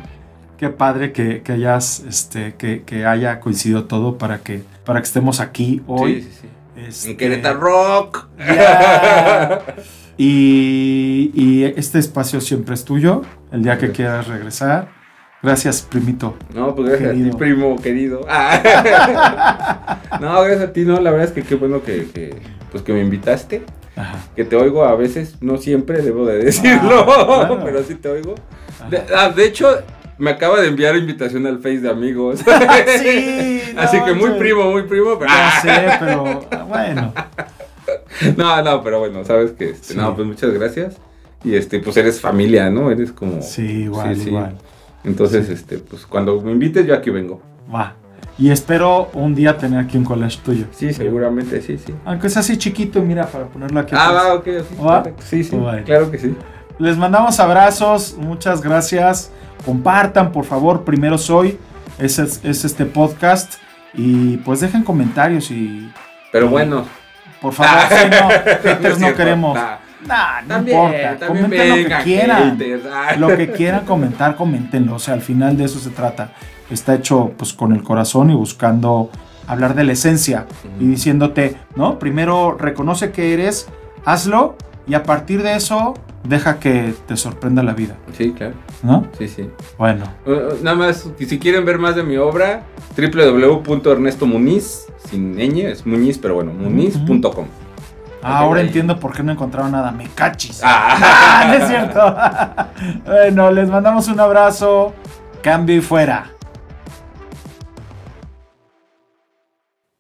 [0.59, 5.07] Qué padre que, que hayas, este, que, que haya coincidido todo para que, para que
[5.07, 6.23] estemos aquí hoy.
[6.23, 6.49] Sí, sí, sí.
[6.87, 8.29] Este, En Querétaro Rock.
[8.39, 9.63] Ya.
[10.17, 13.23] Y, y este espacio siempre es tuyo.
[13.51, 14.89] El día que quieras regresar.
[15.43, 16.37] Gracias, primito.
[16.55, 17.31] No, pues gracias a Querido.
[17.33, 18.21] ti, primo querido.
[18.29, 19.99] Ah.
[20.21, 22.37] no, gracias a ti, no, la verdad es que qué bueno que, que,
[22.71, 23.65] pues que me invitaste.
[23.97, 24.19] Ajá.
[24.35, 27.61] Que te oigo a veces, no siempre debo de decirlo, Ah, claro.
[27.65, 28.35] pero sí te oigo.
[28.91, 29.69] De, ah, de hecho,
[30.19, 32.41] me acaba de enviar invitación al Face de amigos.
[33.03, 35.19] Sí, no, Así que muy yo- primo, muy primo.
[35.19, 37.13] Pero, Ya sé, pero ah, bueno.
[38.37, 39.97] No, no, pero bueno, sabes que, este, Sí.
[39.99, 40.97] no, pues muchas gracias.
[41.45, 42.91] Y este, pues eres familia, ¿no?
[42.91, 43.43] Eres como...
[43.43, 44.57] Sí, igual, Sí, igual.
[45.05, 47.43] Entonces, este, pues cuando me invites, yo aquí vengo.
[47.73, 47.95] Va.
[48.37, 50.67] Y espero un día tener aquí un collage tuyo.
[50.73, 51.95] Sí, seguramente, sí, sí.
[52.05, 53.95] Aunque es así chiquito, mira, para ponerlo aquí.
[53.97, 54.25] Ah, atrás.
[54.25, 54.45] va, ok.
[54.45, 55.05] sí, ¿Va?
[55.21, 56.35] Sí, sí, claro que sí.
[56.79, 59.31] Les mandamos abrazos, muchas gracias.
[59.65, 61.59] Compartan, por favor, primero soy.
[61.99, 63.55] Es, es, es este podcast.
[63.95, 65.89] Y pues dejen comentarios y
[66.33, 66.85] Pero bueno.
[67.41, 68.29] por favor, si no,
[68.65, 69.55] haters no queremos.
[69.55, 71.17] Nah, Nah, no También, importa.
[71.19, 72.59] también Comenten lo que quieran.
[72.59, 72.83] haters.
[72.93, 73.17] Ah.
[73.17, 74.97] Lo que quieran comentar, coméntenlo.
[74.97, 76.33] O sea, al final de eso se trata.
[76.71, 79.11] Está hecho pues con el corazón y buscando
[79.47, 80.47] hablar de la esencia
[80.81, 81.99] y diciéndote, ¿no?
[81.99, 83.69] Primero reconoce que eres,
[84.05, 88.55] hazlo y a partir de eso deja que te sorprenda la vida, Sí, claro.
[88.83, 89.07] ¿no?
[89.19, 89.51] Sí, sí.
[89.77, 92.63] Bueno, Uh, nada más, y si quieren ver más de mi obra,
[92.97, 97.47] www.ernestomuniz, sin ñ, es Muñiz, pero bueno, muniz.com.
[98.23, 98.67] ahora ahí.
[98.69, 99.91] entiendo por qué no encontraron nada.
[99.93, 100.61] Me cachis.
[100.65, 100.97] Ah.
[100.99, 102.17] Ah, no es cierto.
[103.05, 104.95] bueno, les mandamos un abrazo.
[105.43, 106.31] Cambio y fuera.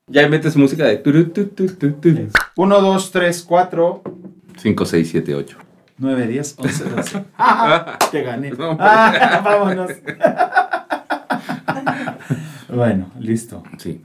[0.06, 1.02] Ya metes música de...
[2.56, 4.02] 1, 2, 3, 4,
[4.58, 5.58] 5, 6, 7, 8.
[5.96, 7.24] 9, 10, 11, 12.
[7.38, 8.50] Ah, Te gané.
[8.50, 8.76] No.
[8.78, 9.90] Ah, vámonos.
[12.68, 13.62] bueno, listo.
[13.78, 14.04] Sí.